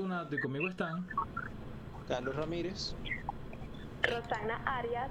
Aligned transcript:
Fortunato 0.00 0.34
y 0.34 0.38
conmigo 0.38 0.66
están 0.66 1.06
Carlos 2.08 2.34
Ramírez, 2.34 2.94
Rosana 4.02 4.56
Arias, 4.64 5.10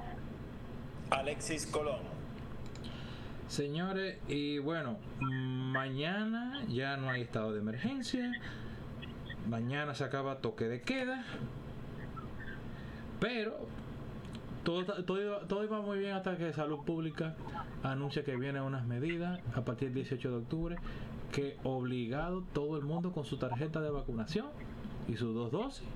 Alexis 1.11 1.67
Colón. 1.67 1.99
Señores, 3.47 4.17
y 4.27 4.57
bueno, 4.57 4.97
mañana 5.19 6.63
ya 6.67 6.97
no 6.97 7.11
hay 7.11 7.21
estado 7.21 7.53
de 7.53 7.59
emergencia. 7.59 8.31
Mañana 9.47 9.93
se 9.93 10.05
acaba 10.05 10.39
toque 10.39 10.65
de 10.65 10.81
queda. 10.81 11.23
Pero 13.19 13.67
todo, 14.63 15.03
todo, 15.03 15.21
iba, 15.21 15.39
todo 15.41 15.63
iba 15.63 15.81
muy 15.81 15.99
bien 15.99 16.13
hasta 16.13 16.35
que 16.35 16.51
Salud 16.51 16.83
Pública 16.83 17.35
anuncia 17.83 18.23
que 18.23 18.35
vienen 18.35 18.63
unas 18.63 18.87
medidas 18.87 19.39
a 19.53 19.61
partir 19.61 19.89
del 19.89 20.03
18 20.03 20.31
de 20.31 20.35
octubre 20.35 20.75
que 21.31 21.57
obligado 21.63 22.43
todo 22.53 22.75
el 22.77 22.85
mundo 22.85 23.11
con 23.11 23.23
su 23.23 23.37
tarjeta 23.37 23.81
de 23.81 23.91
vacunación 23.91 24.47
y 25.09 25.17
sus 25.17 25.33
dos 25.33 25.51
dosis 25.51 25.87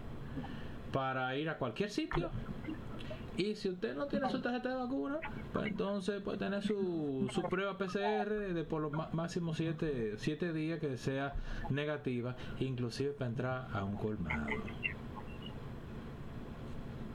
para 0.91 1.35
ir 1.37 1.49
a 1.49 1.57
cualquier 1.57 1.89
sitio. 1.89 2.29
Y 3.35 3.55
si 3.55 3.69
usted 3.69 3.95
no 3.95 4.05
tiene 4.05 4.29
su 4.29 4.39
tarjeta 4.41 4.69
de 4.69 4.75
vacuna, 4.75 5.17
pues 5.53 5.65
entonces 5.67 6.21
puede 6.21 6.37
tener 6.37 6.61
su, 6.61 7.27
su 7.33 7.41
prueba 7.43 7.75
PCR 7.79 8.29
de 8.53 8.63
por 8.63 8.81
lo 8.81 8.91
má- 8.91 9.09
máximo 9.11 9.55
7 9.55 10.13
siete, 10.17 10.53
días 10.53 10.79
que 10.79 10.97
sea 10.97 11.33
negativa, 11.71 12.35
inclusive 12.59 13.11
para 13.13 13.29
entrar 13.31 13.67
a 13.73 13.83
un 13.83 13.95
colmado. 13.95 14.45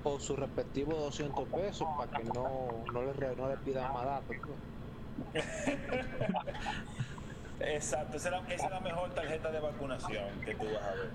o 0.04 0.18
su 0.18 0.34
respectivo 0.36 0.94
200 0.94 1.46
pesos 1.48 1.86
para 1.96 2.10
que 2.10 2.24
no, 2.24 2.68
no, 2.92 3.02
le, 3.02 3.36
no 3.36 3.48
le 3.48 3.56
pidan 3.58 3.92
más 3.92 4.04
datos. 4.04 4.36
Exacto, 7.60 8.16
esa 8.16 8.28
es, 8.28 8.32
la, 8.42 8.54
esa 8.54 8.64
es 8.66 8.70
la 8.70 8.80
mejor 8.80 9.10
tarjeta 9.14 9.50
de 9.50 9.60
vacunación 9.60 10.40
que 10.44 10.54
tú 10.54 10.64
vas 10.72 10.84
a 10.84 10.94
ver. 10.94 11.10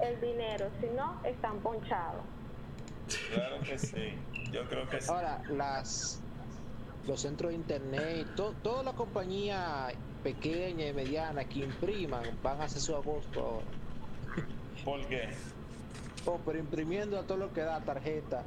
el 0.00 0.20
dinero, 0.20 0.66
si 0.80 0.86
no, 0.88 1.20
están 1.24 1.60
ponchados. 1.60 2.22
Claro 3.32 3.60
que 3.60 3.78
sí. 3.78 4.14
Yo 4.52 4.66
creo 4.68 4.88
que 4.88 5.00
sí. 5.00 5.10
Ahora, 5.10 5.40
las 5.50 6.20
los 7.06 7.20
centros 7.20 7.50
de 7.50 7.56
internet, 7.56 8.26
to- 8.34 8.54
todas 8.62 8.84
las 8.84 8.94
compañías 8.94 9.92
pequeñas 10.22 10.88
y 10.90 10.92
medianas 10.94 11.44
que 11.46 11.58
impriman 11.60 12.22
van 12.42 12.60
a 12.62 12.64
hacer 12.64 12.80
su 12.80 12.96
agosto 12.96 13.40
ahora. 13.40 13.66
¿Por 14.84 15.06
qué? 15.06 15.28
Oh, 16.24 16.40
pero 16.44 16.58
imprimiendo 16.58 17.18
a 17.18 17.22
todo 17.24 17.36
lo 17.36 17.52
que 17.52 17.60
da 17.60 17.80
tarjeta. 17.80 18.42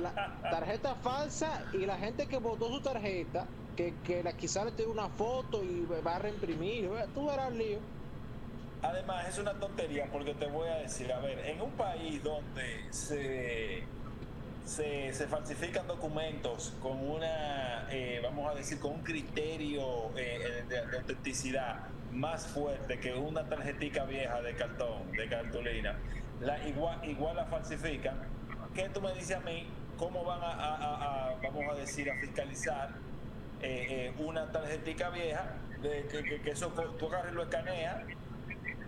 La- 0.00 0.40
tarjeta 0.50 0.96
falsa 0.96 1.62
y 1.72 1.86
la 1.86 1.96
gente 1.96 2.26
que 2.26 2.38
votó 2.38 2.68
su 2.68 2.80
tarjeta, 2.82 3.46
que, 3.76 3.94
que 4.04 4.22
le 4.22 4.32
tiene 4.32 4.90
una 4.90 5.08
foto 5.08 5.62
y 5.62 5.86
va 6.04 6.16
a 6.16 6.18
reimprimir. 6.18 6.90
Tú 7.14 7.26
verás 7.26 7.52
lío. 7.52 7.78
Además, 8.82 9.28
es 9.28 9.38
una 9.38 9.54
tontería 9.54 10.08
porque 10.12 10.34
te 10.34 10.46
voy 10.46 10.68
a 10.68 10.76
decir, 10.76 11.12
a 11.12 11.18
ver, 11.20 11.38
en 11.40 11.60
un 11.60 11.70
país 11.72 12.22
donde 12.22 12.86
se, 12.90 13.84
se, 14.64 15.26
falsifican 15.28 15.86
documentos 15.86 16.74
con 16.82 16.98
una, 16.98 17.88
eh, 17.90 18.20
vamos 18.22 18.50
a 18.50 18.54
decir, 18.54 18.78
con 18.78 18.92
un 18.92 19.02
criterio 19.02 20.10
eh, 20.16 20.64
de, 20.68 20.78
autenticidad 20.96 21.86
más 22.12 22.46
fuerte 22.46 22.98
que 22.98 23.14
una 23.14 23.44
tarjetica 23.48 24.04
vieja 24.04 24.40
de 24.42 24.54
cartón, 24.54 25.10
de 25.12 25.28
cartulina, 25.28 25.96
la, 26.40 26.66
igual, 26.68 27.02
igual 27.08 27.36
la 27.36 27.46
falsifican, 27.46 28.18
¿qué 28.74 28.88
tú 28.90 29.00
me 29.00 29.12
dices 29.14 29.36
a 29.36 29.40
mí? 29.40 29.66
¿Cómo 29.98 30.24
van 30.24 30.40
a, 30.42 31.34
vamos 31.42 31.64
a 31.70 31.74
decir, 31.74 32.10
a 32.10 32.14
fiscalizar 32.20 32.90
eh, 33.62 34.14
una 34.18 34.50
tarjetica 34.52 35.10
vieja 35.10 35.46
de 35.82 36.06
que, 36.08 36.22
que- 36.22 36.42
que 36.42 36.50
eso 36.50 36.68
tú 36.98 37.06
agarras 37.08 37.32
y 37.32 37.34
lo 37.34 37.42
escaneas 37.42 37.96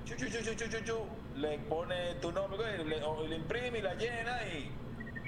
chu, 0.04 0.16
chu, 0.16 0.84
chu, 0.84 1.06
le 1.36 1.58
pone 1.60 2.14
tu 2.16 2.32
nombre 2.32 2.82
le, 2.84 3.02
o 3.02 3.26
le 3.26 3.36
imprime 3.36 3.78
y 3.78 3.82
la 3.82 3.94
llena 3.94 4.42
y 4.44 4.70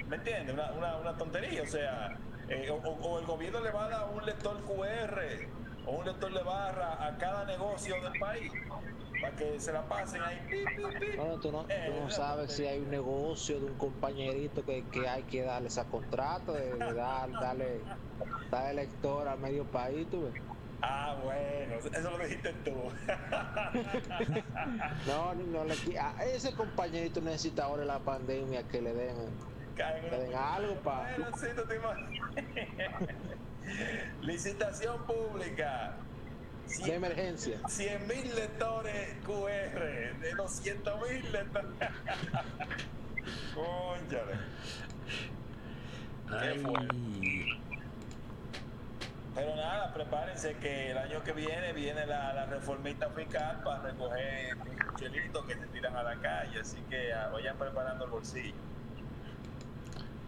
¿me 0.07 0.15
entiendes? 0.17 0.53
Una, 0.53 0.71
una, 0.73 0.97
una 0.97 1.17
tontería, 1.17 1.61
o 1.63 1.67
sea, 1.67 2.17
eh, 2.49 2.69
o 2.69 3.19
el 3.19 3.25
gobierno 3.25 3.61
le 3.61 3.71
va 3.71 3.85
a 3.85 3.89
dar 3.89 4.09
un 4.13 4.25
lector 4.25 4.59
QR 4.65 5.21
o 5.85 5.91
un 5.97 6.05
lector 6.05 6.33
de 6.33 6.43
barra 6.43 7.05
a 7.07 7.17
cada 7.17 7.45
negocio 7.45 7.95
del 8.01 8.19
país 8.19 8.51
para 9.21 9.35
que 9.35 9.59
se 9.59 9.71
la 9.71 9.87
pasen 9.87 10.21
ahí. 10.21 10.39
Bueno, 11.15 11.39
tú 11.39 11.51
no, 11.51 11.65
Eh, 11.69 11.83
tú 11.85 11.91
no 11.93 12.01
una 12.01 12.09
sabes 12.09 12.53
si 12.53 12.65
hay 12.65 12.79
un 12.79 12.89
negocio 12.89 13.59
de 13.59 13.65
un 13.67 13.77
compañerito 13.77 14.63
que, 14.65 14.89
que 14.89 15.07
hay 15.07 15.23
que 15.23 15.43
darle 15.43 15.67
esa 15.67 15.87
contrato, 15.87 16.53
de, 16.53 16.73
de 16.73 16.93
dar, 16.93 17.31
darle, 17.31 17.83
darle 18.49 18.73
lector 18.73 19.27
al 19.27 19.39
medio 19.39 19.69
país, 19.69 20.09
tú 20.09 20.23
ves. 20.23 20.33
Ah, 20.83 21.19
bueno, 21.23 21.75
eso 21.75 22.17
lo 22.17 22.25
dijiste 22.25 22.53
tú. 22.65 22.71
No, 25.07 25.33
no 25.35 25.63
le 25.63 25.73
a 25.99 26.23
ese 26.25 26.53
compañerito 26.55 27.21
necesita 27.21 27.65
ahora 27.65 27.85
la 27.85 28.03
pandemia 28.03 28.67
que 28.67 28.81
le 28.81 28.93
den. 28.93 29.37
Que 29.75 30.17
den 30.17 30.35
algo, 30.35 30.81
pa. 30.81 31.07
Bueno, 31.17 31.37
sí, 31.37 31.47
tú 31.55 31.61
te. 31.67 31.79
Licitación 34.21 35.05
pública. 35.05 36.10
De 36.79 36.95
emergencia. 36.95 37.59
100 37.67 38.07
mil 38.07 38.35
lectores 38.35 39.15
QR, 39.25 40.19
de 40.19 40.33
200 40.35 41.09
mil 41.09 41.31
lectores. 41.31 41.67
Cónchale. 43.53 44.33
Qué 46.27 46.35
Ay, 46.35 46.63
Pero 49.35 49.55
nada, 49.55 49.93
prepárense 49.93 50.55
que 50.55 50.91
el 50.91 50.97
año 50.97 51.23
que 51.23 51.33
viene 51.33 51.73
viene 51.73 52.05
la, 52.07 52.33
la 52.33 52.45
reformita 52.45 53.09
fiscal 53.09 53.61
para 53.63 53.83
recoger 53.83 54.55
los 54.57 54.95
chelitos 54.95 55.45
que 55.45 55.55
se 55.55 55.67
tiran 55.67 55.95
a 55.95 56.03
la 56.03 56.15
calle. 56.21 56.59
Así 56.61 56.77
que 56.89 57.13
ah, 57.13 57.29
vayan 57.31 57.57
preparando 57.57 58.05
el 58.05 58.11
bolsillo. 58.11 58.55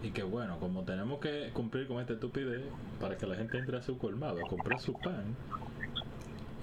y 0.02 0.12
que 0.12 0.24
bueno, 0.24 0.60
como 0.60 0.84
tenemos 0.84 1.20
que 1.20 1.52
cumplir 1.54 1.88
con 1.88 2.00
esta 2.02 2.14
estupidez 2.14 2.62
para 3.00 3.18
que 3.18 3.26
la 3.26 3.36
gente 3.36 3.58
entre 3.58 3.78
a 3.78 3.82
su 3.82 3.98
colmado 3.98 4.40
a 4.46 4.50
comprar 4.50 4.80
su 4.80 4.94
pan 5.00 5.36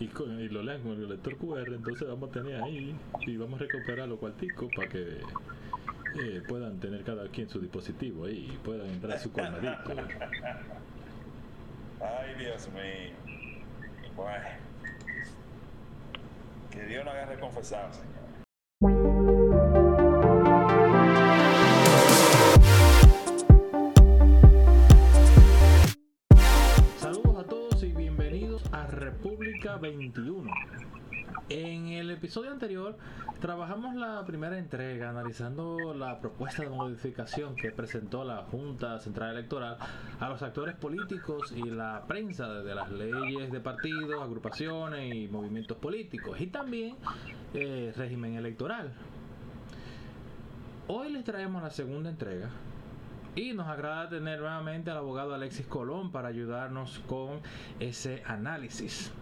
y, 0.00 0.06
con- 0.09 0.41
y 0.41 0.49
lo 0.49 0.62
lean 0.62 0.83
con 0.83 0.93
el 0.93 1.09
lector 1.09 1.37
QR, 1.37 1.75
entonces 1.75 2.09
vamos 2.09 2.31
a 2.31 2.33
tener 2.33 2.56
ahí 2.62 2.94
y 3.27 3.37
vamos 3.37 3.61
a 3.61 3.65
recuperar 3.65 4.09
los 4.09 4.19
cuarticos 4.19 4.72
para 4.72 4.88
que 4.88 5.19
eh, 6.19 6.43
puedan 6.47 6.81
tener 6.81 7.05
cada 7.05 7.28
quien 7.28 7.49
su 7.49 7.61
dispositivo 7.61 8.25
ahí 8.25 8.49
y 8.53 8.56
puedan 8.65 8.89
entrar 8.89 9.16
a 9.16 9.19
su 9.21 9.31
colmadito. 9.31 9.93
Ay, 12.00 12.34
Dios 12.39 12.69
mío. 12.72 13.15
Bueno. 14.16 14.44
Que 16.71 16.87
Dios 16.87 17.05
no 17.05 17.10
agarre 17.10 17.39
confesado, 17.39 17.91
señor. 17.93 19.09
21. 29.81 30.51
En 31.49 31.89
el 31.89 32.11
episodio 32.11 32.53
anterior 32.53 32.97
trabajamos 33.41 33.97
la 33.97 34.25
primera 34.25 34.57
entrega 34.57 35.11
analizando 35.11 35.95
la 35.95 36.21
propuesta 36.21 36.63
de 36.63 36.69
modificación 36.69 37.57
que 37.57 37.73
presentó 37.73 38.23
la 38.23 38.45
Junta 38.45 39.01
Central 39.01 39.33
Electoral 39.33 39.77
a 40.21 40.29
los 40.29 40.43
actores 40.43 40.77
políticos 40.77 41.53
y 41.53 41.65
la 41.65 42.05
prensa 42.07 42.49
de 42.63 42.75
las 42.75 42.91
leyes 42.93 43.51
de 43.51 43.61
partidos, 43.61 44.23
agrupaciones 44.23 45.13
y 45.13 45.27
movimientos 45.27 45.77
políticos 45.79 46.41
y 46.41 46.47
también 46.47 46.97
eh, 47.54 47.93
régimen 47.97 48.34
electoral. 48.37 48.93
Hoy 50.87 51.10
les 51.10 51.25
traemos 51.25 51.63
la 51.63 51.71
segunda 51.71 52.10
entrega 52.10 52.51
y 53.34 53.54
nos 53.54 53.66
agrada 53.66 54.09
tener 54.09 54.41
nuevamente 54.41 54.91
al 54.91 54.99
abogado 54.99 55.34
Alexis 55.34 55.66
Colón 55.66 56.13
para 56.13 56.28
ayudarnos 56.28 57.01
con 57.09 57.41
ese 57.78 58.22
análisis. 58.27 59.13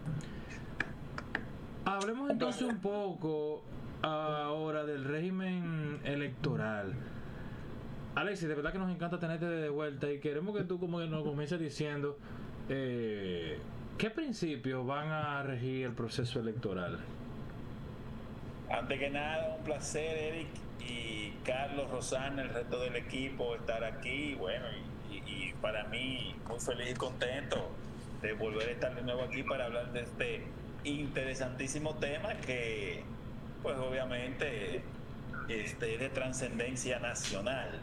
Hablemos 1.97 2.29
entonces 2.29 2.61
un 2.61 2.77
poco 2.79 3.63
ahora 4.03 4.85
del 4.85 5.03
régimen 5.03 5.99
electoral. 6.03 6.93
Alexis, 8.15 8.47
de 8.47 8.55
verdad 8.55 8.71
que 8.71 8.77
nos 8.79 8.91
encanta 8.91 9.19
tenerte 9.19 9.45
de 9.45 9.69
vuelta 9.69 10.11
y 10.11 10.19
queremos 10.19 10.55
que 10.55 10.63
tú 10.63 10.79
como 10.79 10.99
que 10.99 11.07
nos 11.07 11.23
comiences 11.23 11.59
diciendo 11.59 12.17
eh, 12.69 13.57
qué 13.97 14.09
principios 14.09 14.85
van 14.85 15.07
a 15.09 15.41
regir 15.43 15.85
el 15.87 15.93
proceso 15.93 16.39
electoral. 16.39 16.99
Antes 18.69 18.99
que 18.99 19.09
nada, 19.09 19.55
un 19.57 19.63
placer, 19.63 20.15
Eric 20.17 20.47
y 20.87 21.31
Carlos 21.43 21.89
Rosana, 21.89 22.43
el 22.43 22.49
resto 22.49 22.79
del 22.79 22.95
equipo, 22.97 23.55
estar 23.55 23.83
aquí. 23.83 24.35
Bueno, 24.35 24.65
y, 25.11 25.15
y- 25.15 25.23
y 25.49 25.53
para 25.59 25.85
mí, 25.85 26.35
muy 26.47 26.59
feliz 26.59 26.91
y 26.91 26.93
contento 26.93 27.69
de 28.21 28.33
volver 28.33 28.69
a 28.69 28.71
estar 28.73 28.93
de 28.95 29.01
nuevo 29.01 29.23
aquí 29.23 29.41
para 29.43 29.65
hablar 29.65 29.91
de 29.91 30.01
este 30.01 30.43
interesantísimo 30.83 31.95
tema 31.95 32.35
que, 32.35 33.03
pues 33.61 33.77
obviamente, 33.77 34.81
este, 35.47 35.93
es 35.95 35.99
de 35.99 36.09
trascendencia 36.09 36.99
nacional. 36.99 37.79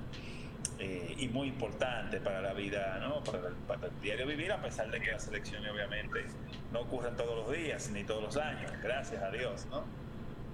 eh, 0.78 1.14
y 1.18 1.28
muy 1.28 1.48
importante 1.48 2.20
para 2.20 2.42
la 2.42 2.52
vida, 2.52 2.98
¿no? 3.00 3.24
para, 3.24 3.48
el, 3.48 3.54
para 3.54 3.86
el 3.86 4.00
diario 4.02 4.26
vivir, 4.26 4.52
a 4.52 4.60
pesar 4.60 4.90
de 4.90 5.00
que 5.00 5.10
las 5.12 5.26
elecciones 5.28 5.70
obviamente 5.72 6.26
no 6.72 6.80
ocurren 6.80 7.16
todos 7.16 7.34
los 7.46 7.56
días 7.56 7.88
ni 7.90 8.04
todos 8.04 8.22
los 8.22 8.36
años, 8.36 8.70
gracias 8.82 9.22
a 9.22 9.30
Dios. 9.30 9.66
¿no? 9.70 9.84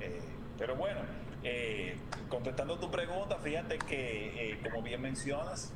Eh, 0.01 0.21
pero 0.59 0.77
bueno, 0.77 1.01
eh, 1.43 1.97
contestando 2.29 2.79
tu 2.79 2.91
pregunta, 2.91 3.37
fíjate 3.39 3.79
que, 3.79 4.59
como 4.63 4.83
bien 4.83 5.01
mencionas, 5.01 5.73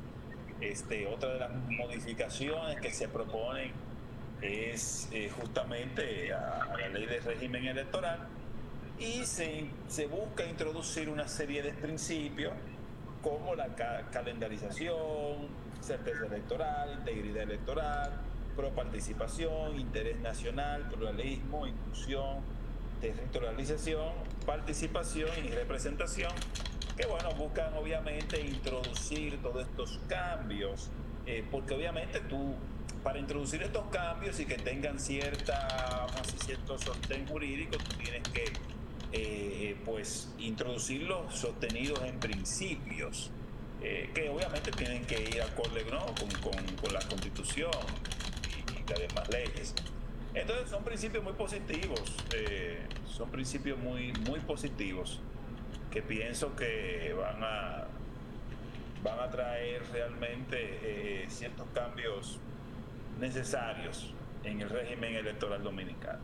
este, 0.61 1.07
otra 1.07 1.33
de 1.33 1.39
las 1.39 1.51
modificaciones 1.51 2.79
que 2.79 2.91
se 2.91 3.09
proponen 3.09 3.71
es 4.41 5.09
justamente 5.39 6.33
a, 6.33 6.75
la 6.79 6.89
ley 6.89 7.05
de 7.05 7.19
régimen 7.19 7.65
electoral 7.65 8.27
y 8.99 9.25
se, 9.25 9.69
se 9.87 10.07
busca 10.07 10.45
introducir 10.45 11.09
una 11.09 11.27
serie 11.27 11.61
de 11.61 11.71
principios 11.73 12.53
como 13.21 13.55
la 13.55 13.67
calendarización, 14.11 15.47
certeza 15.81 16.25
electoral, 16.25 16.93
integridad 16.99 17.43
electoral, 17.43 18.11
pro-participación, 18.55 19.79
interés 19.79 20.19
nacional, 20.19 20.87
pluralismo, 20.89 21.67
inclusión, 21.67 22.37
territorialización, 23.01 24.13
participación 24.45 25.29
y 25.45 25.49
representación, 25.49 26.31
que 26.95 27.05
bueno, 27.05 27.31
buscan 27.35 27.73
obviamente 27.75 28.41
introducir 28.41 29.41
todos 29.41 29.67
estos 29.67 29.99
cambios, 30.07 30.89
eh, 31.25 31.45
porque 31.51 31.75
obviamente 31.75 32.19
tú, 32.21 32.55
para 33.03 33.19
introducir 33.19 33.61
estos 33.63 33.85
cambios 33.91 34.39
y 34.39 34.45
que 34.45 34.55
tengan 34.55 34.99
cierta, 34.99 36.07
cierto 36.45 36.77
sostén 36.77 37.27
jurídico, 37.27 37.77
tú 37.77 37.95
tienes 37.97 38.23
que 38.29 38.45
eh, 39.11 39.77
pues 39.85 40.33
introducirlos 40.37 41.33
sostenidos 41.33 42.01
en 42.03 42.19
principios 42.19 43.31
eh, 43.81 44.09
que 44.13 44.29
obviamente 44.29 44.71
tienen 44.71 45.05
que 45.05 45.21
ir 45.21 45.41
acorde 45.41 45.85
¿no? 45.89 46.05
con, 46.41 46.63
con, 46.81 46.93
la 46.93 46.99
constitución 46.99 47.71
y, 48.75 48.89
las 48.89 48.99
demás 48.99 49.29
leyes. 49.29 49.75
Entonces 50.33 50.69
son 50.69 50.83
principios 50.83 51.23
muy 51.23 51.33
positivos, 51.33 52.15
eh, 52.33 52.79
son 53.07 53.29
principios 53.31 53.77
muy, 53.79 54.13
muy 54.27 54.39
positivos 54.41 55.21
que 55.91 56.01
pienso 56.01 56.55
que 56.55 57.15
van 57.17 57.43
a, 57.43 57.87
van 59.03 59.19
a 59.19 59.29
traer 59.29 59.83
realmente 59.91 61.25
ciertos 61.29 61.67
cambios 61.73 62.39
necesarios 63.19 64.13
en 64.43 64.61
el 64.61 64.69
régimen 64.69 65.15
electoral 65.15 65.63
dominicano. 65.63 66.19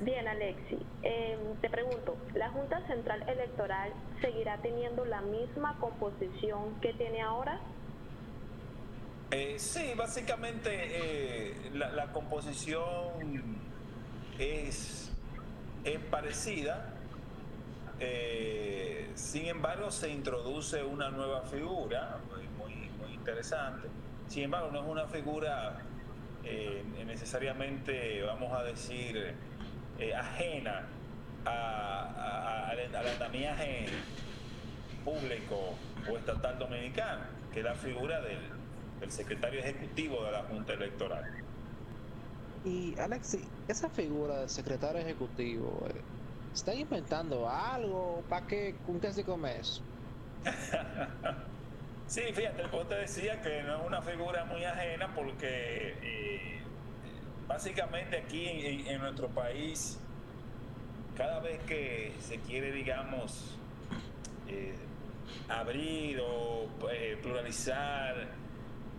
Bien, 0.00 0.26
Alexi. 0.26 0.78
Em, 1.02 1.56
te 1.60 1.68
pregunto, 1.68 2.16
¿la 2.34 2.48
Junta 2.50 2.86
Central 2.86 3.22
Electoral 3.28 3.92
seguirá 4.22 4.56
teniendo 4.62 5.04
la 5.04 5.20
misma 5.20 5.76
composición 5.78 6.80
que 6.80 6.94
tiene 6.94 7.20
ahora? 7.20 7.60
Eh, 9.30 9.56
sí, 9.58 9.92
básicamente 9.96 10.70
eh, 10.72 11.70
la, 11.74 12.06
composición 12.12 12.80
es, 14.38 15.12
es 15.84 15.98
parecida. 16.10 16.94
Eh, 18.00 19.10
sin 19.14 19.46
embargo, 19.46 19.90
se 19.90 20.08
introduce 20.08 20.82
una 20.82 21.10
nueva 21.10 21.42
figura 21.42 22.18
muy, 22.58 22.88
muy 22.98 23.14
interesante. 23.14 23.86
Sin 24.30 24.44
embargo, 24.44 24.70
no 24.70 24.80
es 24.80 24.86
una 24.86 25.06
figura 25.08 25.76
necesariamente, 27.04 28.22
vamos 28.22 28.52
a 28.52 28.62
decir, 28.62 29.34
eh, 29.98 30.14
ajena 30.14 30.86
al 31.44 33.08
andamiaje 33.08 33.86
público 35.04 35.74
o 36.08 36.16
estatal 36.16 36.60
dominicano, 36.60 37.22
que 37.52 37.58
es 37.58 37.64
la 37.64 37.74
figura 37.74 38.20
del, 38.20 38.38
secretario 39.10 39.58
ejecutivo 39.60 40.22
de 40.24 40.30
la 40.30 40.44
Junta 40.44 40.74
Electoral. 40.74 41.24
Y 42.64 42.96
Alexi, 43.00 43.42
esa 43.66 43.88
figura 43.88 44.38
del 44.40 44.48
secretario 44.48 45.00
ejecutivo, 45.00 45.86
eh, 45.88 46.00
¿están 46.54 46.78
inventando 46.78 47.48
algo? 47.48 48.22
¿Para 48.28 48.46
qué? 48.46 48.76
¿Con 48.86 49.00
qué 49.00 49.12
se 49.12 49.24
come 49.24 49.58
eso? 49.58 49.82
Sí, 52.10 52.22
fíjate, 52.34 52.62
el 52.62 52.86
te 52.88 52.94
decía 52.96 53.40
que 53.40 53.62
no 53.62 53.80
es 53.80 53.86
una 53.86 54.02
figura 54.02 54.44
muy 54.44 54.64
ajena 54.64 55.14
porque 55.14 55.94
eh, 56.02 56.58
básicamente 57.46 58.18
aquí 58.18 58.48
en, 58.88 59.00
nuestro 59.00 59.28
país, 59.28 60.00
cada 61.16 61.38
vez 61.38 61.60
que 61.62 62.12
se 62.18 62.38
quiere, 62.40 62.72
digamos, 62.72 63.56
eh, 64.48 64.74
abrir 65.48 66.20
o 66.20 66.68
eh, 66.90 67.16
pluralizar, 67.22 68.26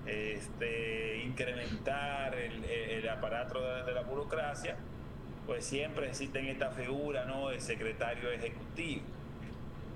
este, 0.06 1.18
incrementar 1.26 2.34
el, 2.34 3.10
aparato 3.10 3.84
de, 3.84 3.92
la 3.92 4.04
burocracia, 4.04 4.78
pues 5.46 5.66
siempre 5.66 6.08
existen 6.08 6.48
esta 6.48 6.72
figura, 6.72 7.26
¿no? 7.26 7.52
El 7.52 7.60
secretario 7.60 8.32
ejecutivo. 8.32 9.04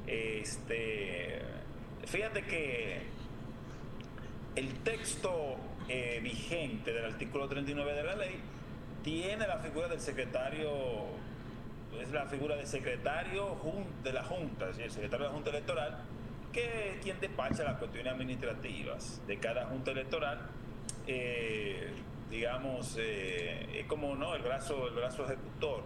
Este, 0.06 1.55
fíjate 2.06 2.44
que 2.44 3.02
el 4.56 4.74
texto 4.84 5.58
eh, 5.88 6.20
vigente 6.24 6.94
del 6.94 7.06
artículo 7.06 7.48
39 7.48 7.94
de 7.94 8.04
la 8.04 8.16
ley 8.16 8.40
tiene 9.04 9.48
la 9.48 9.60
figura 9.60 9.88
del 9.88 10.00
secretario, 10.00 10.72
es 12.02 12.10
la 12.12 12.26
figura 12.26 12.56
del 12.56 12.66
secretario 12.66 13.56
de 14.04 14.14
la 14.14 14.24
Junta, 14.24 14.70
es 14.70 14.80
el 14.80 14.92
secretario 14.92 15.26
de 15.26 15.30
la 15.30 15.36
Junta 15.36 15.50
Electoral, 15.52 15.98
que 16.52 16.92
es 16.92 17.04
quien 17.04 17.20
despacha 17.20 17.64
las 17.64 17.78
cuestiones 17.78 18.14
administrativas 18.14 19.22
de 19.28 19.38
cada 19.38 19.66
Junta 19.66 19.92
Electoral. 19.92 20.40
Eh, 21.06 21.92
digamos, 22.32 22.96
eh, 22.98 23.80
es 23.82 23.86
como 23.86 24.16
¿no? 24.16 24.34
el, 24.36 24.42
brazo, 24.42 24.88
el 24.88 24.96
brazo 24.96 25.26
ejecutor. 25.26 25.84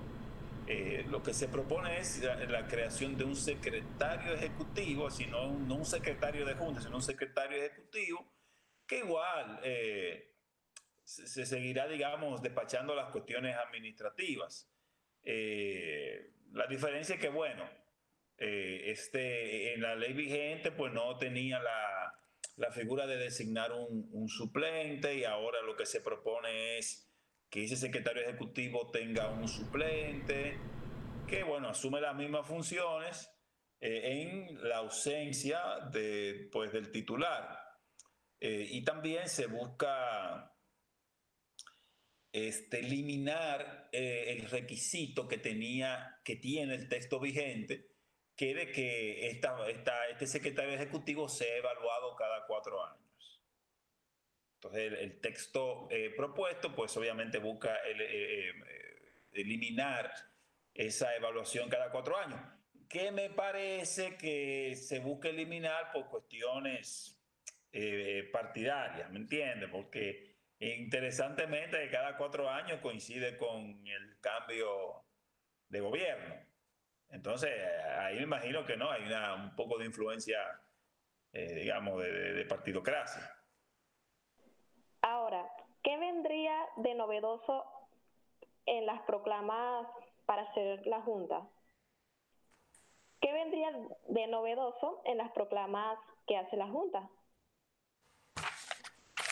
Lo 1.07 1.23
que 1.23 1.33
se 1.33 1.47
propone 1.47 1.99
es 1.99 2.21
la, 2.21 2.67
creación 2.67 3.17
de 3.17 3.23
un 3.23 3.35
secretario 3.35 4.33
ejecutivo, 4.33 5.09
sino 5.09 5.51
no 5.51 5.75
un 5.75 5.85
secretario 5.85 6.45
de 6.45 6.53
junta, 6.53 6.81
sino 6.81 6.97
un 6.97 7.01
secretario 7.01 7.57
ejecutivo 7.57 8.31
que 8.89 8.99
igual 8.99 9.59
eh, 9.63 10.35
se, 11.03 11.45
seguirá, 11.45 11.87
digamos, 11.87 12.41
despachando 12.41 12.95
las 12.95 13.11
cuestiones 13.11 13.55
administrativas. 13.55 14.69
Eh, 15.23 16.33
la 16.51 16.65
diferencia 16.67 17.15
es 17.15 17.21
que, 17.21 17.29
bueno, 17.29 17.69
eh, 18.37 18.91
este, 18.91 19.73
en 19.73 19.81
la 19.81 19.95
ley 19.95 20.13
vigente, 20.13 20.71
pues 20.71 20.91
no 20.91 21.17
tenía 21.17 21.59
la, 21.59 22.15
figura 22.73 23.07
de 23.07 23.15
designar 23.15 23.71
un, 23.71 24.27
suplente 24.27 25.15
y 25.15 25.23
ahora 25.23 25.61
lo 25.61 25.75
que 25.77 25.85
se 25.85 26.01
propone 26.01 26.77
es 26.77 27.08
que 27.49 27.63
ese 27.63 27.75
secretario 27.75 28.23
ejecutivo 28.23 28.91
tenga 28.91 29.29
un 29.29 29.47
suplente 29.47 30.57
que, 31.27 31.43
bueno, 31.43 31.69
asume 31.69 32.01
las 32.01 32.15
mismas 32.15 32.47
funciones 32.47 33.29
en 33.79 34.67
la 34.67 34.77
ausencia 34.77 35.61
de, 35.91 36.49
pues, 36.51 36.71
del 36.71 36.91
titular. 36.91 37.69
Eh, 38.41 38.67
y 38.69 38.83
también 38.83 39.27
se 39.27 39.47
busca 39.47 40.55
este, 42.31 42.79
eliminar 42.79 43.89
eh, 43.91 44.35
el 44.37 44.49
requisito 44.49 45.27
que 45.27 45.37
tenía, 45.37 46.21
que 46.23 46.37
tiene 46.37 46.75
el 46.75 46.87
texto 46.87 47.19
vigente, 47.19 47.89
que 48.35 48.53
de 48.53 48.71
que 48.71 49.29
esta, 49.29 49.67
este 50.09 50.27
secretario 50.27 50.73
ejecutivo 50.73 51.27
sea 51.27 51.57
evaluado 51.57 52.15
cada 52.15 52.45
cuatro 52.47 52.83
años. 52.85 53.08
Entonces, 54.61 54.91
el, 54.99 55.21
texto 55.21 55.87
eh, 55.89 56.13
propuesto, 56.17 56.75
pues 56.75 56.95
obviamente 56.97 57.37
busca 57.37 57.77
eliminar 59.31 60.11
esa 60.73 61.15
evaluación 61.15 61.69
cada 61.69 61.89
cuatro 61.89 62.17
años, 62.17 62.41
que 62.89 63.09
me 63.13 63.29
parece 63.29 64.17
que 64.17 64.75
se 64.75 64.99
busca 64.99 65.29
eliminar 65.29 65.93
por 65.93 66.09
cuestiones 66.09 67.17
eh, 67.71 68.27
partidaria, 68.33 69.07
¿me 69.07 69.19
entiendes? 69.19 69.69
Porque 69.69 70.35
interesantemente 70.59 71.89
cada 71.89 72.17
cuatro 72.17 72.49
años 72.49 72.81
coincide 72.81 73.37
con 73.37 73.87
el 73.87 74.19
cambio 74.19 75.05
de 75.69 75.79
gobierno. 75.79 76.35
Entonces, 77.07 77.49
ahí 77.97 78.17
me 78.17 78.23
imagino 78.23 78.65
que 78.65 78.75
no, 78.75 78.91
hay 78.91 79.03
una, 79.03 79.35
un 79.35 79.55
poco 79.55 79.77
de 79.77 79.85
influencia, 79.85 80.37
eh, 81.31 81.53
digamos, 81.55 82.03
de 82.03 82.45
partidocracia. 82.45 83.38
Ahora, 85.09 85.51
¿qué 85.81 85.97
vendría 85.97 86.53
de 86.75 86.93
novedoso 86.93 87.65
en 88.67 88.85
las 88.85 89.01
proclamas 89.07 89.87
para 90.27 90.43
hacer 90.43 90.85
la 90.85 91.01
Junta? 91.01 91.49
¿Qué 93.19 93.33
vendría 93.33 93.71
de 94.07 94.27
novedoso 94.27 95.01
en 95.05 95.17
las 95.17 95.31
proclamas 95.31 95.97
que 96.27 96.37
hace 96.37 96.55
la 96.57 96.67
Junta? 96.67 97.09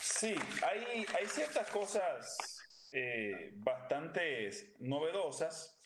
Sí, 0.02 0.34
hay, 0.66 1.26
ciertas 1.26 1.70
cosas 1.70 2.58
eh, 2.92 3.52
bastante 3.58 4.50
novedosas 4.80 5.80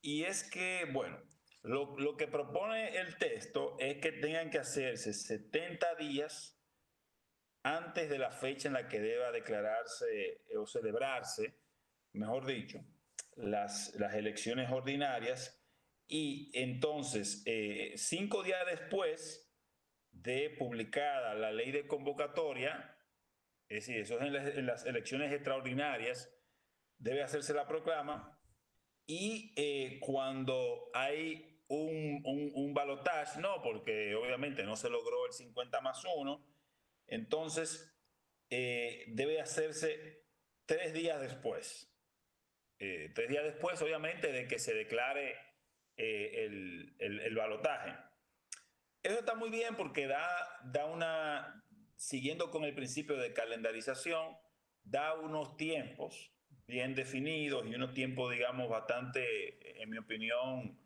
y 0.00 0.24
es 0.24 0.48
que, 0.48 0.86
bueno, 0.90 1.18
Lo, 1.60 1.94
lo, 1.98 2.16
que 2.16 2.26
propone 2.26 2.96
el 2.96 3.18
texto 3.18 3.76
es 3.78 4.00
que 4.00 4.12
tengan 4.12 4.48
que 4.48 4.60
hacerse 4.60 5.12
70 5.12 5.94
días 5.96 6.53
antes 7.64 8.10
de 8.10 8.18
la 8.18 8.30
fecha 8.30 8.68
en 8.68 8.74
la 8.74 8.88
que 8.88 9.00
deba 9.00 9.32
declararse 9.32 10.42
eh, 10.48 10.56
o 10.56 10.66
celebrarse, 10.66 11.58
mejor 12.12 12.44
dicho, 12.44 12.84
las, 13.36 13.94
las 13.94 14.14
elecciones 14.14 14.70
ordinarias 14.70 15.60
y 16.06 16.50
entonces 16.52 17.42
eh, 17.46 17.94
cinco 17.96 18.42
días 18.42 18.64
después 18.66 19.50
de 20.12 20.50
publicada 20.50 21.34
la 21.34 21.52
ley 21.52 21.72
de 21.72 21.86
convocatoria, 21.86 22.96
es 23.68 23.86
decir, 23.86 24.02
eso 24.02 24.20
es 24.20 24.56
en 24.56 24.66
las, 24.66 24.84
elecciones 24.84 25.32
extraordinarias, 25.32 26.30
debe 26.98 27.22
hacerse 27.22 27.54
la 27.54 27.66
proclama 27.66 28.38
y 29.06 29.54
eh, 29.56 29.98
cuando 30.00 30.90
hay 30.92 31.62
un, 31.68 32.20
un, 32.26 32.52
un 32.54 32.74
balotaje, 32.74 33.40
no, 33.40 33.62
porque 33.62 34.14
obviamente 34.14 34.64
no 34.64 34.76
se 34.76 34.90
logró 34.90 35.24
el 35.26 35.32
50 35.32 35.80
más 35.80 36.04
1, 36.04 36.53
entonces, 37.06 37.94
eh, 38.50 39.04
debe 39.08 39.40
hacerse 39.40 40.24
tres 40.66 40.92
días 40.92 41.20
después. 41.20 41.90
Eh, 42.78 43.10
tres 43.14 43.28
días 43.28 43.44
después, 43.44 43.80
obviamente, 43.82 44.32
de 44.32 44.46
que 44.46 44.58
se 44.58 44.74
declare 44.74 45.36
eh, 45.96 46.44
el, 46.44 46.96
el, 46.98 47.34
balotaje. 47.34 47.94
Eso 49.02 49.18
está 49.18 49.34
muy 49.34 49.50
bien 49.50 49.76
porque 49.76 50.06
da, 50.06 50.26
da 50.64 50.86
una, 50.86 51.64
siguiendo 51.96 52.50
con 52.50 52.64
el 52.64 52.74
principio 52.74 53.16
de 53.16 53.32
calendarización, 53.32 54.36
da 54.82 55.14
unos 55.14 55.56
tiempos 55.56 56.32
bien 56.66 56.94
definidos 56.94 57.66
y 57.66 57.74
unos 57.74 57.92
tiempos, 57.92 58.32
digamos, 58.32 58.68
bastante, 58.68 59.82
en 59.82 59.90
mi 59.90 59.98
opinión, 59.98 60.80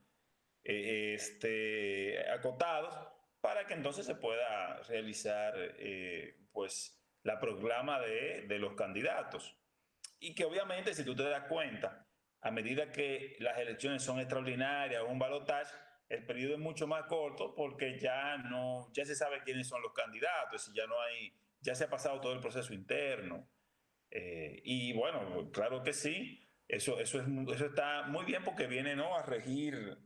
este, 0.65 2.29
acotados 2.31 3.18
para 3.41 3.67
que 3.67 3.75
entonces 3.75 4.07
se 4.07 4.15
pueda 4.15 4.83
realizar 4.83 5.55
eh, 5.57 6.37
pues 6.53 7.01
la 7.23 7.39
proclama 7.39 8.01
de, 8.01 8.47
de, 8.49 8.59
los 8.59 8.75
candidatos. 8.75 9.57
Y 10.19 10.35
que 10.35 10.45
obviamente 10.45 10.95
si 10.95 11.05
tú 11.05 11.15
te 11.15 11.23
das 11.25 11.45
cuenta, 11.49 12.07
a 12.41 12.51
medida 12.51 12.93
que 12.93 13.37
las 13.41 13.59
elecciones 13.59 14.03
son 14.03 14.19
extraordinarias 14.19 15.03
un 15.07 15.19
balotaje, 15.19 15.75
el 16.09 16.25
periodo 16.25 16.55
es 16.55 16.61
mucho 16.61 16.87
más 16.87 17.05
corto 17.05 17.55
porque 17.55 17.99
ya 17.99 18.39
no, 18.39 18.91
ya 18.93 19.05
se 19.05 19.15
sabe 19.15 19.43
quiénes 19.45 19.69
son 19.69 19.83
los 19.83 19.93
candidatos 19.93 20.69
y 20.69 20.77
ya 20.77 20.87
no 20.87 21.01
hay, 21.01 21.33
ya 21.61 21.75
se 21.75 21.85
ha 21.85 21.91
pasado 21.91 22.21
todo 22.21 22.33
el 22.33 22.41
proceso 22.41 22.73
interno. 22.73 23.49
Eh, 24.11 24.63
y 24.65 24.95
bueno, 24.95 25.51
claro 25.53 25.83
que 25.83 25.93
sí, 25.93 26.49
eso, 26.67 26.99
eso, 26.99 27.21
es, 27.21 27.27
eso 27.55 27.67
está 27.67 28.05
muy 28.05 28.25
bien 28.25 28.43
porque 28.43 28.67
viene 28.67 28.97
¿no? 28.97 29.17
a 29.17 29.23
regir 29.23 29.99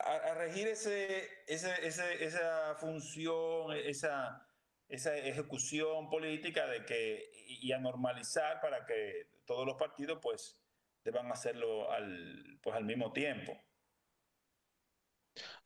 a, 0.00 0.34
regir 0.34 0.68
ese, 0.68 1.28
esa 1.46 2.74
función, 2.76 3.72
esa, 3.76 4.46
esa 4.88 5.16
ejecución 5.16 6.08
política 6.08 6.66
de 6.66 6.84
que, 6.84 7.30
y 7.46 7.72
a 7.72 7.78
normalizar 7.78 8.60
para 8.60 8.84
que 8.84 9.28
todos 9.44 9.66
los 9.66 9.76
partidos 9.76 10.18
pues 10.20 10.60
deban 11.04 11.30
hacerlo 11.30 11.90
al, 11.90 12.58
pues, 12.62 12.76
al 12.76 12.84
mismo 12.84 13.12
tiempo. 13.12 13.56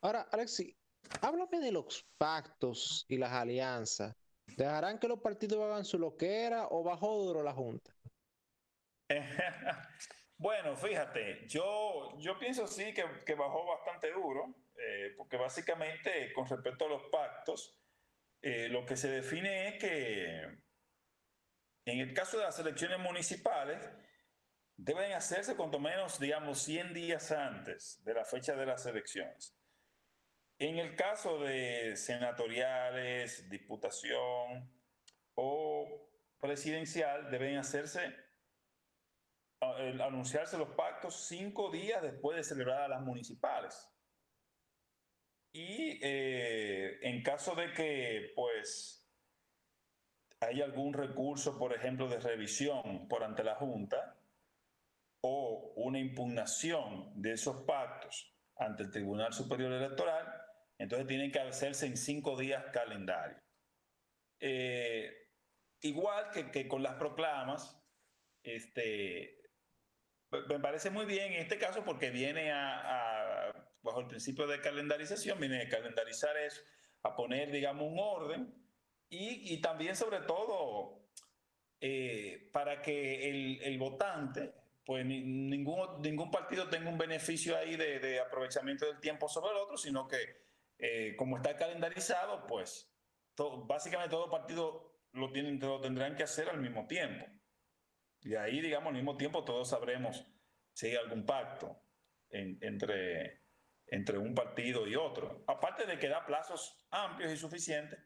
Ahora, 0.01 0.27
Alexi, 0.31 0.75
háblame 1.21 1.59
de 1.59 1.71
los 1.71 2.05
pactos 2.17 3.05
y 3.07 3.17
las 3.17 3.31
alianzas. 3.31 4.15
¿Dejarán 4.45 4.99
que 4.99 5.07
los 5.07 5.19
partidos 5.19 5.59
hagan 5.63 5.85
su 5.85 5.97
loquera 5.97 6.67
o 6.69 6.83
bajó 6.83 7.23
duro 7.23 7.43
la 7.43 7.53
Junta? 7.53 7.91
Bueno, 10.37 10.75
fíjate, 10.75 11.47
yo, 11.47 12.17
yo 12.19 12.37
pienso 12.37 12.67
sí 12.67 12.93
que, 12.93 13.35
bajó 13.35 13.65
bastante 13.65 14.11
duro, 14.11 14.53
eh, 14.77 15.13
porque 15.17 15.37
básicamente 15.37 16.33
con 16.33 16.47
respecto 16.47 16.85
a 16.85 16.89
los 16.89 17.03
pactos, 17.09 17.79
eh, 18.41 18.67
lo 18.67 18.85
que 18.85 18.97
se 18.97 19.09
define 19.09 19.69
es 19.69 19.79
que 19.79 20.65
en 21.85 21.99
el 21.99 22.13
caso 22.13 22.37
de 22.37 22.43
las 22.43 22.59
elecciones 22.59 22.99
municipales, 22.99 23.89
deben 24.75 25.13
hacerse 25.13 25.55
cuanto 25.55 25.79
menos, 25.79 26.19
digamos, 26.19 26.59
100 26.63 26.93
días 26.93 27.31
antes 27.31 28.03
de 28.03 28.13
la 28.13 28.25
fecha 28.25 28.55
de 28.55 28.65
las 28.65 28.85
elecciones. 28.85 29.55
En 30.57 30.79
el 30.79 30.95
caso 30.95 31.39
de 31.39 31.95
senatoriales, 31.95 33.49
diputación 33.49 34.71
o 35.35 36.09
presidencial, 36.39 37.29
deben 37.29 37.57
hacerse 37.57 38.15
anunciarse 39.59 40.57
los 40.57 40.69
pactos 40.69 41.27
cinco 41.27 41.71
días 41.71 42.01
después 42.01 42.37
de 42.37 42.43
celebradas 42.43 42.89
las 42.89 43.01
municipales. 43.01 43.91
Y 45.53 45.99
eh, 46.03 46.99
en 47.01 47.23
caso 47.23 47.55
de 47.55 47.71
que, 47.71 48.33
pues, 48.35 49.07
hay 50.41 50.61
algún 50.61 50.93
recurso, 50.93 51.57
por 51.57 51.73
ejemplo, 51.73 52.09
de 52.09 52.19
revisión 52.19 53.07
por 53.07 53.23
ante 53.23 53.43
la 53.43 53.55
Junta 53.55 54.17
o 55.21 55.73
una 55.77 55.99
impugnación 55.99 57.21
de 57.21 57.31
esos 57.31 57.63
pactos 57.63 58.35
ante 58.57 58.83
el 58.83 58.91
Tribunal 58.91 59.33
Superior 59.33 59.71
Electoral, 59.71 60.27
entonces 60.77 61.07
tienen 61.07 61.31
que 61.31 61.39
hacerse 61.39 61.85
en 61.85 61.97
cinco 61.97 62.37
días 62.37 62.65
calendario. 62.73 63.37
Eh, 64.39 65.29
igual 65.81 66.31
que, 66.31 66.51
que, 66.51 66.67
con 66.67 66.83
las 66.83 66.95
proclamas, 66.95 67.81
este, 68.43 69.44
me 70.47 70.59
parece 70.59 70.89
muy 70.89 71.05
bien 71.05 71.33
en 71.33 71.41
este 71.41 71.57
caso 71.57 71.83
porque 71.83 72.09
viene 72.09 72.51
a, 72.51 73.51
bajo 73.81 73.99
el 74.01 74.07
principio 74.07 74.47
de 74.47 74.61
calendarización, 74.61 75.39
viene 75.39 75.61
a 75.63 75.69
calendarizar 75.69 76.35
eso, 76.37 76.61
a 77.03 77.15
poner, 77.15 77.51
digamos, 77.51 77.91
un 77.91 77.99
orden 77.99 78.53
y, 79.09 79.53
y 79.53 79.61
también 79.61 79.95
sobre 79.95 80.19
todo 80.19 81.05
eh, 81.79 82.49
para 82.51 82.81
que 82.81 83.29
el, 83.29 83.61
el, 83.61 83.77
votante, 83.77 84.53
pues 84.85 85.05
ningún, 85.05 86.01
ningún 86.01 86.31
partido 86.31 86.67
tenga 86.69 86.89
un 86.89 86.97
beneficio 86.97 87.55
ahí 87.57 87.75
de, 87.75 87.99
de 87.99 88.19
aprovechamiento 88.19 88.85
del 88.85 88.99
tiempo 88.99 89.29
sobre 89.29 89.51
el 89.51 89.57
otro, 89.57 89.77
sino 89.77 90.07
que 90.07 90.45
eh, 90.77 91.15
como 91.17 91.37
está 91.37 91.55
calendarizado, 91.55 92.45
pues 92.47 92.91
básicamente 93.65 94.11
todo 94.11 94.29
partido 94.29 94.95
lo, 95.13 95.31
tienen, 95.31 95.59
lo 95.59 95.79
tendrán 95.79 96.15
que 96.15 96.23
hacer 96.23 96.49
al 96.49 96.59
mismo 96.59 96.85
tiempo. 96.87 97.25
Y 98.25 98.33
ahí, 98.33 98.59
digamos, 98.59 98.87
al 98.87 98.95
mismo 98.95 99.15
tiempo 99.17 99.45
todos 99.45 99.69
sabremos 99.69 100.25
si 100.73 100.87
hay 100.87 100.95
algún 100.95 101.25
pacto 101.27 101.79
entre, 102.31 103.43
entre 103.85 104.17
un 104.17 104.33
partido 104.33 104.87
y 104.87 104.95
otro. 104.95 105.43
Aparte 105.47 105.85
de 105.85 105.99
que 105.99 106.09
da 106.09 106.25
plazos 106.25 106.87
amplios 106.89 107.31
y 107.31 107.37
suficientes. 107.37 107.99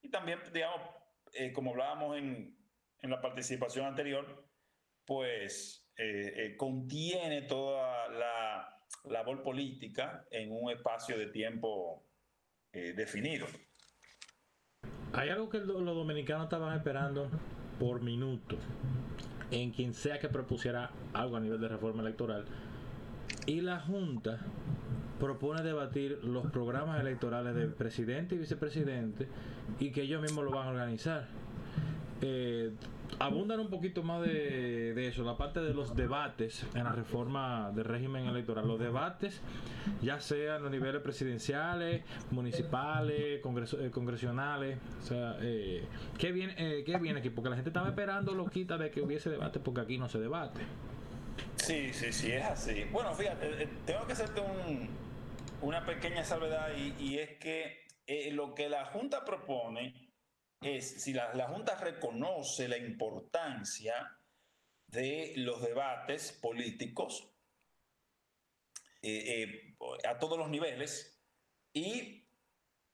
Y 0.00 0.10
también, 0.10 0.38
digamos, 0.52 0.80
eh, 1.32 1.52
como 1.52 1.72
hablábamos 1.72 2.16
en, 2.16 2.56
en, 3.00 3.10
la 3.10 3.20
participación 3.20 3.84
anterior, 3.86 4.48
pues 5.04 5.90
eh, 5.96 6.32
eh, 6.36 6.56
contiene 6.56 7.42
toda 7.42 8.08
la 8.10 8.80
labor 9.06 9.42
política 9.42 10.24
en 10.30 10.52
un 10.52 10.70
espacio 10.70 11.18
de 11.18 11.26
tiempo 11.26 12.08
definido. 12.72 13.46
Hay 15.12 15.28
algo 15.28 15.48
que 15.48 15.58
los 15.58 15.84
dominicanos 15.84 16.46
estaban 16.46 16.76
esperando 16.76 17.30
por 17.78 18.02
minuto 18.02 18.58
en 19.54 19.70
quien 19.70 19.94
sea 19.94 20.18
que 20.18 20.28
propusiera 20.28 20.90
algo 21.12 21.36
a 21.36 21.40
nivel 21.40 21.60
de 21.60 21.68
reforma 21.68 22.02
electoral. 22.02 22.44
Y 23.46 23.60
la 23.60 23.80
Junta 23.80 24.38
propone 25.20 25.62
debatir 25.62 26.18
los 26.24 26.50
programas 26.50 27.00
electorales 27.00 27.54
del 27.54 27.72
presidente 27.72 28.34
y 28.34 28.38
vicepresidente 28.38 29.28
y 29.78 29.90
que 29.90 30.02
ellos 30.02 30.20
mismos 30.20 30.44
lo 30.44 30.50
van 30.50 30.66
a 30.66 30.70
organizar. 30.70 31.28
Eh, 32.20 32.72
abundan 33.18 33.60
un 33.60 33.68
poquito 33.68 34.02
más 34.02 34.22
de, 34.22 35.08
eso, 35.08 35.24
la 35.24 35.36
parte 35.36 35.60
de 35.60 35.74
los 35.74 35.94
debates 35.94 36.64
en 36.74 36.84
la 36.84 36.92
reforma 36.92 37.70
del 37.74 37.84
régimen 37.84 38.26
electoral. 38.26 38.66
Los 38.66 38.78
debates, 38.78 39.40
ya 40.02 40.20
sean 40.20 40.62
los 40.62 40.70
niveles 40.70 41.02
presidenciales, 41.02 42.02
municipales, 42.30 43.40
eh, 43.40 43.90
congresionales. 43.92 44.78
O 45.02 45.06
sea, 45.06 45.36
eh, 45.40 45.84
¿qué, 46.18 46.32
viene, 46.32 46.54
eh, 46.56 46.84
¿qué 46.84 46.98
viene 46.98 47.20
aquí? 47.20 47.30
Porque 47.30 47.50
la 47.50 47.56
gente 47.56 47.70
estaba 47.70 47.88
esperando 47.88 48.34
lo 48.34 48.46
quita 48.46 48.78
de 48.78 48.90
que 48.90 49.00
hubiese 49.00 49.30
debate, 49.30 49.60
porque 49.60 49.80
aquí 49.80 49.98
no 49.98 50.08
se 50.08 50.18
debate. 50.18 50.60
Sí, 51.56 51.92
sí, 51.92 52.12
sí, 52.12 52.32
es 52.32 52.44
así. 52.44 52.84
Bueno, 52.92 53.14
fíjate, 53.14 53.68
tengo 53.86 54.06
que 54.06 54.12
hacerte 54.12 54.40
un, 54.40 54.88
una 55.62 55.84
pequeña 55.84 56.24
salvedad 56.24 56.68
y 56.98 57.18
es 57.18 57.30
que 57.38 57.84
lo 58.32 58.54
que 58.54 58.68
la 58.68 58.84
Junta 58.86 59.24
propone 59.24 60.03
es 60.64 61.02
si 61.02 61.12
la, 61.12 61.46
Junta 61.48 61.76
reconoce 61.76 62.68
la 62.68 62.78
importancia 62.78 64.18
de 64.86 65.34
los 65.36 65.62
debates 65.62 66.32
políticos 66.32 67.30
eh, 69.02 69.42
eh, 69.42 69.76
a 70.08 70.18
todos 70.18 70.38
los 70.38 70.48
niveles 70.48 71.20
y 71.72 72.26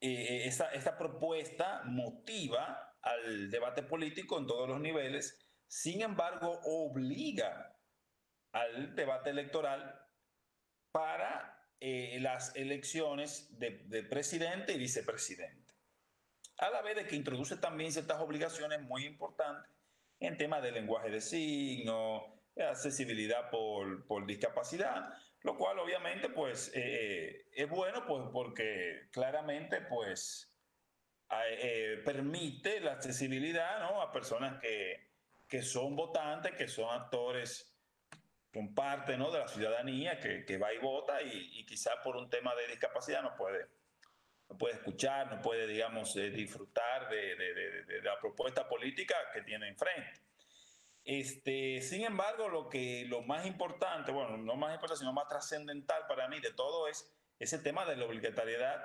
eh, 0.01 0.47
esta, 0.47 0.73
esta, 0.73 0.97
propuesta 0.99 1.83
motiva 1.85 2.97
al 3.03 3.51
debate 3.51 3.83
político 3.83 4.39
en 4.39 4.47
todos 4.47 4.69
los 4.69 4.81
niveles, 4.81 5.39
sin 5.67 6.03
embargo 6.03 6.61
obliga 6.65 7.79
al 8.53 8.95
debate 8.95 9.31
electoral 9.31 10.07
para 10.91 11.57
las 11.83 12.55
elecciones 12.57 13.59
de, 13.59 14.03
presidente 14.03 14.75
y 14.75 14.79
vicepresidente. 14.79 15.60
A 16.61 16.69
la 16.69 16.83
vez 16.83 16.95
de 16.95 17.07
que 17.07 17.17
introduce 17.17 17.57
también 17.57 17.91
ciertas 17.91 18.21
obligaciones 18.21 18.83
muy 18.83 19.07
importantes 19.07 19.71
en 20.21 20.37
temas 20.37 20.63
de 20.63 20.73
lenguaje 20.73 21.09
de 21.09 21.23
signos, 21.23 22.23
accesibilidad 22.69 23.49
por, 23.49 24.07
por 24.07 24.27
discapacidad, 24.27 25.15
lo 25.43 25.57
cual 25.57 25.79
obviamente 25.79 26.29
pues 26.29 26.71
eh, 26.75 27.47
es 27.55 27.69
bueno 27.69 28.05
pues 28.07 28.25
porque 28.31 29.09
claramente 29.11 29.81
pues 29.81 30.53
eh, 31.31 32.03
permite 32.05 32.81
la 32.81 32.93
accesibilidad 32.93 33.81
¿no? 33.81 34.03
a 34.03 34.13
personas 34.13 34.61
que, 34.61 35.09
que, 35.49 35.63
son 35.63 35.97
votantes, 35.97 36.53
que 36.53 36.69
son 36.69 36.91
actores, 36.91 37.75
son 38.53 38.75
parte 38.75 39.17
¿no? 39.17 39.31
de 39.31 39.39
la 39.39 39.49
ciudadanía 39.49 40.21
que, 40.21 40.45
que 40.45 40.59
va 40.59 40.75
y 40.75 40.79
vota 40.79 41.23
y, 41.23 41.61
y 41.61 41.67
por 42.05 42.17
un 42.17 42.29
tema 42.29 42.55
de 42.55 42.67
discapacidad 42.67 43.23
no 43.23 43.35
puede, 43.35 43.67
no 44.51 44.59
puede 44.59 44.75
escuchar, 44.75 45.31
no 45.35 45.41
puede 45.41 45.67
digamos 45.67 46.15
eh, 46.17 46.31
disfrutar 46.31 47.09
de, 47.09 47.37
de, 47.37 47.55
de, 47.55 47.85
de 47.85 48.03
la 48.03 48.19
propuesta 48.21 48.69
política 48.69 49.15
que 49.33 49.43
tiene 49.43 49.69
enfrente. 49.69 50.21
Este, 51.05 51.81
sin 51.81 52.05
embargo, 52.05 52.49
lo 52.49 52.69
que 52.69 53.05
lo 53.09 53.23
más 53.23 53.47
importante, 53.47 54.13
bueno, 54.13 54.37
no 54.37 54.57
más 54.57 54.75
importante, 54.75 55.01
sino 55.01 55.13
más 55.13 55.29
trascendental 55.29 56.07
para 56.07 56.29
mí 56.29 56.41
de 56.41 56.53
todo 56.53 56.89
es 56.89 57.11
ese 57.39 57.59
tema 57.59 57.87
de 57.87 57.97
la 57.97 58.05
obligatoriedad 58.05 58.77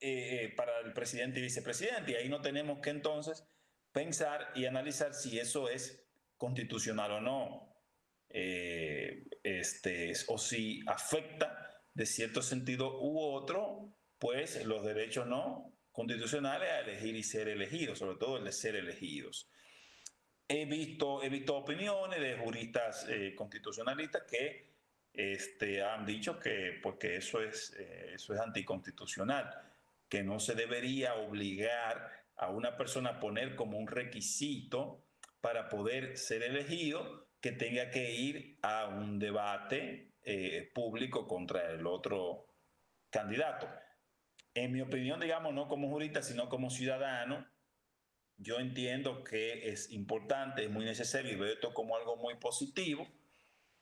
eh, 0.00 0.44
eh, 0.44 0.54
para 0.54 0.80
el 0.80 0.92
presidente 0.92 1.38
y 1.38 1.42
vicepresidente. 1.42 2.12
Y 2.12 2.14
ahí 2.16 2.28
no 2.28 2.42
tenemos 2.42 2.80
que 2.80 2.90
entonces 2.90 3.48
pensar 3.92 4.52
y 4.54 4.66
analizar 4.66 5.14
si 5.14 5.38
eso 5.38 5.70
es 5.70 6.06
constitucional 6.36 7.12
o 7.12 7.20
no, 7.20 7.74
eh, 8.28 9.24
este, 9.42 10.12
o 10.28 10.36
si 10.36 10.82
afecta 10.86 11.82
de 11.94 12.04
cierto 12.04 12.42
sentido 12.42 13.00
u 13.00 13.18
otro, 13.18 13.96
pues 14.18 14.64
los 14.64 14.84
derechos 14.84 15.26
no 15.26 15.72
constitucionales 15.92 16.70
a 16.70 16.80
elegir 16.80 17.16
y 17.16 17.22
ser 17.22 17.48
elegidos, 17.48 17.98
sobre 17.98 18.16
todo 18.16 18.38
el 18.38 18.44
de 18.44 18.52
ser 18.52 18.76
elegidos. 18.76 19.48
He 20.48 20.64
visto, 20.66 21.22
he 21.22 21.28
visto 21.28 21.56
opiniones 21.56 22.20
de 22.20 22.36
juristas 22.36 23.06
eh, 23.08 23.34
constitucionalistas 23.34 24.22
que 24.30 24.76
este, 25.12 25.82
han 25.82 26.04
dicho 26.04 26.38
que, 26.38 26.78
porque 26.82 27.08
pues, 27.08 27.26
eso, 27.26 27.40
es, 27.40 27.74
eh, 27.78 28.12
eso 28.14 28.34
es 28.34 28.40
anticonstitucional, 28.40 29.50
que 30.08 30.22
no 30.22 30.38
se 30.38 30.54
debería 30.54 31.14
obligar 31.14 32.26
a 32.36 32.50
una 32.50 32.76
persona 32.76 33.10
a 33.10 33.20
poner 33.20 33.56
como 33.56 33.78
un 33.78 33.86
requisito 33.86 35.02
para 35.40 35.68
poder 35.68 36.18
ser 36.18 36.42
elegido 36.42 37.28
que 37.40 37.52
tenga 37.52 37.90
que 37.90 38.12
ir 38.12 38.58
a 38.62 38.88
un 38.88 39.18
debate 39.18 40.12
eh, 40.22 40.70
público 40.74 41.26
contra 41.26 41.70
el 41.70 41.86
otro 41.86 42.46
candidato. 43.10 43.68
En 44.56 44.72
mi 44.72 44.80
opinión, 44.80 45.20
digamos, 45.20 45.52
no 45.52 45.68
como 45.68 45.90
jurista, 45.90 46.22
sino 46.22 46.48
como 46.48 46.70
ciudadano, 46.70 47.46
yo 48.38 48.58
entiendo 48.58 49.22
que 49.22 49.68
es 49.68 49.92
importante, 49.92 50.64
es 50.64 50.70
muy 50.70 50.86
necesario 50.86 51.30
y 51.30 51.36
veo 51.36 51.52
esto 51.52 51.74
como 51.74 51.94
algo 51.94 52.16
muy 52.16 52.36
positivo, 52.36 53.06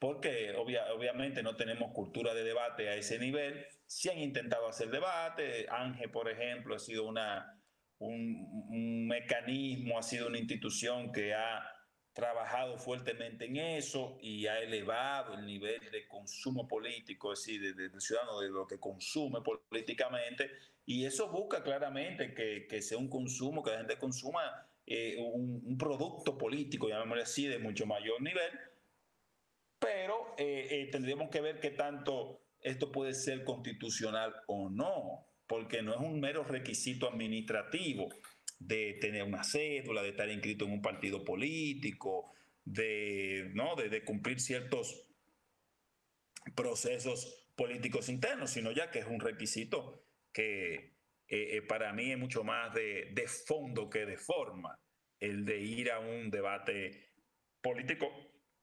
porque 0.01 0.53
obviamente 0.57 1.45
no 1.45 1.55
tenemos 1.55 1.93
cultura 1.93 2.35
de 2.35 2.43
debate 2.43 2.89
a 2.89 2.97
ese 2.97 3.21
nivel. 3.21 3.65
Si 3.87 4.11
han 4.11 4.19
intentado 4.19 4.67
hacer 4.67 4.91
debate, 4.91 5.69
Ángel, 5.71 6.11
por 6.11 6.29
ejemplo, 6.29 6.75
ha 6.75 6.81
sido 6.81 7.07
una, 7.07 7.63
un, 7.99 8.67
un 8.69 9.07
mecanismo, 9.07 9.97
ha 9.97 10.03
sido 10.03 10.27
una 10.27 10.39
institución 10.39 11.13
que 11.13 11.35
ha 11.35 11.74
trabajado 12.15 12.79
fuertemente 12.79 13.47
en 13.47 13.57
eso 13.57 14.17
y 14.23 14.47
ha 14.47 14.61
elevado 14.61 15.35
el 15.35 15.45
nivel 15.45 15.81
de 15.91 16.07
consumo 16.07 16.67
político, 16.67 17.33
es 17.33 17.41
decir, 17.41 17.75
del 17.75 18.01
ciudadano, 18.01 18.41
de 18.41 18.51
lo 18.51 18.67
que 18.67 18.79
consume 18.79 19.41
políticamente, 19.43 20.49
y 20.87 21.05
eso 21.05 21.29
busca 21.29 21.63
claramente 21.63 22.33
que, 22.33 22.67
que 22.69 22.81
sea 22.81 22.99
un 22.99 23.09
consumo, 23.09 23.65
que 23.65 23.73
la 23.73 23.79
gente 23.79 23.99
consuma 23.99 24.41
eh, 24.87 25.17
un, 25.19 25.63
un, 25.67 25.77
producto 25.77 26.39
político, 26.39 26.89
llamémosle 26.89 27.25
así, 27.25 27.47
de 27.49 27.59
mucho 27.59 27.85
mayor 27.85 28.23
nivel, 28.23 28.53
pero 29.81 30.35
eh, 30.39 30.69
eh, 30.71 30.89
tendríamos 30.93 31.31
que 31.31 31.41
ver 31.41 31.59
qué 31.59 31.71
tanto 31.71 32.41
esto 32.61 32.93
puede 32.93 33.13
ser 33.13 33.43
constitucional 33.45 34.35
o 34.47 34.71
no, 34.71 35.27
porque 35.49 35.83
no 35.83 35.95
es 35.95 36.01
un 36.01 36.21
mero 36.21 36.45
requisito 36.45 37.09
administrativo 37.09 38.09
de 38.59 38.95
tener 39.01 39.23
una 39.23 39.45
cédula, 39.45 40.03
de 40.03 40.11
estar 40.11 40.29
inscrito 40.31 40.65
en 40.65 40.73
un 40.73 40.83
partido 40.83 41.25
político, 41.25 42.33
de, 42.65 43.51
¿no? 43.55 43.77
de, 43.77 44.05
cumplir 44.05 44.41
ciertos 44.41 45.07
procesos 46.55 47.51
políticos 47.57 48.09
internos, 48.09 48.51
sino 48.51 48.73
ya 48.73 48.91
que 48.91 49.01
es 49.01 49.07
un 49.07 49.21
requisito 49.21 50.05
que 50.33 50.75
eh, 51.29 51.57
eh, 51.57 51.63
para 51.63 51.93
mí 51.93 52.11
es 52.11 52.19
mucho 52.19 52.45
más 52.45 52.75
de, 52.75 53.11
de, 53.13 53.29
fondo 53.29 53.89
que 53.89 54.07
de 54.07 54.17
forma, 54.17 54.79
el 55.21 55.45
de 55.45 55.61
ir 55.61 55.91
a 55.91 56.01
un 56.01 56.31
debate 56.31 57.13
político, 57.63 58.11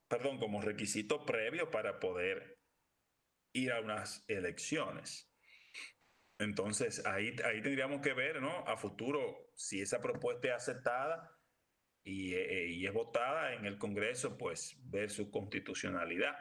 perdón, 0.08 0.38
como 0.38 0.60
requisito 0.60 1.24
previo 1.24 1.70
para 1.70 1.98
poder 1.98 2.58
ir 3.52 3.72
a 3.72 3.80
unas 3.80 4.24
elecciones. 4.28 5.31
Entonces, 6.42 7.04
ahí, 7.06 7.34
ahí 7.44 7.62
tendríamos 7.62 8.00
que 8.00 8.14
ver, 8.14 8.40
¿no? 8.40 8.66
A 8.66 8.76
futuro, 8.76 9.50
si 9.54 9.80
esa 9.80 10.00
propuesta 10.00 10.48
es 10.48 10.54
aceptada 10.54 11.30
y, 12.04 12.34
eh, 12.34 12.68
y, 12.68 12.86
es 12.86 12.92
votada 12.92 13.54
en 13.54 13.66
el 13.66 13.78
Congreso, 13.78 14.36
pues 14.36 14.76
ver 14.84 15.10
su 15.10 15.30
constitucionalidad. 15.30 16.34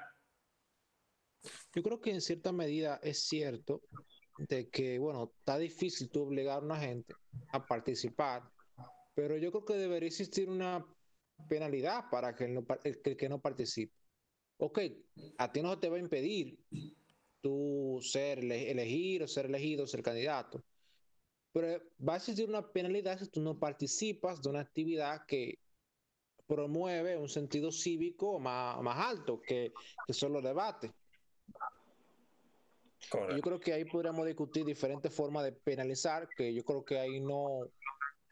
Yo 1.73 1.83
creo 1.83 2.01
que 2.01 2.11
en 2.11 2.21
cierta 2.21 2.51
medida 2.51 2.99
es 3.03 3.25
cierto 3.25 3.81
de 4.37 4.69
que, 4.69 4.97
bueno, 4.99 5.33
está 5.37 5.57
difícil 5.57 6.09
tú 6.09 6.23
obligar 6.23 6.57
a 6.57 6.65
una 6.65 6.79
gente 6.79 7.13
a 7.49 7.65
participar, 7.65 8.43
pero 9.13 9.37
yo 9.37 9.51
creo 9.51 9.65
que 9.65 9.73
debería 9.73 10.07
existir 10.07 10.49
una 10.49 10.85
penalidad 11.47 12.09
para 12.09 12.35
que 12.35 12.45
el, 12.45 12.53
no, 12.53 12.65
el, 12.83 13.17
que 13.17 13.29
no 13.29 13.39
participe. 13.39 13.93
Ok, 14.57 14.79
a 15.37 15.51
ti 15.51 15.61
no 15.61 15.79
te 15.79 15.89
va 15.89 15.97
a 15.97 15.99
impedir 15.99 16.59
tú 17.41 17.99
ser 18.01 18.39
elegir 18.39 19.23
o 19.23 19.27
ser 19.27 19.45
elegido, 19.47 19.87
ser 19.87 20.01
candidato. 20.01 20.63
Pero 21.51 21.81
va 22.07 22.13
a 22.13 22.17
existir 22.17 22.47
una 22.47 22.71
penalidad 22.71 23.19
si 23.19 23.27
tú 23.27 23.41
no 23.41 23.59
participas 23.59 24.41
de 24.41 24.49
una 24.49 24.61
actividad 24.61 25.25
que 25.27 25.59
promueve 26.47 27.17
un 27.17 27.29
sentido 27.29 27.71
cívico 27.71 28.39
más, 28.39 28.81
más 28.81 28.97
alto 28.97 29.41
que, 29.41 29.73
que 30.05 30.13
debates. 30.41 30.91
Correcto. 33.09 33.35
Yo 33.35 33.41
creo 33.41 33.59
que 33.59 33.73
ahí 33.73 33.85
podríamos 33.85 34.25
discutir 34.25 34.65
diferentes 34.65 35.13
formas 35.13 35.43
de 35.43 35.51
penalizar, 35.51 36.29
que 36.35 36.53
yo 36.53 36.63
creo 36.63 36.85
que 36.85 36.99
ahí 36.99 37.19
no, 37.19 37.69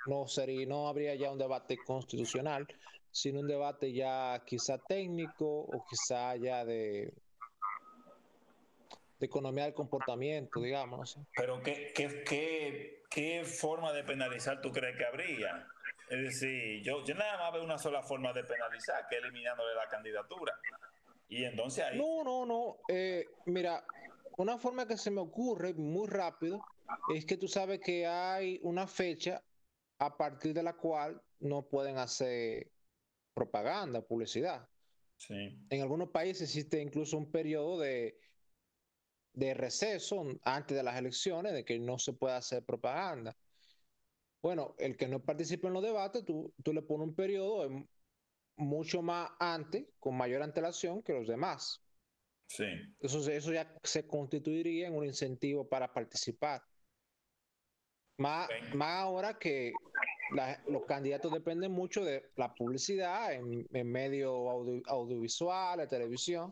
no, 0.06 0.28
sería, 0.28 0.66
no 0.66 0.88
habría 0.88 1.16
ya 1.16 1.32
un 1.32 1.38
debate 1.38 1.78
constitucional, 1.86 2.68
sino 3.12 3.40
un 3.40 3.48
debate 3.48 3.92
ya 3.92 4.44
quizá 4.46 4.78
técnico 4.78 5.46
o 5.46 5.84
quizá 5.90 6.36
ya 6.38 6.64
de, 6.64 7.12
de 9.20 9.26
economía 9.26 9.66
del 9.66 9.74
comportamiento, 9.74 10.62
digamos. 10.62 11.20
Pero 11.36 11.62
¿qué, 11.62 11.92
qué, 11.94 12.24
qué, 12.24 13.04
qué 13.10 13.44
forma 13.44 13.92
de 13.92 14.04
penalizar 14.04 14.62
tú 14.62 14.72
crees 14.72 14.98
que 14.98 15.06
habría? 15.06 15.68
Es 16.10 16.22
decir, 16.22 16.82
yo, 16.82 17.04
yo 17.06 17.14
nada 17.16 17.38
más 17.38 17.54
veo 17.54 17.64
una 17.64 17.78
sola 17.78 18.02
forma 18.02 18.34
de 18.34 18.44
penalizar, 18.44 19.06
que 19.10 19.18
eliminándole 19.18 19.76
la 19.76 19.88
candidatura. 19.90 20.58
Y 21.28 21.44
entonces 21.44 21.84
ahí... 21.84 21.98
No, 21.98 22.24
no, 22.24 22.46
no. 22.46 22.78
Eh, 22.88 23.26
mira, 23.46 23.86
una 24.38 24.58
forma 24.58 24.88
que 24.88 24.98
se 24.98 25.12
me 25.12 25.22
ocurre 25.22 25.74
muy 25.74 26.08
rápido 26.08 26.62
es 27.14 27.26
que 27.26 27.38
tú 27.38 27.48
sabes 27.48 27.80
que 27.82 28.08
hay 28.08 28.60
una 28.64 28.88
fecha 28.88 29.44
a 30.00 30.18
partir 30.18 30.54
de 30.54 30.64
la 30.64 30.74
cual 30.74 31.22
no 31.40 31.68
pueden 31.68 31.98
hacer 31.98 32.72
propaganda, 33.34 34.02
publicidad. 34.02 34.68
Sí. 35.18 35.60
En 35.70 35.82
algunos 35.82 36.10
países 36.10 36.44
existe 36.44 36.82
incluso 36.82 37.18
un 37.18 37.30
periodo 37.30 37.80
de 37.80 38.18
de 39.40 39.54
receso 39.54 40.24
antes 40.44 40.76
de 40.76 40.84
las 40.84 40.98
elecciones, 40.98 41.54
de 41.54 41.64
que 41.64 41.80
no 41.80 41.98
se 41.98 42.14
puede 42.14 42.36
hacer 42.36 42.64
propaganda. 42.64 43.36
Bueno, 44.42 44.76
el 44.78 44.96
que 44.98 45.08
no 45.08 45.24
participe 45.24 45.68
en 45.68 45.74
los 45.74 45.84
debates, 45.84 46.24
tú, 46.26 46.54
tú 46.64 46.74
le 46.74 46.82
pones 46.82 47.08
un 47.08 47.16
periodo 47.16 47.68
mucho 48.58 49.02
más 49.02 49.32
antes, 49.40 49.86
con 50.00 50.16
mayor 50.16 50.42
antelación 50.44 51.02
que 51.02 51.14
los 51.14 51.28
demás. 51.28 51.82
Sí. 52.48 52.66
Eso, 53.00 53.20
eso 53.30 53.54
ya 53.54 53.74
se 53.84 54.08
constituiría 54.08 54.88
en 54.88 54.96
un 54.96 55.06
incentivo 55.06 55.68
para 55.68 55.94
participar. 55.94 56.62
Más, 58.18 58.46
okay. 58.46 58.74
más 58.74 59.02
ahora 59.02 59.38
que 59.40 59.72
la, 60.34 60.62
los 60.68 60.86
candidatos 60.86 61.32
dependen 61.32 61.72
mucho 61.72 62.04
de 62.04 62.24
la 62.36 62.54
publicidad 62.54 63.34
en, 63.34 63.68
en 63.72 63.92
medios 63.92 64.32
audio, 64.32 64.82
audiovisuales, 64.88 65.90
televisión. 65.90 66.52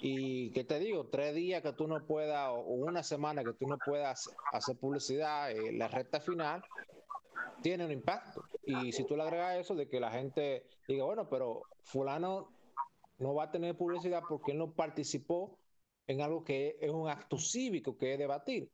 Y 0.00 0.50
que 0.52 0.64
te 0.64 0.78
digo, 0.78 1.08
tres 1.08 1.34
días 1.34 1.62
que 1.62 1.72
tú 1.72 1.88
no 1.88 2.06
puedas, 2.06 2.50
o 2.50 2.60
una 2.60 3.02
semana 3.02 3.42
que 3.42 3.52
tú 3.52 3.66
no 3.66 3.78
puedas 3.78 4.30
hacer 4.52 4.76
publicidad, 4.76 5.50
eh, 5.50 5.72
la 5.72 5.88
recta 5.88 6.20
final, 6.20 6.62
tiene 7.62 7.84
un 7.84 7.90
impacto. 7.90 8.42
Y 8.64 8.92
si 8.92 9.04
tú 9.04 9.16
le 9.16 9.22
agregas 9.22 9.58
eso 9.58 9.74
de 9.74 9.88
que 9.88 10.00
la 10.00 10.10
gente 10.10 10.64
diga, 10.86 11.04
bueno, 11.04 11.28
pero 11.28 11.62
fulano 11.82 12.48
no 13.18 13.34
va 13.34 13.44
a 13.44 13.50
tener 13.50 13.76
publicidad 13.76 14.22
porque 14.28 14.52
él 14.52 14.58
no 14.58 14.72
participó 14.72 15.58
en 16.06 16.20
algo 16.20 16.44
que 16.44 16.76
es 16.80 16.90
un 16.90 17.08
acto 17.08 17.38
cívico, 17.38 17.96
que 17.96 18.12
es 18.12 18.18
debatir. 18.18 18.70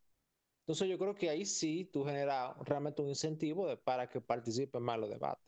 Entonces 0.64 0.88
yo 0.88 0.98
creo 0.98 1.14
que 1.14 1.29
ahí 1.29 1.44
sí 1.44 1.85
tú 1.92 2.05
generas 2.05 2.57
realmente 2.64 3.03
un 3.03 3.11
incentivo 3.11 3.77
para 3.85 4.09
que 4.09 4.18
participen 4.22 4.83
más 4.83 4.98
los 4.98 5.11
debates. 5.11 5.44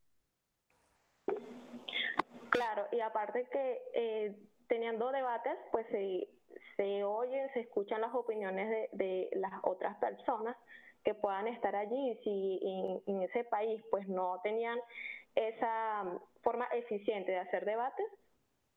Claro, 2.51 2.87
y 2.93 3.01
aparte 3.01 3.49
que 3.51 3.83
eh, 3.95 4.37
teniendo 4.69 5.11
debates, 5.11 5.57
pues 5.73 5.87
se, 5.91 6.29
se 6.77 7.03
oyen, 7.03 7.51
se 7.55 7.61
escuchan 7.61 8.03
las 8.03 8.15
opiniones 8.15 8.69
de, 8.69 8.89
de 8.93 9.31
las 9.37 9.53
otras 9.63 9.97
personas 9.97 10.55
que 11.03 11.15
puedan 11.15 11.49
estar 11.49 11.75
allí. 11.75 12.21
Si 12.23 12.61
en, 12.63 13.15
en, 13.15 13.23
ese 13.23 13.45
país 13.45 13.83
pues 13.91 14.07
no 14.09 14.41
tenían 14.43 14.79
esa 15.35 16.05
forma 16.43 16.67
eficiente 16.75 17.33
de 17.33 17.39
hacer 17.39 17.65
debates, 17.65 18.07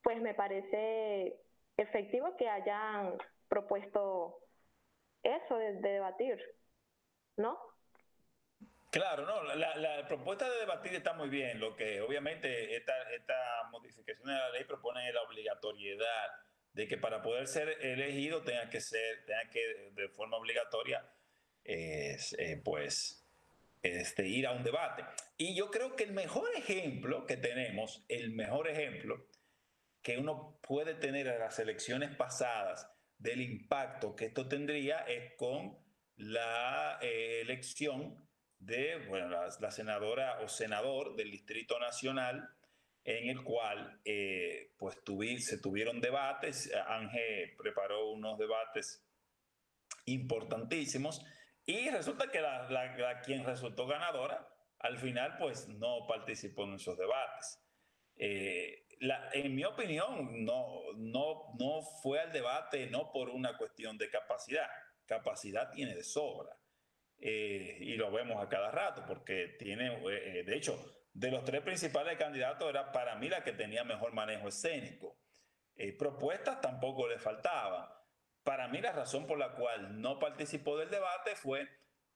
pues 0.04 0.22
me 0.22 0.34
parece 0.34 1.38
efectivo 1.76 2.38
que 2.38 2.48
hayan 2.48 3.18
propuesto 3.50 4.40
eso 5.24 5.58
de, 5.58 5.74
de 5.74 5.90
debatir, 5.90 6.40
¿no? 7.38 7.58
Claro, 8.92 9.26
no, 9.26 9.44
la, 9.56 9.76
la, 9.76 10.08
propuesta 10.08 10.50
de 10.50 10.62
debatir 10.62 10.96
está 10.96 11.14
muy 11.14 11.30
bien, 11.30 11.60
lo 11.60 11.76
que 11.76 12.02
obviamente 12.02 12.76
esta, 12.76 12.94
esta 13.12 13.36
modificación 13.72 14.28
de 14.28 14.34
la 14.34 14.50
ley 14.50 14.64
propone 14.64 15.14
la 15.14 15.22
obligatoriedad 15.22 16.32
de 16.74 16.88
que 16.88 16.98
para 16.98 17.22
poder 17.22 17.48
ser 17.48 17.70
elegido 17.86 18.42
tenga 18.42 18.68
que 18.70 18.82
ser, 18.82 19.26
tenga 19.26 19.48
que 19.52 19.92
de 19.94 20.10
forma 20.10 20.38
obligatoria, 20.38 21.06
eh, 21.66 22.18
pues, 22.64 23.24
este, 23.84 24.28
ir 24.28 24.48
a 24.48 24.54
un 24.54 24.64
debate. 24.64 25.06
Y 25.38 25.56
yo 25.56 25.70
creo 25.70 25.96
que 25.96 26.06
el 26.06 26.14
mejor 26.14 26.50
ejemplo 26.56 27.26
que 27.28 27.38
tenemos, 27.38 28.04
el 28.08 28.32
mejor 28.32 28.68
ejemplo 28.68 29.28
que 30.02 30.18
uno 30.18 30.58
puede 30.62 30.96
tener 30.96 31.28
en 31.28 31.40
las 31.40 31.60
elecciones 31.60 32.16
pasadas 32.16 32.90
del 33.20 33.42
impacto 33.42 34.16
que 34.16 34.26
esto 34.26 34.48
tendría 34.48 35.02
es 35.02 35.36
con 35.36 35.78
la 36.16 36.98
eh, 37.02 37.42
elección 37.42 38.28
de 38.58 39.06
bueno, 39.08 39.30
la, 39.30 39.72
senadora 39.72 40.40
o 40.42 40.48
senador 40.48 41.16
del 41.16 41.32
Distrito 41.32 41.80
Nacional, 41.80 42.50
en 43.04 43.30
el 43.30 43.44
cual 43.44 44.02
eh, 44.04 44.74
pues 44.78 45.04
tuvi, 45.04 45.40
se 45.40 45.60
tuvieron 45.60 46.02
debates. 46.02 46.74
Ángel 46.88 47.56
preparó 47.58 48.10
unos 48.10 48.38
debates 48.38 49.06
importantísimos 50.06 51.26
y 51.66 51.90
resulta 51.90 52.32
que 52.32 52.42
la, 52.42 52.70
la, 52.70 52.98
la, 52.98 53.22
quien 53.22 53.46
resultó 53.46 53.86
ganadora 53.86 54.48
al 54.80 54.98
final 54.98 55.38
pues 55.38 55.68
no 55.68 56.06
participó 56.08 56.64
en 56.64 56.76
esos 56.76 56.98
debates. 56.98 57.60
Eh, 58.16 58.86
en 59.00 59.56
mi 59.56 59.64
opinión, 59.64 60.44
no, 60.44 60.82
no, 60.96 61.54
no 61.58 61.82
fue 62.02 62.20
al 62.20 62.32
debate 62.32 62.88
no 62.88 63.12
por 63.12 63.30
una 63.30 63.58
cuestión 63.58 63.98
de 63.98 64.10
capacidad. 64.10 64.68
Capacidad 65.06 65.72
tiene 65.72 65.96
de 65.96 66.04
sobra. 66.04 66.56
Eh, 67.18 67.78
y 67.82 67.96
lo 67.96 68.12
vemos 68.12 68.42
a 68.42 68.48
cada 68.48 68.72
rato, 68.72 69.04
porque 69.06 69.56
tiene, 69.60 69.94
eh, 70.10 70.44
de 70.44 70.56
hecho, 70.56 70.78
de 71.14 71.32
los 71.32 71.44
tres 71.44 71.62
principales 71.62 72.18
candidatos 72.18 72.70
era 72.70 72.92
para 72.92 73.16
mí 73.16 73.28
la 73.28 73.44
que 73.44 73.52
tenía 73.52 73.84
mejor 73.84 74.14
manejo 74.14 74.48
escénico. 74.48 75.18
Eh, 75.76 75.98
propuestas 75.98 76.62
tampoco 76.62 77.08
le 77.08 77.20
faltaba. 77.20 78.06
Para 78.44 78.68
mí 78.68 78.80
la 78.80 78.92
razón 78.92 79.28
por 79.28 79.38
la 79.38 79.54
cual 79.54 80.02
no 80.02 80.20
participó 80.20 80.78
del 80.78 80.90
debate 80.90 81.36
fue 81.36 81.68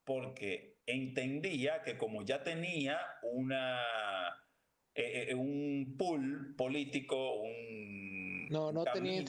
porque 0.05 0.79
entendía 0.85 1.81
que 1.81 1.97
como 1.97 2.23
ya 2.23 2.43
tenía 2.43 2.99
una, 3.21 3.81
un 5.35 5.95
pool 5.97 6.55
político, 6.55 7.35
un 7.41 8.13
no, 8.49 8.71
no 8.71 8.83
tenía, 8.85 9.23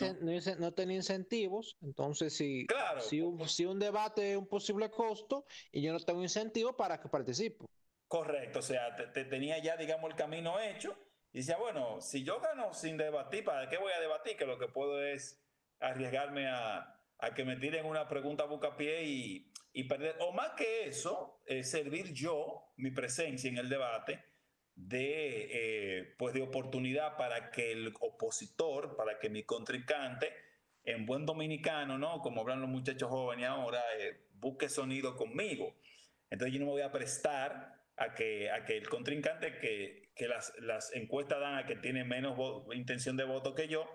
no 0.59 0.75
tenía 0.75 0.97
incentivos, 0.97 1.77
entonces 1.83 2.37
si, 2.37 2.67
si, 3.01 3.21
un, 3.21 3.49
si 3.49 3.65
un 3.65 3.79
debate 3.79 4.33
es 4.33 4.37
un 4.37 4.47
posible 4.47 4.91
costo 4.91 5.47
y 5.73 5.83
yo 5.83 5.93
no 5.93 6.01
tengo 6.01 6.23
incentivo 6.23 6.77
para 6.77 7.01
que 7.01 7.09
participe. 7.09 7.65
Correcto, 8.07 8.59
o 8.59 8.63
sea, 8.63 8.95
te, 8.97 9.25
tenía 9.25 9.59
ya, 9.59 9.77
digamos, 9.77 10.11
el 10.11 10.17
camino 10.17 10.61
hecho 10.61 10.95
y 11.33 11.39
decía, 11.39 11.57
bueno, 11.57 12.01
si 12.01 12.23
yo 12.23 12.41
gano 12.41 12.73
sin 12.75 12.97
debatir, 12.97 13.45
¿para 13.45 13.69
qué 13.69 13.79
voy 13.79 13.93
a 13.93 14.01
debatir? 14.01 14.37
Que 14.37 14.47
lo 14.47 14.59
que 14.59 14.69
puedo 14.69 15.03
es 15.03 15.43
arriesgarme 15.81 16.47
a, 16.49 17.01
a 17.19 17.35
que 17.35 17.45
me 17.45 17.57
tiren 17.57 17.87
una 17.87 18.09
pregunta 18.09 18.45
bucapié 18.45 19.05
y, 19.05 19.51
y 19.73 19.85
perder, 19.85 20.17
o 20.21 20.33
más 20.33 20.51
que 20.51 20.87
eso, 20.87 21.41
eh, 21.47 21.65
servir 21.65 22.13
yo, 22.13 22.73
mi 22.77 22.91
presencia 22.91 23.49
en 23.49 23.59
el 23.59 23.69
debate, 23.69 24.23
de, 24.77 25.99
eh, 25.99 26.15
pues 26.19 26.35
de 26.35 26.43
oportunidad 26.43 27.17
para 27.17 27.51
que 27.51 27.73
el 27.73 27.95
opositor, 28.01 28.97
para 28.97 29.19
que 29.19 29.31
mi 29.31 29.45
contrincante, 29.45 30.33
en 30.85 31.07
buen 31.07 31.25
dominicano, 31.25 31.99
¿no? 31.99 32.21
Como 32.21 32.43
hablan 32.43 32.61
los 32.61 32.71
muchachos 32.71 33.09
jóvenes 33.09 33.47
ahora, 33.47 33.83
eh, 33.99 34.27
busque 34.35 34.69
sonido 34.69 35.17
conmigo. 35.17 35.75
Entonces 36.31 36.53
yo 36.53 36.61
no 36.61 36.67
me 36.67 36.73
voy 36.73 36.83
a 36.83 36.93
prestar 36.93 37.75
a 37.97 38.15
que, 38.15 38.51
a 38.51 38.65
que 38.65 38.77
el 38.77 38.89
contrincante 38.89 39.59
que, 39.59 40.11
que 40.15 40.29
las, 40.29 40.53
las, 40.59 40.93
encuestas 40.95 41.41
dan 41.41 41.57
a 41.57 41.67
que 41.67 41.77
tiene 41.77 42.05
menos 42.05 42.39
intención 42.75 43.17
de 43.17 43.25
voto 43.25 43.55
que 43.55 43.69
yo, 43.69 43.89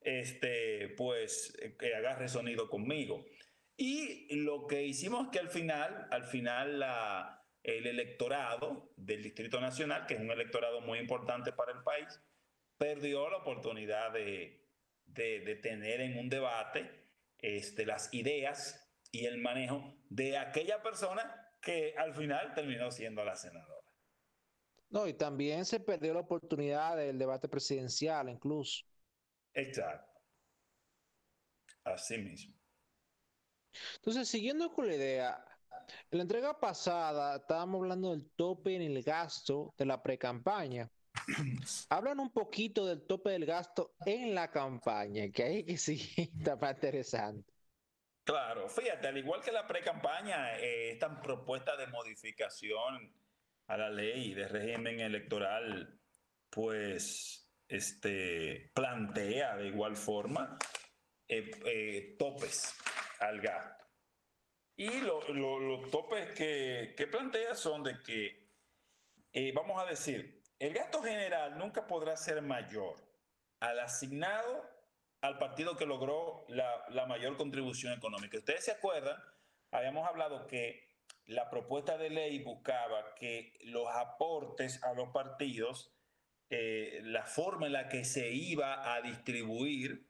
este, 0.00 0.88
pues 0.96 1.56
eh, 1.62 1.76
que 1.78 1.94
agarre 1.94 2.28
sonido 2.28 2.68
conmigo. 2.68 3.24
Y 3.76 4.34
lo 4.36 4.66
que 4.66 4.84
hicimos 4.84 5.26
es 5.26 5.30
que 5.32 5.38
al 5.38 5.50
final, 5.50 6.08
al 6.10 6.24
final 6.24 6.80
la, 6.80 7.35
el 7.66 7.84
electorado 7.88 8.92
del 8.96 9.24
Distrito 9.24 9.60
Nacional, 9.60 10.06
que 10.06 10.14
es 10.14 10.20
un 10.20 10.30
electorado 10.30 10.80
muy 10.82 11.00
importante 11.00 11.52
para 11.52 11.72
el 11.72 11.82
país, 11.82 12.20
perdió 12.78 13.28
la 13.28 13.38
oportunidad 13.38 14.12
de, 14.12 14.64
de, 15.06 15.56
tener 15.56 16.00
en 16.00 16.16
un 16.16 16.28
debate 16.28 16.88
este, 17.38 17.84
las 17.84 18.14
ideas 18.14 18.88
y 19.10 19.26
el 19.26 19.38
manejo 19.38 19.96
de 20.08 20.38
aquella 20.38 20.80
persona 20.80 21.52
que 21.60 21.94
al 21.98 22.14
final 22.14 22.54
terminó 22.54 22.92
siendo 22.92 23.24
la 23.24 23.34
senadora. 23.34 23.74
No, 24.90 25.08
y 25.08 25.14
también 25.14 25.64
se 25.64 25.80
perdió 25.80 26.14
la 26.14 26.20
oportunidad 26.20 26.96
del 26.96 27.18
debate 27.18 27.48
presidencial, 27.48 28.28
incluso. 28.28 28.86
Exacto. 29.52 30.20
Así 31.82 32.16
mismo. 32.18 32.54
Entonces, 33.96 34.28
siguiendo 34.28 34.72
con 34.72 34.86
la 34.86 34.94
idea, 34.94 35.55
en 36.10 36.18
la 36.18 36.22
entrega 36.22 36.58
pasada 36.58 37.36
estábamos 37.36 37.82
hablando 37.82 38.10
del 38.10 38.30
tope 38.36 38.76
en 38.76 38.82
el 38.82 39.02
gasto 39.02 39.74
de 39.76 39.86
la 39.86 40.02
pre-campaña. 40.02 40.90
Hablan 41.90 42.20
un 42.20 42.32
poquito 42.32 42.86
del 42.86 43.06
tope 43.06 43.30
del 43.30 43.46
gasto 43.46 43.94
en 44.04 44.34
la 44.34 44.50
campaña, 44.50 45.30
que 45.30 45.42
ahí 45.42 45.64
que 45.64 45.76
sí 45.78 46.12
está 46.16 46.56
más 46.56 46.74
interesante. 46.74 47.52
Claro, 48.24 48.68
fíjate, 48.68 49.06
al 49.06 49.18
igual 49.18 49.40
que 49.40 49.52
la 49.52 49.66
pre-campaña, 49.66 50.58
eh, 50.58 50.90
esta 50.90 51.22
propuesta 51.22 51.76
de 51.76 51.86
modificación 51.86 53.14
a 53.68 53.76
la 53.76 53.88
ley 53.88 54.34
de 54.34 54.48
régimen 54.48 54.98
electoral, 54.98 56.00
pues, 56.50 57.48
este, 57.68 58.72
plantea 58.74 59.56
de 59.56 59.68
igual 59.68 59.96
forma 59.96 60.58
eh, 61.28 61.50
eh, 61.66 62.16
topes 62.18 62.74
al 63.20 63.40
gasto. 63.40 63.85
Y 64.76 64.90
los 65.00 65.90
topes 65.90 66.30
que, 66.34 66.94
que, 66.96 67.06
plantea 67.06 67.54
son 67.54 67.82
de 67.82 68.02
que, 68.02 68.50
eh, 69.32 69.52
vamos 69.54 69.82
a 69.82 69.86
decir, 69.86 70.42
el 70.58 70.74
gasto 70.74 71.02
general 71.02 71.58
nunca 71.58 71.86
podrá 71.86 72.16
ser 72.16 72.42
mayor 72.42 72.96
al 73.60 73.80
asignado 73.80 74.76
al 75.22 75.38
partido 75.38 75.76
que 75.76 75.86
logró 75.86 76.44
la, 76.48 76.84
la 76.90 77.06
mayor 77.06 77.36
contribución 77.36 77.92
económica. 77.92 78.38
Ustedes 78.38 78.64
se 78.64 78.72
acuerdan, 78.72 79.16
habíamos 79.70 80.06
hablado 80.06 80.46
que 80.46 80.86
la 81.26 81.50
propuesta 81.50 81.98
de 81.98 82.10
ley 82.10 82.42
buscaba 82.42 83.14
que 83.14 83.58
los 83.64 83.88
aportes 83.88 84.82
a 84.84 84.92
los 84.92 85.08
partidos, 85.08 85.92
eh, 86.50 87.00
la 87.02 87.24
forma 87.24 87.66
en 87.66 87.72
la 87.72 87.88
que 87.88 88.04
se 88.04 88.30
iba 88.30 88.94
a 88.94 89.00
distribuir 89.02 90.08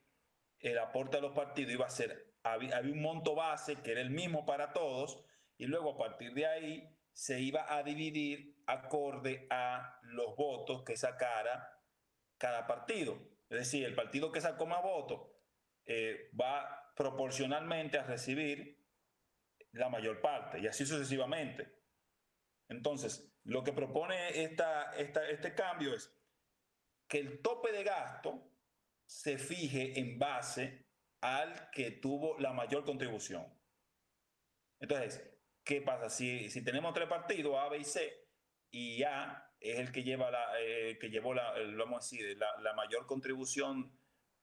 el 0.61 0.79
aporte 0.79 1.17
a 1.17 1.21
los 1.21 1.33
partidos 1.33 1.73
iba 1.73 1.87
a 1.87 1.91
ser 1.91 2.26
había, 2.53 2.81
un 2.81 3.01
monto 3.01 3.35
base 3.35 3.77
que 3.77 3.93
era 3.93 4.01
el 4.01 4.11
mismo 4.11 4.45
para 4.45 4.73
todos 4.73 5.25
y 5.59 5.67
luego 5.67 5.93
a 5.93 5.99
partir 5.99 6.35
de 6.35 6.47
ahí 6.47 6.97
se 7.13 7.41
iba 7.41 7.75
a 7.75 7.83
dividir 7.83 8.63
acorde 8.67 9.47
a 9.51 10.01
los 10.03 10.37
votos 10.37 10.83
que 10.83 10.97
sacara 10.97 11.83
cada 12.39 12.67
partido. 12.67 13.19
Es 13.49 13.59
decir, 13.59 13.85
el 13.85 13.95
partido 13.95 14.33
que 14.33 14.41
sacó 14.41 14.67
más 14.67 14.83
votos 14.83 15.29
eh, 15.85 16.31
va 16.39 16.93
proporcionalmente 16.95 17.99
a 17.99 18.05
recibir 18.05 18.85
la 19.73 19.89
mayor 19.89 20.21
parte 20.21 20.59
y 20.59 20.67
así 20.67 20.85
sucesivamente. 20.85 21.73
Entonces, 22.69 23.33
lo 23.45 23.63
que 23.63 23.73
propone 23.73 24.43
esta, 24.43 24.93
esta, 24.97 25.29
este 25.29 25.55
cambio 25.55 25.95
es 25.95 26.13
que 27.09 27.19
el 27.19 27.41
tope 27.41 27.71
de 27.73 27.85
gasto 27.85 28.51
se 29.05 29.39
fije 29.39 29.99
en 29.99 30.19
base 30.19 30.86
al 31.35 31.71
que 31.71 31.91
tuvo 31.91 32.39
la 32.39 32.53
mayor 32.53 32.85
contribución. 32.85 33.47
Entonces, 34.81 35.23
¿qué 35.65 35.81
pasa? 35.81 36.09
Si, 36.11 36.51
si 36.51 36.65
tenemos 36.65 36.95
tres 36.95 37.09
partidos, 37.09 37.57
A, 37.59 37.69
B 37.69 37.79
y 37.79 37.85
C, 37.85 38.13
y 38.71 39.03
A 39.03 39.51
es 39.61 39.79
el 39.79 39.93
que 39.93 40.03
lleva 40.03 40.31
la, 40.31 40.61
eh, 40.61 40.99
que 41.01 41.09
llevó 41.09 41.35
la, 41.35 41.55
vamos 41.77 42.13
a 42.13 42.17
decir, 42.17 42.39
la, 42.39 42.73
mayor 42.75 43.07
contribución 43.07 43.99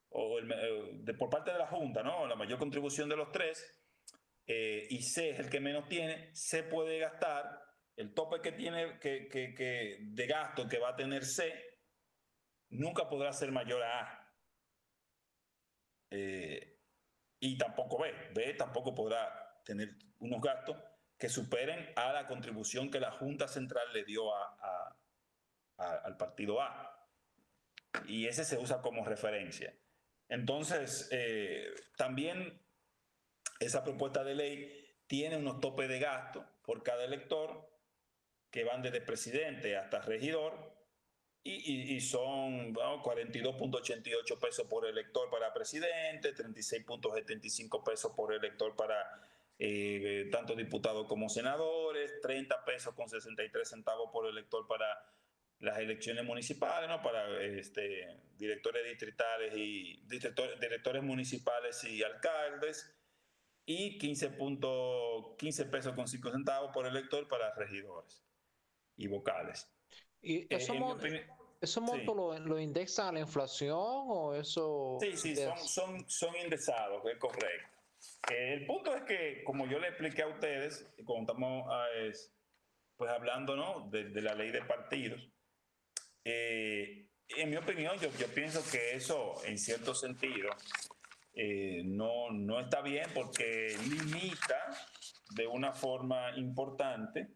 o 0.09 0.39
de, 0.41 1.13
por 1.13 1.29
parte 1.29 1.51
de 1.51 1.59
la 1.59 1.67
Junta, 1.67 2.03
¿no? 2.03 2.27
La 2.27 2.35
mayor 2.35 2.59
contribución 2.59 3.09
de 3.09 3.15
los 3.15 3.31
tres, 3.31 3.79
y 4.45 5.01
C 5.01 5.29
es 5.29 5.39
el 5.39 5.49
que 5.49 5.59
menos 5.59 5.87
tiene, 5.87 6.35
se 6.35 6.63
puede 6.63 6.99
gastar 6.99 7.63
el 7.95 8.13
tope 8.13 8.41
que 8.41 8.51
tiene 8.51 8.99
que, 8.99 9.27
que, 9.27 9.97
de 9.99 10.27
gasto 10.27 10.67
que 10.67 10.79
va 10.79 10.89
a 10.89 10.95
tener 10.95 11.23
C 11.25 11.53
nunca 12.69 13.07
podrá 13.07 13.31
ser 13.33 13.51
mayor 13.51 13.83
a 13.83 14.01
A. 14.01 14.35
Eh, 16.11 16.72
y 17.43 17.57
tampoco 17.57 17.97
B. 17.97 18.13
B 18.33 18.53
tampoco 18.53 18.95
podrá 18.95 19.59
tener 19.65 19.97
unos 20.19 20.41
gastos 20.41 20.77
que 21.17 21.27
superen 21.27 21.91
a 21.97 22.13
la 22.13 22.25
contribución 22.25 22.89
que 22.89 23.01
la 23.01 23.11
Junta 23.11 23.49
Central 23.49 23.91
le 23.91 24.05
dio 24.05 24.33
a, 24.33 24.97
al 25.75 26.15
partido 26.15 26.61
A. 26.61 27.05
Y 28.07 28.27
ese 28.27 28.45
se 28.45 28.57
usa 28.57 28.81
como 28.81 29.03
referencia. 29.03 29.77
Entonces, 30.29 31.09
eh, 31.11 31.67
también 31.97 32.65
esa 33.59 33.83
propuesta 33.83 34.23
de 34.23 34.35
ley 34.35 34.95
tiene 35.05 35.35
unos 35.35 35.59
topes 35.59 35.89
de 35.89 35.99
gasto 35.99 36.45
por 36.61 36.81
cada 36.81 37.03
elector 37.03 37.69
que 38.51 38.63
van 38.63 38.81
desde 38.81 39.01
presidente 39.01 39.75
hasta 39.75 40.01
regidor 40.01 40.72
y, 41.43 41.99
son 41.99 42.73
42.88 42.73 44.39
pesos 44.39 44.65
por 44.67 44.85
elector 44.85 45.29
para 45.29 45.53
presidente, 45.53 46.33
36.75 46.33 47.83
pesos 47.83 48.13
por 48.15 48.33
elector 48.33 48.75
para 48.75 48.95
eh, 49.59 50.29
tanto 50.31 50.55
diputados 50.55 51.05
como 51.07 51.27
senadores, 51.29 52.21
30 52.21 52.63
pesos 52.63 52.93
con 52.95 53.09
63 53.09 53.67
centavos 53.67 54.09
por 54.11 54.27
elector 54.27 54.67
para 54.67 54.85
las 55.59 55.79
elecciones 55.79 56.25
municipales, 56.25 56.89
¿no? 56.89 57.01
para 57.01 57.41
este, 57.43 58.21
directores 58.37 58.85
distritales 58.85 59.53
y 59.55 60.01
directores 60.07 61.03
municipales 61.03 61.83
y 61.83 62.03
alcaldes, 62.03 62.93
y 63.65 63.97
15, 63.97 64.37
15 65.37 65.65
pesos 65.65 65.93
con 65.93 66.07
5 66.07 66.31
centavos 66.31 66.71
por 66.73 66.85
elector 66.85 67.27
para 67.27 67.53
regidores 67.55 68.25
y 68.97 69.07
vocales. 69.07 69.69
¿Y 70.23 70.37
eh, 70.37 70.47
eso, 70.49 70.73
monto 71.81 72.15
lo, 72.15 72.39
lo, 72.39 72.59
indexan 72.59 73.09
a 73.09 73.11
la 73.11 73.19
inflación 73.19 73.77
o 73.77 74.33
eso? 74.33 74.97
Sí, 75.01 75.17
sí, 75.17 75.35
son, 75.35 75.57
son, 75.57 76.09
son 76.09 76.35
indexados, 76.41 77.03
es 77.05 77.17
correcto. 77.17 77.67
el 78.31 78.65
punto 78.65 78.95
es 78.95 79.03
que, 79.03 79.43
como 79.43 79.67
yo 79.67 79.79
le 79.79 79.89
expliqué 79.89 80.23
a 80.23 80.27
ustedes, 80.27 80.87
cuando 81.05 81.33
estamos 81.33 81.67
ah, 81.69 81.85
pues 82.95 83.11
hablando 83.11 83.57
¿no? 83.57 83.89
de, 83.89 84.21
la 84.21 84.33
ley 84.33 84.51
de 84.51 84.61
partidos, 84.61 85.21
eh, 86.23 87.09
en 87.27 87.49
mi 87.49 87.57
opinión, 87.57 87.97
yo, 87.99 88.09
yo, 88.17 88.27
pienso 88.27 88.63
que 88.71 88.95
eso, 88.95 89.35
en 89.45 89.57
cierto 89.57 89.93
sentido, 89.93 90.49
eh, 91.35 91.81
no, 91.83 92.31
no 92.31 92.61
está 92.61 92.81
bien 92.81 93.07
porque 93.13 93.75
limita 93.89 94.87
de 95.35 95.47
una 95.47 95.73
forma 95.73 96.31
importante 96.37 97.27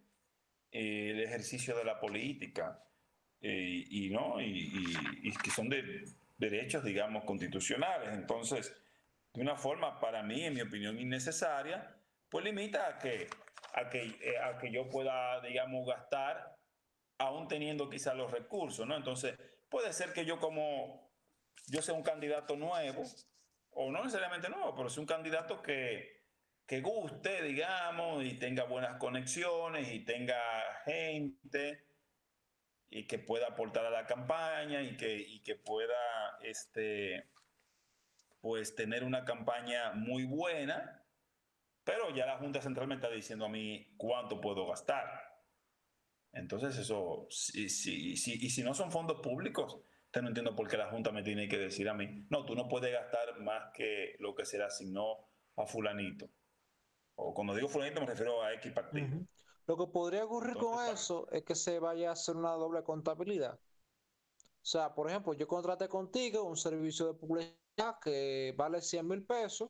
el 0.78 1.20
ejercicio 1.22 1.76
de 1.76 1.84
la 1.84 2.00
política 2.00 2.84
eh, 3.42 3.84
y, 3.90 4.10
¿no? 4.10 4.40
Y, 4.42 5.34
que 5.44 5.50
son 5.52 5.70
de 5.70 6.06
derechos, 6.38 6.84
digamos, 6.84 7.24
constitucionales. 7.24 8.10
Entonces, 8.13 8.74
de 9.34 9.42
una 9.42 9.56
forma, 9.56 10.00
para 10.00 10.24
mí, 10.24 10.44
en 10.44 10.54
mi 10.54 10.62
opinión, 10.62 11.00
innecesaria, 11.00 11.96
pues 12.30 12.46
limita 12.46 12.88
a 12.88 13.00
que, 13.00 13.28
a 13.74 13.90
que, 13.90 14.04
eh, 14.22 14.38
a 14.44 14.58
que 14.58 14.72
yo 14.72 14.90
pueda, 14.90 15.42
digamos, 15.42 15.88
gastar 15.88 16.58
aún 17.20 17.48
teniendo 17.48 17.90
quizás 17.90 18.16
los 18.16 18.32
recursos, 18.32 18.86
¿no? 18.88 18.96
Entonces, 18.96 19.36
puede 19.70 19.92
ser 19.94 20.13
que 20.13 20.26
yo 20.26 20.40
como, 20.40 21.12
yo 21.68 21.82
sea 21.82 21.96
un 21.96 22.04
candidato 22.04 22.56
nuevo, 22.56 23.04
o 23.72 23.92
no 23.92 24.04
necesariamente 24.04 24.50
nuevo, 24.50 24.76
pero 24.76 24.90
sea 24.90 25.02
un 25.02 25.08
candidato 25.08 25.62
que, 25.62 26.17
que 26.68 26.82
guste, 26.82 27.42
digamos, 27.44 28.24
y 28.26 28.34
tenga 28.34 28.66
buenas 28.66 28.98
conexiones 28.98 29.90
y 29.92 30.04
tenga 30.04 30.38
gente 30.84 31.88
y 32.90 33.08
que 33.08 33.20
pueda 33.20 33.48
aportar 33.48 33.86
a 33.86 33.90
la 33.90 34.06
campaña 34.06 34.82
y 34.82 34.98
que, 34.98 35.42
que 35.44 35.56
pueda 35.56 36.38
este, 36.42 37.30
pues 38.42 38.76
tener 38.76 39.06
una 39.06 39.24
campaña 39.24 39.94
muy 39.94 40.26
buena, 40.26 41.06
pero 41.86 42.14
ya 42.14 42.26
la 42.26 42.38
Junta 42.38 42.62
Central 42.62 42.88
me 42.88 42.96
está 42.96 43.10
diciendo 43.10 43.46
a 43.46 43.50
mí 43.50 43.94
cuánto 43.96 44.42
puedo 44.42 44.68
gastar. 44.68 45.06
Entonces 46.34 46.78
eso, 46.78 47.28
si, 47.30 47.70
si, 47.70 48.18
si, 48.18 48.34
y 48.34 48.50
si 48.50 48.62
no 48.62 48.74
son 48.74 48.92
fondos 48.92 49.22
públicos, 49.22 49.80
usted 50.06 50.22
no 50.22 50.28
entiendo 50.28 50.54
por 50.54 50.68
qué 50.68 50.76
la 50.76 50.90
Junta 50.90 51.14
me 51.14 51.24
tiene 51.24 51.48
que 51.48 51.58
decir 51.58 51.88
a 51.88 51.94
mí, 51.94 52.26
no, 52.30 52.46
tú 52.46 52.56
no 52.56 52.68
puedes 52.68 52.92
gastar 52.92 53.40
más 53.40 53.72
que 53.74 54.18
lo 54.20 54.36
que 54.36 54.46
se 54.46 54.58
le 54.58 54.66
asignó 54.66 55.30
a 55.56 55.66
fulanito. 55.66 56.30
O 57.18 57.34
cuando 57.34 57.56
digo 57.56 57.68
fulanito 57.68 58.00
me 58.00 58.08
refiero 58.08 58.42
a 58.42 58.54
X 58.54 58.72
partido. 58.74 59.08
Lo 59.66 59.76
que 59.76 59.88
podría 59.88 60.24
ocurrir 60.24 60.56
con 60.56 60.86
eso 60.86 61.28
es 61.32 61.44
que 61.44 61.56
se 61.56 61.80
vaya 61.80 62.10
a 62.10 62.14
hacer 62.14 62.36
una 62.36 62.52
doble 62.52 62.84
contabilidad. 62.84 63.56
O 63.56 64.70
sea, 64.70 64.94
por 64.94 65.10
ejemplo, 65.10 65.34
yo 65.34 65.48
contraté 65.48 65.90
contigo 65.90 66.44
un 66.44 66.56
servicio 66.56 67.08
de 67.08 67.14
publicidad 67.16 68.00
que 68.02 68.54
vale 68.56 68.82
100 68.82 69.08
mil 69.08 69.26
pesos, 69.26 69.70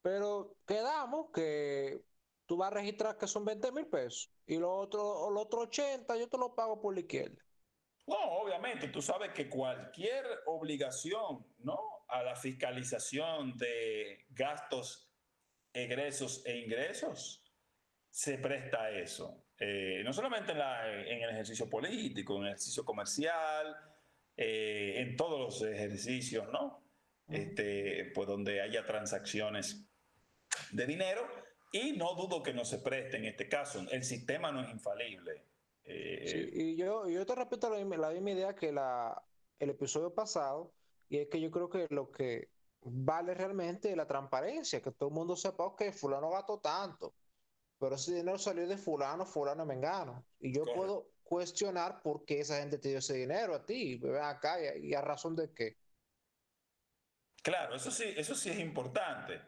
pero 0.00 0.56
quedamos 0.66 1.30
que 1.32 2.02
tú 2.46 2.56
vas 2.56 2.72
a 2.72 2.74
registrar 2.74 3.16
que 3.16 3.26
son 3.26 3.44
20 3.44 3.70
mil 3.72 3.86
pesos 3.86 4.32
y 4.46 4.56
los 4.56 4.70
otros 4.72 5.30
los 5.30 5.44
otro 5.44 5.60
80 5.60 6.16
yo 6.16 6.28
te 6.28 6.38
lo 6.38 6.54
pago 6.54 6.80
por 6.80 6.94
la 6.94 7.00
izquierda. 7.00 7.40
No, 8.06 8.16
obviamente, 8.16 8.88
tú 8.88 9.00
sabes 9.00 9.32
que 9.32 9.48
cualquier 9.48 10.24
obligación, 10.46 11.46
¿no? 11.58 11.78
A 12.08 12.22
la 12.22 12.34
fiscalización 12.34 13.56
de 13.56 14.26
gastos 14.30 15.11
egresos 15.72 16.42
e 16.46 16.58
ingresos, 16.58 17.42
se 18.10 18.38
presta 18.38 18.84
a 18.84 18.90
eso. 18.90 19.44
Eh, 19.58 20.02
no 20.04 20.12
solamente 20.12 20.52
en, 20.52 21.22
el 21.22 21.30
ejercicio 21.30 21.68
político, 21.68 22.36
en 22.36 22.42
el 22.42 22.48
ejercicio 22.48 22.84
comercial, 22.84 23.76
eh, 24.36 24.94
en 24.96 25.16
todos 25.16 25.40
los 25.40 25.62
ejercicios, 25.62 26.48
¿no? 26.50 26.82
Este, 27.28 28.10
pues 28.14 28.28
donde 28.28 28.60
haya 28.60 28.84
transacciones 28.84 29.88
de 30.72 30.86
dinero 30.86 31.26
y 31.72 31.92
no 31.92 32.14
dudo 32.14 32.42
que 32.42 32.52
no 32.52 32.64
se 32.64 32.78
preste 32.78 33.16
en 33.16 33.24
este 33.24 33.48
caso. 33.48 33.84
El 33.90 34.02
sistema 34.02 34.52
no 34.52 34.62
es 34.62 34.70
infalible. 34.70 35.44
Eh, 35.84 36.50
y 36.52 36.76
yo, 36.76 37.08
yo 37.08 37.24
te 37.24 37.34
repito 37.34 37.70
la, 37.70 37.78
la 37.96 38.10
misma 38.10 38.30
idea 38.30 38.54
que 38.54 38.72
la, 38.72 39.22
el 39.58 39.70
episodio 39.70 40.12
pasado, 40.12 40.72
y 41.08 41.18
es 41.18 41.28
que 41.28 41.40
yo 41.40 41.50
creo 41.50 41.70
que 41.70 41.86
lo 41.90 42.10
que 42.10 42.48
vale 42.84 43.34
realmente 43.34 43.94
la 43.94 44.06
transparencia, 44.06 44.82
que 44.82 44.92
todo 44.92 45.08
el 45.08 45.14
mundo 45.14 45.36
sepa 45.36 45.74
que 45.76 45.92
fulano 45.92 46.30
gastó 46.30 46.58
tanto, 46.58 47.14
pero 47.78 47.96
ese 47.96 48.14
dinero 48.14 48.38
salió 48.38 48.66
de 48.66 48.76
fulano, 48.76 49.24
fulano 49.24 49.64
mengano. 49.64 50.24
Y 50.40 50.54
yo 50.54 50.64
puedo 50.64 51.12
cuestionar 51.22 52.02
por 52.02 52.24
qué 52.24 52.40
esa 52.40 52.58
gente 52.58 52.78
te 52.78 52.90
dio 52.90 52.98
ese 52.98 53.14
dinero 53.14 53.54
a 53.54 53.64
ti, 53.64 53.96
ven 53.96 54.16
acá 54.16 54.58
y, 54.76 54.94
a 54.94 55.00
razón 55.00 55.36
de 55.36 55.52
qué. 55.52 55.78
Claro, 57.42 57.74
eso 57.74 57.90
sí, 57.90 58.12
eso 58.16 58.34
sí 58.34 58.50
es 58.50 58.58
importante. 58.58 59.40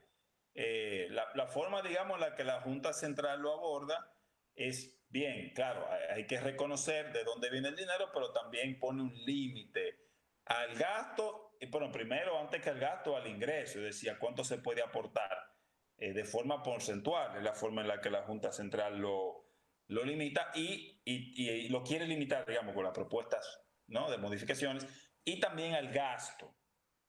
Eh, 0.54 1.08
la, 1.10 1.46
forma, 1.46 1.82
digamos, 1.82 2.14
en 2.14 2.20
la 2.20 2.34
que 2.34 2.44
la 2.44 2.60
Junta 2.60 2.92
Central 2.92 3.40
lo 3.40 3.52
aborda 3.52 4.16
es 4.54 4.96
bien, 5.08 5.52
claro, 5.54 5.86
hay 6.12 6.26
que 6.26 6.40
reconocer 6.40 7.12
de 7.12 7.24
dónde 7.24 7.50
viene 7.50 7.68
el 7.68 7.76
dinero, 7.76 8.10
pero 8.12 8.32
también 8.32 8.78
pone 8.78 9.02
un 9.02 9.14
límite 9.24 10.04
al 10.46 10.74
gasto 10.76 11.53
bueno, 11.70 11.90
primero, 11.90 12.38
antes 12.38 12.60
que 12.60 12.70
el 12.70 12.78
gasto, 12.78 13.16
al 13.16 13.26
ingreso, 13.26 13.80
decía 13.80 14.18
cuánto 14.18 14.44
se 14.44 14.58
puede 14.58 14.82
aportar 14.82 15.54
eh, 15.96 16.12
de 16.12 16.24
forma 16.24 16.62
porcentual, 16.62 17.36
es 17.36 17.42
la 17.42 17.54
forma 17.54 17.82
en 17.82 17.88
la 17.88 18.00
que 18.00 18.10
la 18.10 18.22
Junta 18.22 18.52
Central 18.52 18.98
lo, 18.98 19.44
lo 19.88 20.04
limita 20.04 20.50
y, 20.54 21.00
y, 21.04 21.68
lo 21.68 21.82
quiere 21.82 22.06
limitar, 22.06 22.44
digamos, 22.46 22.74
con 22.74 22.84
las 22.84 22.92
propuestas 22.92 23.62
¿no? 23.86 24.10
de 24.10 24.18
modificaciones, 24.18 24.86
y 25.24 25.40
también 25.40 25.74
al 25.74 25.92
gasto, 25.92 26.56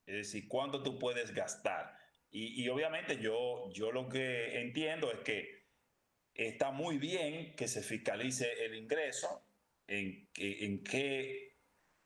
es 0.05 0.15
decir, 0.15 0.47
cuánto 0.47 0.83
tú 0.83 0.99
puedes 0.99 1.33
gastar. 1.33 1.97
Y, 2.31 2.67
obviamente 2.67 3.17
yo, 3.17 3.69
yo 3.71 3.93
lo 3.93 4.09
que 4.09 4.59
entiendo 4.59 5.09
es 5.09 5.19
que 5.21 5.67
está 6.33 6.71
muy 6.71 6.97
bien 6.97 7.55
que 7.55 7.67
se 7.67 7.81
fiscalice 7.81 8.65
el 8.65 8.75
ingreso, 8.75 9.47
en, 9.87 10.29
en 10.35 10.83
qué, 10.83 11.55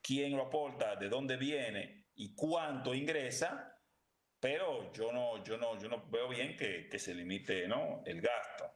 quién 0.01 0.33
lo 0.33 0.43
aporta, 0.43 0.95
de 0.97 1.09
dónde 1.09 1.35
viene, 1.37 1.98
y 2.19 2.35
cuánto 2.35 2.93
ingresa, 2.93 3.81
pero 4.41 4.91
yo 4.91 5.13
no, 5.13 5.41
yo 5.41 5.57
no, 5.57 5.79
yo 5.79 5.87
no 5.87 6.05
veo 6.09 6.27
bien 6.27 6.57
que, 6.57 6.89
que 6.89 6.99
se 6.99 7.15
limite 7.15 7.65
¿no? 7.65 8.03
el 8.05 8.19
gasto. 8.19 8.69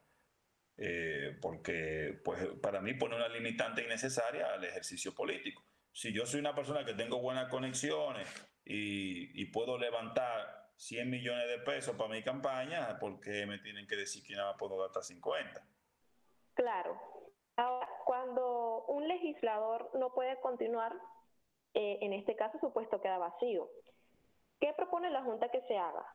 Eh, 0.78 1.38
porque 1.42 2.22
pues, 2.24 2.40
para 2.62 2.80
mí 2.80 2.94
pone 2.94 3.18
una 3.18 3.28
limitante 3.28 3.84
innecesaria 3.84 4.54
al 4.54 4.64
ejercicio 4.64 5.14
político. 5.14 5.62
Si 5.92 6.14
yo 6.14 6.26
soy 6.26 6.40
una 6.40 6.56
persona 6.56 6.86
que 6.86 6.94
tengo 6.94 7.20
buenas 7.20 7.50
conexiones 7.50 8.30
y, 8.64 9.46
puedo 9.52 9.78
levantar 9.78 10.72
100 10.78 11.10
millones 11.10 11.48
de 11.50 11.60
pesos 11.60 11.98
para 11.98 12.10
mi 12.10 12.24
campaña, 12.24 12.98
¿por 12.98 13.20
qué 13.20 13.46
me 13.46 13.60
tienen 13.60 13.86
que 13.86 13.98
decir 13.98 14.24
que 14.24 14.36
nada 14.36 14.56
puedo 14.56 14.78
gastar 14.78 15.04
50? 15.04 15.68
Claro. 16.54 16.98
Ahora, 17.58 17.90
cuando 18.06 18.86
un 18.86 19.06
legislador 19.08 19.92
no 19.96 20.14
puede 20.14 20.40
continuar 20.40 20.94
eh, 21.74 21.98
en 22.02 22.14
este 22.14 22.36
caso 22.36 22.58
su 22.60 22.72
puesto 22.72 23.02
queda 23.02 23.18
vacío. 23.18 23.70
¿Qué 24.60 24.74
propone 24.76 25.10
la 25.10 25.24
Junta 25.24 25.50
que 25.50 25.62
se 25.68 25.78
haga? 25.78 26.06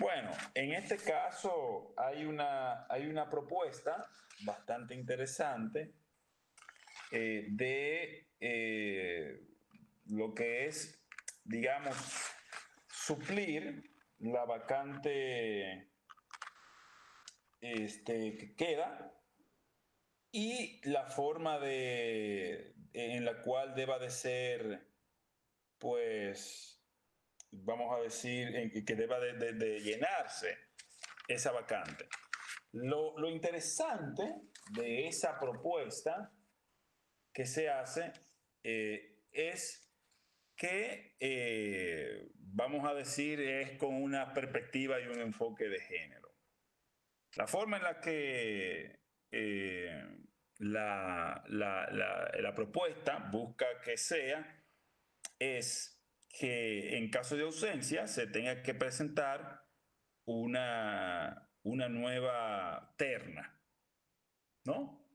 Bueno, 0.00 0.30
en 0.54 0.72
este 0.74 0.96
caso 0.96 1.92
hay 1.96 2.24
una, 2.24 2.86
hay 2.88 3.06
una 3.06 3.28
propuesta 3.28 4.06
bastante 4.44 4.94
interesante 4.94 5.94
eh, 7.10 7.46
de 7.48 8.28
eh, 8.38 9.40
lo 10.06 10.34
que 10.34 10.66
es, 10.66 11.04
digamos, 11.44 11.96
suplir 12.88 13.82
la 14.18 14.44
vacante 14.44 15.90
este, 17.60 18.36
que 18.36 18.54
queda 18.54 19.12
y 20.30 20.80
la 20.88 21.06
forma 21.06 21.58
de, 21.58 22.74
en 22.98 23.24
la 23.24 23.40
cual 23.42 23.74
deba 23.74 23.98
de 23.98 24.10
ser, 24.10 24.86
pues, 25.78 26.82
vamos 27.50 27.96
a 27.96 28.00
decir, 28.00 28.72
que 28.84 28.94
deba 28.94 29.20
de, 29.20 29.80
llenarse 29.80 30.58
esa 31.28 31.52
vacante. 31.52 32.08
Lo, 32.72 33.18
lo, 33.18 33.30
interesante 33.30 34.42
de 34.72 35.08
esa 35.08 35.38
propuesta 35.38 36.32
que 37.32 37.46
se 37.46 37.68
hace 37.68 38.12
eh, 38.64 39.22
es 39.30 39.88
que, 40.56 41.16
eh, 41.20 42.28
vamos 42.34 42.84
a 42.84 42.94
decir, 42.94 43.40
es 43.40 43.78
con 43.78 43.94
una 43.94 44.34
perspectiva 44.34 45.00
y 45.00 45.06
un 45.06 45.20
enfoque 45.20 45.68
de 45.68 45.80
género. 45.80 46.34
La 47.36 47.46
forma 47.46 47.76
en 47.76 47.82
la 47.84 48.00
que 48.00 49.00
eh, 49.30 50.27
la, 50.58 51.44
la, 51.48 52.54
propuesta 52.54 53.18
busca 53.30 53.66
que 53.82 53.96
sea 53.96 54.64
es 55.38 56.02
que 56.28 56.96
en 56.96 57.10
caso 57.10 57.36
de 57.36 57.44
ausencia 57.44 58.06
se 58.06 58.26
tenga 58.26 58.62
que 58.62 58.74
presentar 58.74 59.64
una, 60.24 61.50
una 61.62 61.88
nueva 61.88 62.94
terna, 62.96 63.60
¿no? 64.64 65.06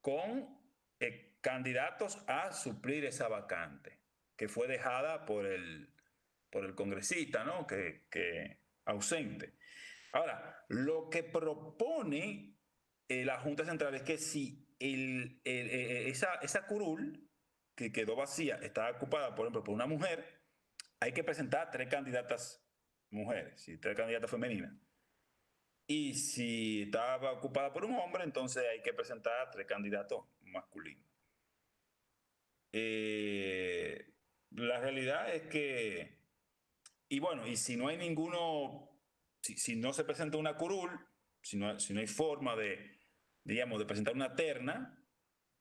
Con 0.00 0.58
eh, 1.00 1.38
candidatos 1.40 2.22
a 2.26 2.52
suplir 2.52 3.04
esa 3.04 3.28
vacante 3.28 4.00
que 4.36 4.48
fue 4.48 4.68
dejada 4.68 5.24
por 5.26 5.46
el, 5.46 5.94
por 6.50 6.64
el 6.64 6.74
congresista, 6.74 7.44
¿no? 7.44 7.66
Que, 7.66 8.06
que 8.10 8.62
ausente. 8.84 9.58
Ahora, 10.12 10.64
lo 10.68 11.08
que 11.10 11.22
propone 11.22 12.58
eh, 13.08 13.24
la 13.24 13.38
Junta 13.38 13.64
Central 13.64 13.94
es 13.94 14.02
que 14.02 14.18
si 14.18 14.69
el, 14.80 15.40
eh, 15.44 16.08
esa, 16.08 16.34
esa 16.36 16.66
curul 16.66 17.30
que 17.76 17.92
quedó 17.92 18.16
vacía 18.16 18.56
está 18.56 18.90
ocupada, 18.90 19.34
por 19.34 19.46
ejemplo, 19.46 19.62
por 19.62 19.74
una 19.74 19.86
mujer, 19.86 20.40
hay 20.98 21.12
que 21.12 21.24
presentar 21.24 21.70
tres 21.70 21.88
candidatas 21.88 22.62
mujeres, 23.10 23.68
y 23.68 23.78
tres 23.78 23.96
candidatas 23.96 24.30
femeninas. 24.30 24.72
Y 25.86 26.14
si 26.14 26.82
estaba 26.82 27.32
ocupada 27.32 27.72
por 27.72 27.84
un 27.84 27.96
hombre, 27.96 28.24
entonces 28.24 28.64
hay 28.70 28.82
que 28.82 28.92
presentar 28.92 29.50
tres 29.50 29.66
candidatos 29.66 30.24
masculinos. 30.42 31.04
Eh, 32.72 34.12
la 34.50 34.78
realidad 34.80 35.34
es 35.34 35.42
que, 35.48 36.18
y 37.08 37.18
bueno, 37.18 37.46
y 37.46 37.56
si 37.56 37.76
no 37.76 37.88
hay 37.88 37.96
ninguno, 37.96 38.88
si, 39.42 39.56
si 39.56 39.74
no 39.74 39.92
se 39.92 40.04
presenta 40.04 40.36
una 40.36 40.56
curul, 40.56 40.90
si 41.42 41.56
no, 41.56 41.80
si 41.80 41.92
no 41.92 42.00
hay 42.00 42.06
forma 42.06 42.54
de, 42.54 42.99
digamos, 43.44 43.78
de 43.78 43.86
presentar 43.86 44.14
una 44.14 44.34
terna, 44.34 45.02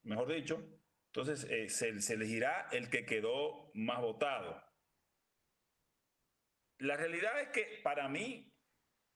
mejor 0.04 0.34
dicho, 0.34 0.80
entonces 1.08 1.48
eh, 1.50 1.70
se, 1.70 2.14
elegirá 2.14 2.68
el 2.72 2.90
que 2.90 3.06
quedó 3.06 3.72
más 3.74 4.00
votado. 4.02 4.64
La 6.78 6.96
realidad 6.96 7.42
es 7.42 7.50
que 7.50 7.80
para 7.84 8.08
mí 8.08 8.54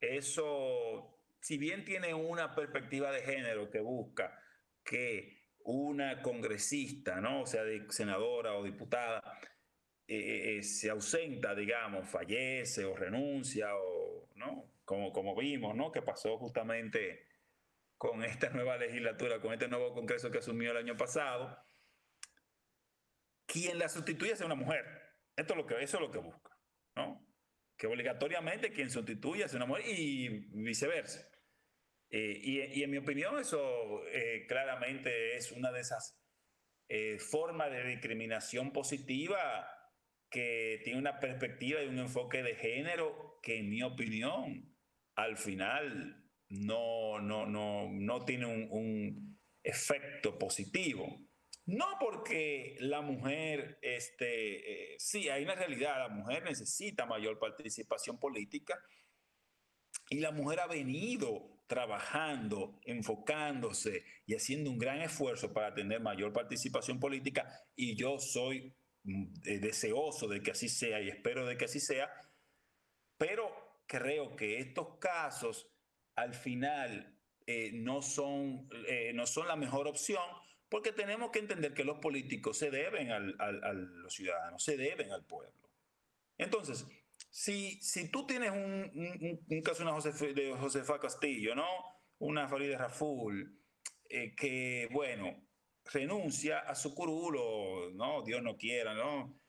eso, 0.01 1.21
si 1.39 1.57
bien 1.57 1.85
tiene 1.85 2.13
una 2.13 2.55
perspectiva 2.55 3.11
de 3.11 3.21
género 3.21 3.69
que 3.69 3.79
busca 3.79 4.39
que 4.83 5.41
una 5.65 6.21
congresista, 6.21 7.21
¿no? 7.21 7.45
sea, 7.45 7.63
de 7.63 7.85
senadora 7.89 8.55
o 8.55 8.63
diputada, 8.63 9.39
eh, 10.07 10.57
eh, 10.57 10.63
se 10.63 10.89
ausenta, 10.89 11.55
digamos, 11.55 12.09
fallece 12.09 12.83
o 12.83 12.95
renuncia, 12.95 13.73
o, 13.75 14.29
¿no? 14.35 14.73
como, 14.83 15.13
como 15.13 15.35
vimos, 15.35 15.75
¿no? 15.75 15.91
que 15.91 16.01
pasó 16.01 16.37
justamente 16.37 17.32
con 18.03 18.21
esta 18.21 18.49
nueva 18.49 18.75
legislatura, 18.75 19.39
con 19.39 19.53
este 19.53 19.69
nuevo 19.69 19.93
Congreso 19.93 20.29
que 20.29 20.39
asumió 20.39 20.71
el 20.71 20.77
año 20.77 20.97
pasado, 20.97 21.57
quien 23.45 23.79
la 23.79 23.87
sustituye 23.87 24.35
sea 24.35 24.45
una 24.45 24.55
mujer. 24.55 24.83
Esto 25.37 25.53
es 25.53 25.57
lo 25.57 25.65
que, 25.65 25.81
eso 25.81 25.95
es 25.95 26.01
lo 26.01 26.11
que 26.11 26.17
busca, 26.17 26.51
¿no? 26.97 27.25
Que 27.77 27.87
obligatoriamente 27.87 28.73
quien 28.73 28.89
sustituya 28.89 29.47
sea 29.47 29.55
una 29.55 29.67
mujer 29.67 29.85
y 29.87 30.27
viceversa. 30.51 31.25
Eh, 32.09 32.41
y, 32.43 32.83
en 32.83 32.91
mi 32.91 32.97
opinión 32.97 33.39
eso 33.39 34.05
eh, 34.07 34.47
claramente 34.49 35.37
es 35.37 35.53
una 35.53 35.71
de 35.71 35.79
esas 35.79 36.21
eh, 36.89 37.17
formas 37.19 37.71
de 37.71 37.85
discriminación 37.85 38.73
positiva 38.73 39.65
que 40.29 40.81
tiene 40.83 40.99
una 40.99 41.21
perspectiva 41.21 41.81
y 41.81 41.87
un 41.87 41.99
enfoque 41.99 42.43
de 42.43 42.55
género 42.55 43.39
que 43.41 43.59
en 43.59 43.69
mi 43.69 43.81
opinión 43.81 44.77
al 45.15 45.37
final 45.37 46.22
no, 46.53 47.19
no, 47.19 47.45
no, 47.45 47.89
no 47.91 48.25
tiene 48.25 48.45
un, 48.45 49.39
efecto 49.65 50.37
positivo. 50.37 51.21
No 51.65 51.85
porque 51.97 52.75
la 52.79 53.01
mujer, 53.01 53.79
este, 53.81 54.93
eh, 54.93 54.95
sí, 54.99 55.29
hay 55.29 55.45
una 55.45 55.55
realidad, 55.55 55.97
la 55.97 56.09
mujer 56.09 56.43
necesita 56.43 57.05
mayor 57.05 57.39
participación 57.39 58.19
política 58.19 58.77
y 60.09 60.19
la 60.19 60.31
mujer 60.31 60.59
ha 60.59 60.67
venido 60.67 61.63
trabajando, 61.67 62.81
enfocándose 62.83 64.03
y 64.25 64.35
haciendo 64.35 64.69
un 64.69 64.77
gran 64.77 65.01
esfuerzo 65.01 65.53
para 65.53 65.73
tener 65.73 66.01
mayor 66.01 66.33
participación 66.33 66.99
política 66.99 67.47
y 67.73 67.95
yo 67.95 68.19
soy 68.19 68.75
mm, 69.03 69.33
eh, 69.45 69.59
deseoso 69.59 70.27
de 70.27 70.41
que 70.41 70.51
así 70.51 70.67
sea 70.67 71.01
y 71.01 71.07
espero 71.07 71.45
de 71.45 71.57
que 71.57 71.65
así 71.65 71.79
sea, 71.79 72.11
pero 73.17 73.49
creo 73.87 74.35
que 74.35 74.59
estos 74.59 74.97
casos 74.99 75.72
al 76.15 76.33
final 76.33 77.13
eh, 77.45 77.71
no, 77.73 78.01
son, 78.01 78.69
eh, 78.87 79.11
no 79.13 79.25
son 79.25 79.47
la 79.47 79.55
mejor 79.55 79.87
opción 79.87 80.23
porque 80.69 80.91
tenemos 80.91 81.31
que 81.31 81.39
entender 81.39 81.73
que 81.73 81.83
los 81.83 81.99
políticos 81.99 82.57
se 82.57 82.71
deben 82.71 83.11
al, 83.11 83.35
a 83.39 83.73
los 83.73 84.13
ciudadanos, 84.13 84.63
se 84.63 84.75
deben 84.75 85.11
al 85.11 85.23
pueblo. 85.23 85.53
Entonces, 86.37 86.87
si, 87.29 87.79
si 87.81 88.09
tú 88.09 88.25
tienes 88.25 88.51
un, 88.51 89.61
caso 89.63 89.83
de 90.33 90.55
Josefa 90.59 90.99
Castillo, 90.99 91.53
¿no? 91.53 91.67
Una 92.17 92.47
Farideh 92.47 92.77
Raful, 92.77 93.55
eh, 94.09 94.33
que, 94.35 94.87
bueno, 94.91 95.45
renuncia 95.91 96.59
a 96.59 96.73
su 96.73 96.95
curulo, 96.95 97.91
¿no? 97.91 98.23
Dios 98.23 98.41
no 98.41 98.57
quiera, 98.57 98.93
¿no? 98.93 99.39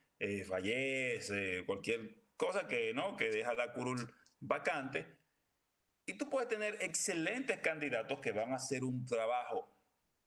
fallece, 0.47 1.63
cualquier 1.65 2.15
cosa 2.35 2.67
que, 2.67 2.93
¿no? 2.93 3.15
Que 3.15 3.29
deja 3.29 3.53
la 3.53 3.73
curul 3.73 4.11
vacante 4.39 5.24
y 6.05 6.17
tú 6.17 6.29
puedes 6.29 6.49
tener 6.49 6.77
excelentes 6.81 7.59
candidatos 7.59 8.19
que 8.19 8.31
van 8.31 8.51
a 8.51 8.57
hacer 8.57 8.83
un 8.83 9.05
trabajo 9.05 9.75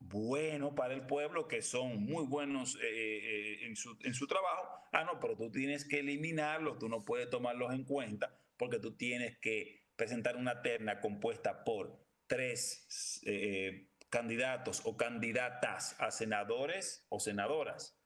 bueno 0.01 0.75
para 0.75 0.95
el 0.95 1.07
pueblo, 1.07 1.49
que 1.49 1.63
son 1.63 2.05
muy 2.05 2.25
buenos 2.27 2.77
eh, 2.77 2.81
eh, 2.83 3.67
en, 3.67 3.77
su, 3.77 3.97
en, 4.03 4.15
su, 4.15 4.27
trabajo. 4.27 4.69
Ah, 4.93 5.05
no, 5.05 5.21
pero 5.21 5.37
tú 5.37 5.51
tienes 5.51 5.85
que 5.85 6.01
eliminarlos, 6.01 6.79
tú 6.79 6.89
no 6.89 7.05
puedes 7.05 7.31
tomarlos 7.31 7.73
en 7.73 7.85
cuenta 7.85 8.37
porque 8.57 8.79
tú 8.79 8.97
tienes 8.97 9.39
que 9.39 9.87
presentar 9.97 10.37
una 10.37 10.63
terna 10.63 11.01
compuesta 11.01 11.65
por 11.65 12.05
tres 12.27 13.21
eh, 13.25 13.89
candidatos 14.09 14.83
o 14.85 14.97
candidatas 14.97 15.97
a 16.01 16.11
senadores 16.11 17.07
o 17.09 17.21
senadoras. 17.21 17.97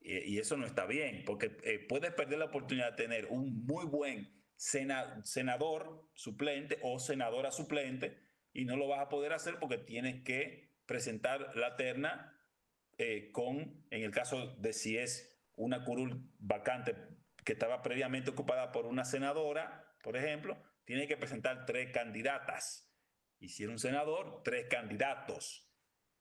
Y, 0.00 0.34
y 0.34 0.38
eso 0.38 0.56
no 0.56 0.66
está 0.66 0.86
bien, 0.86 1.24
porque 1.24 1.50
puedes 1.88 2.12
perder 2.12 2.38
la 2.38 2.46
oportunidad 2.46 2.92
de 2.92 3.02
tener 3.02 3.26
un 3.26 3.64
muy 3.64 3.86
buen 3.86 4.41
senador 4.62 6.08
suplente 6.14 6.78
o 6.82 7.00
senadora 7.00 7.50
suplente 7.50 8.16
y 8.52 8.64
no 8.64 8.76
lo 8.76 8.86
vas 8.86 9.00
a 9.00 9.08
poder 9.08 9.32
hacer 9.32 9.58
porque 9.58 9.78
tienes 9.78 10.22
que 10.22 10.70
presentar 10.86 11.56
la 11.56 11.74
terna 11.76 12.38
eh, 12.96 13.32
con, 13.32 13.84
en 13.90 14.02
el 14.02 14.12
caso 14.12 14.54
de 14.58 14.72
si 14.72 14.96
es 14.96 15.42
una 15.56 15.84
curul 15.84 16.30
vacante 16.38 16.94
que 17.44 17.54
estaba 17.54 17.82
previamente 17.82 18.30
ocupada 18.30 18.70
por 18.70 18.86
una 18.86 19.04
senadora, 19.04 19.96
por 20.00 20.16
ejemplo, 20.16 20.62
tiene 20.84 21.08
que 21.08 21.16
presentar 21.16 21.66
tres 21.66 21.90
candidatas. 21.92 22.88
Y 23.40 23.48
si 23.48 23.64
era 23.64 23.72
un 23.72 23.80
senador, 23.80 24.42
tres 24.44 24.68
candidatos. 24.70 25.68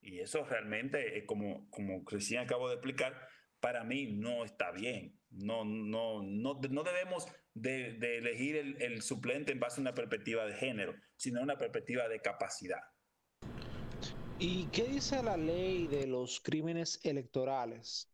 Y 0.02 0.20
eso 0.20 0.44
realmente, 0.46 1.24
como, 1.28 1.70
como 1.70 2.04
acabo 2.40 2.70
de 2.70 2.76
explicar, 2.76 3.28
para 3.60 3.84
mí 3.84 4.14
no 4.14 4.44
está 4.44 4.72
bien. 4.72 5.21
No, 5.32 5.66
no, 5.66 6.22
no, 6.22 6.60
no 6.70 6.84
debemos 6.84 7.26
de, 7.54 7.98
elegir 8.18 8.56
el, 8.56 9.02
suplente 9.02 9.52
en 9.52 9.60
base 9.60 9.80
a 9.80 9.82
una 9.82 9.94
perspectiva 9.94 10.46
de 10.46 10.54
género, 10.54 10.94
sino 11.16 11.42
una 11.42 11.58
perspectiva 11.58 12.08
de 12.08 12.20
capacidad. 12.20 12.82
¿Y 14.40 14.68
qué 14.68 14.84
dice 14.84 15.22
la 15.24 15.38
ley 15.38 15.88
de 15.88 16.08
los 16.08 16.40
crímenes 16.42 17.00
electorales? 17.04 18.12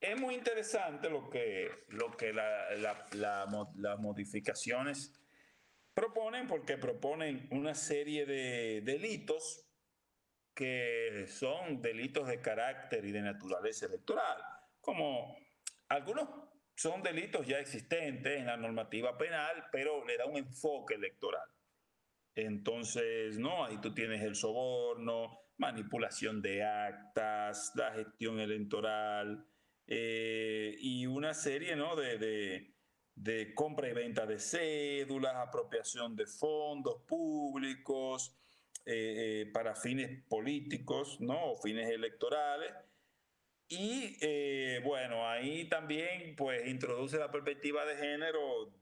es 0.00 0.20
muy 0.20 0.34
interesante 0.34 1.10
lo 1.10 1.28
que, 1.28 1.68
lo 1.88 2.16
que 2.16 2.32
las 2.32 3.98
modificaciones 3.98 5.12
proponen, 5.92 6.46
porque 6.46 6.78
proponen 6.78 7.48
una 7.50 7.74
serie 7.74 8.24
de 8.24 8.80
delitos 8.82 9.64
que 10.54 11.26
son 11.28 11.80
delitos 11.82 12.28
de 12.28 12.40
carácter 12.40 13.04
y 13.04 13.12
de 13.12 13.22
naturaleza 13.22 13.86
electoral, 13.86 14.36
como 14.88 15.36
algunos 15.90 16.30
son 16.74 17.02
delitos 17.02 17.46
ya 17.46 17.58
existentes 17.58 18.38
en 18.38 18.46
la 18.46 18.56
normativa 18.56 19.18
penal, 19.18 19.66
pero 19.70 20.02
le 20.06 20.16
da 20.16 20.24
un 20.24 20.38
enfoque 20.38 20.94
electoral. 20.94 21.46
Entonces, 22.34 23.38
no, 23.38 23.66
ahí 23.66 23.76
tú 23.82 23.92
tienes 23.92 24.22
el 24.22 24.34
soborno, 24.34 25.40
manipulación 25.58 26.40
de 26.40 26.64
actas, 26.64 27.72
la 27.74 27.92
gestión 27.92 28.40
electoral 28.40 29.44
eh, 29.86 30.74
y 30.78 31.04
una 31.04 31.34
serie 31.34 31.76
¿no? 31.76 31.94
de, 31.94 32.72
de, 33.14 33.54
compra 33.54 33.90
y 33.90 33.92
venta 33.92 34.24
de 34.24 34.38
cédulas, 34.38 35.34
apropiación 35.36 36.16
de 36.16 36.26
fondos 36.26 37.02
públicos 37.06 38.34
eh, 38.86 39.42
eh, 39.42 39.50
para 39.52 39.74
fines 39.74 40.24
políticos 40.30 41.20
¿no? 41.20 41.52
o 41.52 41.60
fines 41.60 41.90
electorales. 41.90 42.72
Y 43.68 44.78
bueno, 44.80 45.28
ahí 45.28 45.68
también 45.68 46.34
pues 46.36 46.66
introduce 46.66 47.18
la 47.18 47.30
perspectiva 47.30 47.84
de 47.84 47.96
género 47.96 48.72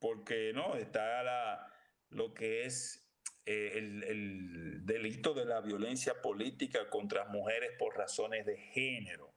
porque 0.00 0.52
no 0.52 0.76
está 0.76 1.22
la, 1.22 1.72
lo 2.08 2.34
que 2.34 2.64
es 2.64 3.10
eh, 3.46 3.72
el, 3.76 4.86
delito 4.86 5.34
de 5.34 5.44
la 5.44 5.60
violencia 5.60 6.20
política 6.20 6.88
contra 6.88 7.26
mujeres 7.26 7.70
por 7.78 7.96
razones 7.96 8.46
de 8.46 8.56
género. 8.56 9.34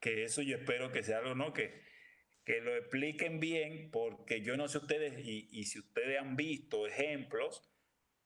Que 0.00 0.24
eso 0.24 0.42
yo 0.42 0.56
espero 0.56 0.92
que 0.92 1.02
sea 1.02 1.18
algo, 1.18 1.34
¿no? 1.34 1.52
Que, 1.52 1.82
que 2.44 2.60
lo 2.60 2.76
expliquen 2.76 3.40
bien, 3.40 3.90
porque 3.90 4.42
yo 4.42 4.56
no 4.56 4.68
sé 4.68 4.78
ustedes, 4.78 5.14
y, 5.24 5.64
si 5.64 5.78
ustedes 5.78 6.20
han 6.20 6.36
visto 6.36 6.86
ejemplos 6.86 7.62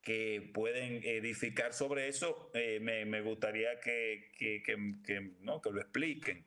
que 0.02 0.50
pueden 0.54 1.02
edificar 1.04 1.72
sobre 1.72 2.08
eso, 2.08 2.50
eh, 2.54 2.80
me, 2.80 3.20
gustaría 3.20 3.78
que, 3.80 4.30
que, 4.38 4.76
¿no? 5.40 5.60
que 5.60 5.70
lo 5.70 5.80
expliquen. 5.80 6.46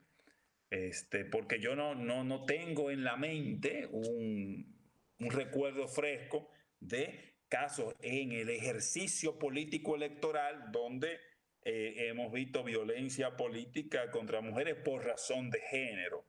Este, 0.70 1.26
porque 1.26 1.60
yo 1.60 1.76
no, 1.76 1.96
no, 1.96 2.24
no 2.24 2.46
tengo 2.46 2.92
en 2.92 3.04
la 3.04 3.18
mente 3.18 3.88
un, 3.92 4.74
un 5.20 5.32
recuerdo 5.32 5.88
fresco 5.88 6.50
de 6.80 7.36
casos 7.50 7.96
en 8.02 8.32
el 8.32 8.50
ejercicio 8.50 9.38
político 9.38 9.96
electoral 9.96 10.72
donde 10.72 11.20
eh, 11.64 12.08
hemos 12.08 12.32
visto 12.32 12.64
violencia 12.64 13.36
política 13.38 14.10
contra 14.10 14.42
mujeres 14.42 14.78
por 14.84 15.06
razón 15.06 15.50
de 15.50 15.60
género. 15.60 16.26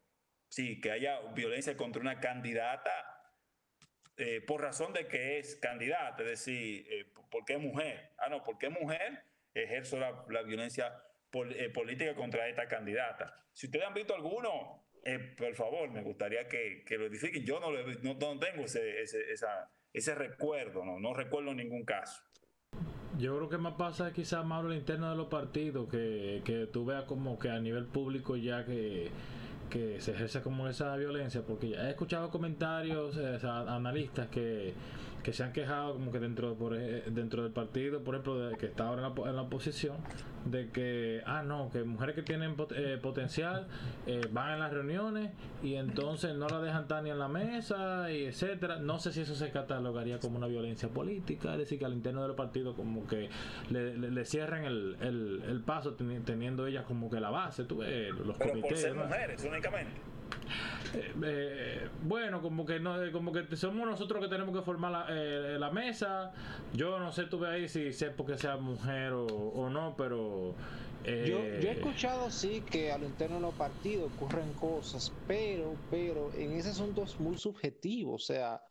Sí, 0.48 0.80
que 0.80 0.90
haya 0.90 1.20
violencia 1.32 1.76
contra 1.76 2.02
una 2.02 2.20
candidata 2.20 2.90
eh, 4.16 4.40
por 4.46 4.60
razón 4.60 4.92
de 4.92 5.06
que 5.06 5.38
es 5.38 5.56
candidata, 5.56 6.22
es 6.22 6.30
decir, 6.30 6.86
eh, 6.90 7.06
porque 7.30 7.54
es 7.54 7.60
mujer. 7.60 8.12
Ah, 8.18 8.28
no, 8.28 8.42
porque 8.42 8.66
es 8.66 8.72
mujer, 8.72 9.24
ejerzo 9.54 9.98
la, 9.98 10.42
violencia 10.42 10.92
política 11.30 12.14
contra 12.14 12.48
esta 12.48 12.68
candidata. 12.68 13.34
Si 13.52 13.66
ustedes 13.66 13.86
han 13.86 13.94
visto 13.94 14.14
alguno, 14.14 14.86
por 15.38 15.54
favor, 15.54 15.90
me 15.90 16.02
gustaría 16.02 16.46
que, 16.46 16.84
lo 16.90 17.06
edifiquen. 17.06 17.44
Yo 17.44 17.58
no, 17.58 17.70
no, 17.70 18.38
tengo 18.38 18.64
esa 18.64 19.70
ese 19.92 20.14
recuerdo, 20.14 20.84
no, 20.84 20.98
no 20.98 21.14
recuerdo 21.14 21.54
ningún 21.54 21.84
caso. 21.84 22.22
Yo 23.18 23.36
creo 23.36 23.48
que 23.48 23.58
más 23.58 23.74
pasa 23.74 24.12
quizás 24.12 24.44
más 24.44 24.64
lo 24.64 24.72
interno 24.72 25.10
de 25.10 25.16
los 25.16 25.28
partidos, 25.28 25.88
que, 25.90 26.40
que 26.44 26.66
tú 26.66 26.86
veas 26.86 27.04
como 27.04 27.38
que 27.38 27.50
a 27.50 27.60
nivel 27.60 27.86
público 27.86 28.36
ya 28.36 28.64
que, 28.64 29.10
que 29.72 30.02
se 30.02 30.10
ejerce 30.10 30.42
como 30.42 30.68
esa 30.68 30.94
violencia, 30.96 31.40
porque 31.40 31.70
ya 31.70 31.86
he 31.86 31.90
escuchado 31.90 32.28
comentarios, 32.28 33.16
eh, 33.16 33.38
analistas 33.42 34.28
que 34.28 34.74
que 35.22 35.32
se 35.32 35.44
han 35.44 35.52
quejado 35.52 35.94
como 35.94 36.10
que 36.10 36.18
dentro 36.18 36.54
por, 36.54 36.76
dentro 36.76 37.42
del 37.42 37.52
partido, 37.52 38.02
por 38.02 38.14
ejemplo, 38.14 38.38
de 38.38 38.56
que 38.56 38.66
está 38.66 38.88
ahora 38.88 39.12
en 39.16 39.36
la, 39.36 39.42
oposición, 39.42 39.96
de 40.44 40.70
que, 40.70 41.22
ah, 41.26 41.42
no, 41.42 41.70
que 41.70 41.84
mujeres 41.84 42.14
que 42.14 42.22
tienen 42.22 42.56
eh, 42.74 42.98
potencial 43.00 43.68
eh, 44.06 44.20
van 44.30 44.54
en 44.54 44.60
las 44.60 44.72
reuniones 44.72 45.30
y 45.62 45.74
entonces 45.74 46.34
no 46.34 46.48
la 46.48 46.60
dejan 46.60 46.88
tan 46.88 47.04
ni 47.04 47.10
en 47.10 47.18
la 47.18 47.28
mesa 47.28 48.10
y 48.10 48.24
etcétera. 48.24 48.78
No 48.78 48.98
sé 48.98 49.12
si 49.12 49.20
eso 49.20 49.34
se 49.34 49.50
catalogaría 49.50 50.18
como 50.18 50.38
una 50.38 50.46
violencia 50.46 50.88
política, 50.88 51.52
es 51.52 51.58
decir, 51.58 51.78
que 51.78 51.84
al 51.84 51.92
interno 51.92 52.22
del 52.22 52.34
partido 52.34 52.74
como 52.74 53.06
que 53.06 53.28
le, 53.70 53.96
le, 53.96 54.24
cierren 54.24 54.64
el, 54.64 54.96
el, 55.00 55.62
paso 55.64 55.94
teniendo 55.94 56.66
ellas 56.66 56.84
como 56.84 57.10
que 57.10 57.20
la 57.20 57.30
base, 57.30 57.64
tú 57.64 57.78
ves, 57.78 58.10
los 58.10 58.36
Pero 58.36 58.60
Por 58.60 58.76
ser 58.76 58.94
mujeres 58.94 59.44
únicamente. 59.44 60.11
Eh, 60.94 61.12
eh, 61.24 61.88
bueno, 62.02 62.42
como 62.42 62.66
que 62.66 62.78
no, 62.78 62.96
como 63.12 63.32
que 63.32 63.56
somos 63.56 63.86
nosotros 63.86 64.22
que 64.22 64.28
tenemos 64.28 64.54
que 64.54 64.62
formar 64.62 64.92
la, 64.92 65.06
eh, 65.08 65.58
la 65.58 65.70
mesa. 65.70 66.32
Yo 66.72 66.98
no 66.98 67.12
sé, 67.12 67.24
tú 67.24 67.38
ves 67.38 67.50
ahí 67.50 67.68
si 67.68 67.92
sé 67.92 68.10
porque 68.10 68.36
sea 68.36 68.56
mujer 68.56 69.12
o, 69.12 69.70
no, 69.70 69.94
pero. 69.96 70.54
Yo, 71.04 71.12
yo, 71.24 71.68
he 71.68 71.72
escuchado 71.72 72.30
sí 72.30 72.62
que 72.62 72.92
al 72.92 73.02
interno 73.02 73.36
de 73.36 73.42
los 73.42 73.54
partidos 73.54 74.12
ocurren 74.12 74.54
cosas, 74.54 75.16
pero, 75.26 75.80
pero 75.88 76.32
en 76.34 76.52
ese 76.52 76.68
asunto 76.68 77.02
es 77.02 77.18
muy 77.18 77.36
subjetivo. 77.36 78.14
O 78.14 78.18
sea, 78.18 78.62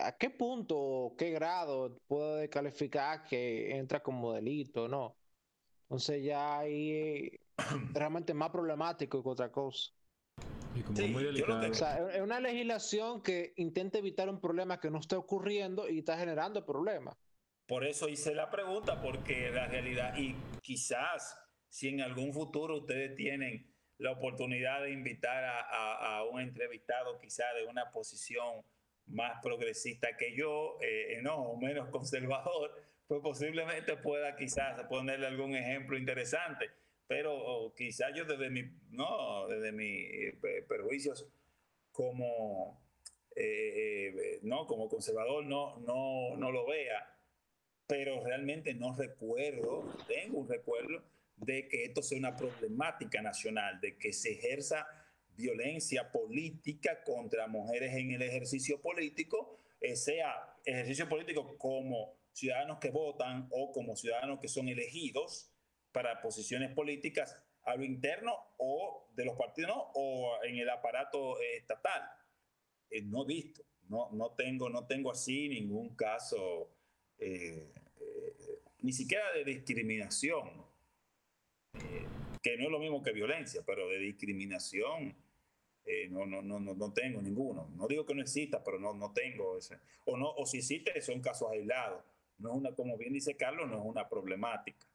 ¿a 0.00 0.12
qué 0.16 0.30
punto, 0.30 1.14
qué 1.18 1.30
grado 1.30 1.98
puede 2.06 2.48
calificar 2.48 3.24
que 3.24 3.76
entra 3.76 4.00
como 4.00 4.32
delito 4.32 4.88
no? 4.88 5.16
Entonces 5.82 6.24
ya 6.24 6.58
ahí 6.60 7.30
realmente 7.92 8.32
más 8.32 8.50
problemático 8.50 9.22
que 9.22 9.28
otra 9.28 9.50
cosa 9.50 9.92
es 10.74 12.20
una 12.20 12.40
legislación 12.40 13.22
que 13.22 13.52
intenta 13.56 13.98
evitar 13.98 14.28
un 14.28 14.40
problema 14.40 14.80
que 14.80 14.90
no 14.90 14.98
está 14.98 15.18
ocurriendo 15.18 15.88
y 15.88 16.00
está 16.00 16.16
generando 16.18 16.64
problemas. 16.64 17.16
Por 17.66 17.84
eso 17.84 18.08
hice 18.08 18.34
la 18.34 18.50
pregunta, 18.50 19.02
porque 19.02 19.50
la 19.50 19.66
realidad, 19.66 20.16
y 20.16 20.34
quizás 20.62 21.38
si 21.68 21.88
en 21.88 22.00
algún 22.00 22.32
futuro 22.32 22.78
ustedes 22.78 23.14
tienen 23.14 23.70
la 23.98 24.12
oportunidad 24.12 24.82
de 24.82 24.92
invitar 24.92 25.44
a, 25.44 26.24
un 26.30 26.40
entrevistado 26.40 27.18
quizás 27.18 27.46
de 27.56 27.66
una 27.66 27.90
posición 27.90 28.62
más 29.06 29.40
progresista 29.42 30.16
que 30.16 30.36
yo, 30.36 30.78
eh, 30.80 31.18
no, 31.22 31.36
o 31.36 31.56
menos 31.58 31.88
conservador, 31.90 32.70
pues 33.06 33.20
posiblemente 33.22 33.96
pueda 33.96 34.36
quizás 34.36 34.82
ponerle 34.84 35.26
algún 35.26 35.54
ejemplo 35.54 35.98
interesante 35.98 36.70
pero 37.08 37.72
quizás 37.74 38.12
yo 38.14 38.26
desde 38.26 38.50
mi, 38.50 38.64
no, 38.90 39.48
desde 39.48 39.72
mis 39.72 40.10
eh, 40.10 40.64
perjuicios 40.68 41.26
como, 41.90 42.80
eh, 43.34 44.12
eh, 44.14 44.38
no, 44.42 44.66
como 44.66 44.88
conservador 44.88 45.44
no, 45.44 45.78
no, 45.78 46.36
no 46.36 46.52
lo 46.52 46.66
vea, 46.66 47.18
pero 47.86 48.22
realmente 48.22 48.74
no 48.74 48.94
recuerdo, 48.94 49.96
tengo 50.06 50.38
un 50.38 50.48
recuerdo 50.48 51.02
de 51.38 51.66
que 51.66 51.84
esto 51.84 52.02
sea 52.02 52.18
una 52.18 52.36
problemática 52.36 53.22
nacional, 53.22 53.80
de 53.80 53.96
que 53.96 54.12
se 54.12 54.32
ejerza 54.32 54.86
violencia 55.34 56.12
política 56.12 57.02
contra 57.04 57.46
mujeres 57.46 57.94
en 57.94 58.10
el 58.10 58.20
ejercicio 58.20 58.82
político, 58.82 59.58
sea 59.94 60.56
ejercicio 60.64 61.08
político 61.08 61.56
como 61.56 62.18
ciudadanos 62.32 62.78
que 62.80 62.90
votan 62.90 63.48
o 63.50 63.72
como 63.72 63.96
ciudadanos 63.96 64.40
que 64.40 64.48
son 64.48 64.68
elegidos, 64.68 65.50
para 65.92 66.20
posiciones 66.20 66.72
políticas 66.72 67.40
a 67.68 67.76
lo 67.76 67.84
interno 67.84 68.34
o 68.56 69.08
de 69.14 69.24
los 69.24 69.36
partidos 69.36 69.76
o 69.94 70.38
en 70.44 70.56
el 70.56 70.68
aparato 70.70 71.40
eh, 71.40 71.58
estatal. 71.58 72.02
Eh, 72.90 73.02
no 73.02 73.24
he 73.24 73.26
visto, 73.26 73.62
no, 73.88 74.10
no, 74.12 74.30
tengo, 74.30 74.70
no 74.70 74.86
tengo 74.86 75.10
así 75.10 75.48
ningún 75.48 75.94
caso, 75.94 76.70
eh, 77.18 77.72
ni 78.80 78.92
siquiera 78.92 79.32
de 79.32 79.44
discriminación, 79.44 80.66
que 82.42 82.56
no 82.56 82.64
es 82.64 82.70
lo 82.70 82.78
mismo 82.78 83.02
que 83.02 83.12
violencia, 83.12 83.62
pero 83.66 83.88
de 83.88 83.98
discriminación. 83.98 85.14
no, 86.10 86.26
no, 86.26 86.40
no, 86.42 86.60
no, 86.60 86.92
tengo 86.92 87.20
ninguno. 87.20 87.68
No 87.76 87.86
digo 87.86 88.06
que 88.06 88.14
no 88.14 88.22
exista, 88.22 88.62
pero 88.64 88.78
no, 88.78 88.94
no 88.94 89.12
tengo 89.12 89.58
ese. 89.58 89.78
O, 90.06 90.16
no, 90.16 90.30
o 90.30 90.46
si 90.46 90.58
existe, 90.58 90.98
son 91.02 91.20
casos 91.20 91.50
aislados. 91.50 92.02
No 92.38 92.52
es 92.52 92.56
una, 92.56 92.74
como 92.74 92.96
bien 92.96 93.12
dice 93.12 93.36
Carlos, 93.36 93.68
no 93.68 93.78
es 93.78 93.84
una 93.84 94.08
problemática. 94.08 94.87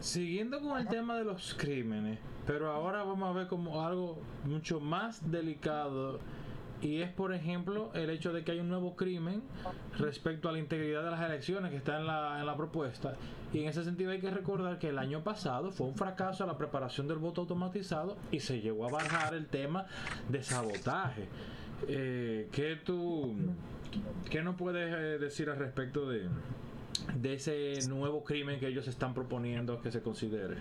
Siguiendo 0.00 0.60
con 0.60 0.78
el 0.78 0.88
tema 0.88 1.16
de 1.16 1.24
los 1.24 1.54
crímenes, 1.54 2.18
pero 2.46 2.70
ahora 2.70 3.02
vamos 3.02 3.28
a 3.28 3.32
ver 3.32 3.46
como 3.46 3.84
algo 3.84 4.18
mucho 4.44 4.78
más 4.78 5.30
delicado 5.30 6.20
y 6.82 7.00
es 7.00 7.10
por 7.10 7.32
ejemplo 7.32 7.90
el 7.94 8.10
hecho 8.10 8.32
de 8.32 8.44
que 8.44 8.52
hay 8.52 8.60
un 8.60 8.68
nuevo 8.68 8.96
crimen 8.96 9.42
respecto 9.98 10.48
a 10.48 10.52
la 10.52 10.58
integridad 10.58 11.02
de 11.02 11.10
las 11.10 11.22
elecciones 11.22 11.70
que 11.70 11.78
está 11.78 11.98
en 11.98 12.06
la, 12.06 12.38
en 12.38 12.46
la 12.46 12.56
propuesta. 12.56 13.14
Y 13.52 13.60
en 13.60 13.68
ese 13.68 13.84
sentido 13.84 14.10
hay 14.10 14.20
que 14.20 14.30
recordar 14.30 14.78
que 14.78 14.90
el 14.90 14.98
año 14.98 15.24
pasado 15.24 15.70
fue 15.70 15.86
un 15.86 15.94
fracaso 15.94 16.46
la 16.46 16.58
preparación 16.58 17.08
del 17.08 17.18
voto 17.18 17.42
automatizado 17.42 18.16
y 18.30 18.40
se 18.40 18.60
llegó 18.60 18.86
a 18.86 18.90
bajar 18.90 19.34
el 19.34 19.46
tema 19.46 19.86
de 20.28 20.42
sabotaje. 20.42 21.26
Eh, 21.88 22.48
¿qué 22.52 22.76
tú 22.76 23.34
qué 24.30 24.42
no 24.42 24.56
puedes 24.56 24.92
eh, 24.92 25.18
decir 25.18 25.48
al 25.50 25.58
respecto 25.58 26.08
de 26.08 26.28
de 27.14 27.34
ese 27.34 27.78
nuevo 27.88 28.24
crimen 28.24 28.60
que 28.60 28.68
ellos 28.68 28.88
están 28.88 29.14
proponiendo 29.14 29.80
que 29.80 29.90
se 29.90 30.02
considere? 30.02 30.56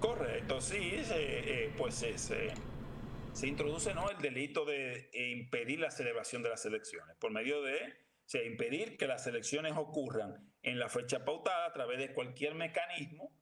Correcto, 0.00 0.60
sí, 0.60 0.92
eh, 0.92 1.72
pues 1.76 1.94
se, 1.94 3.46
introduce 3.46 3.94
¿no? 3.94 4.10
el 4.10 4.18
delito 4.18 4.64
de 4.64 5.10
impedir 5.12 5.80
la 5.80 5.90
celebración 5.90 6.42
de 6.42 6.50
las 6.50 6.64
elecciones 6.66 7.16
por 7.16 7.30
medio 7.30 7.62
de 7.62 8.06
o 8.26 8.28
sea, 8.28 8.42
impedir 8.42 8.96
que 8.96 9.06
las 9.06 9.26
elecciones 9.28 9.74
ocurran 9.76 10.52
en 10.62 10.80
la 10.80 10.88
fecha 10.88 11.24
pautada 11.24 11.66
a 11.66 11.72
través 11.72 11.98
de 11.98 12.12
cualquier 12.12 12.56
mecanismo 12.56 13.32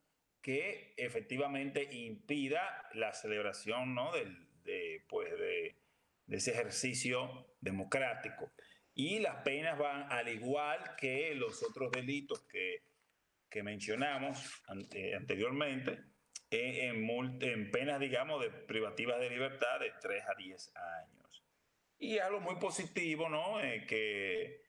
que 0.43 0.93
efectivamente 0.99 1.89
impida 1.91 2.87
la 2.93 3.15
celebración 3.15 3.95
¿no? 3.95 4.13
Del, 4.13 4.47
de, 4.63 5.03
pues 5.09 5.31
de, 5.39 5.75
ese 6.29 6.53
ejercicio 6.53 7.49
democrático. 7.61 8.51
Y 8.95 9.19
las 9.19 9.43
penas 9.43 9.77
van 9.77 10.11
al 10.11 10.29
igual 10.29 10.95
que 10.97 11.35
los 11.35 11.63
otros 11.65 11.91
delitos 11.91 12.43
que, 12.43 12.85
que 13.51 13.63
mencionamos 13.65 14.63
eh, 14.93 15.15
anteriormente, 15.15 15.99
eh, 16.51 16.87
en, 16.89 17.09
en, 17.43 17.71
penas, 17.73 17.99
digamos, 17.99 18.41
de 18.41 18.51
privativas 18.51 19.19
de 19.19 19.31
libertad 19.31 19.81
de 19.81 19.93
3 20.01 20.25
a 20.29 20.35
10 20.37 20.73
años. 20.77 21.45
Y 21.99 22.19
algo 22.19 22.41
muy 22.41 22.57
positivo, 22.57 23.29
¿no? 23.29 23.61
Eh, 23.61 23.85
que, 23.87 24.63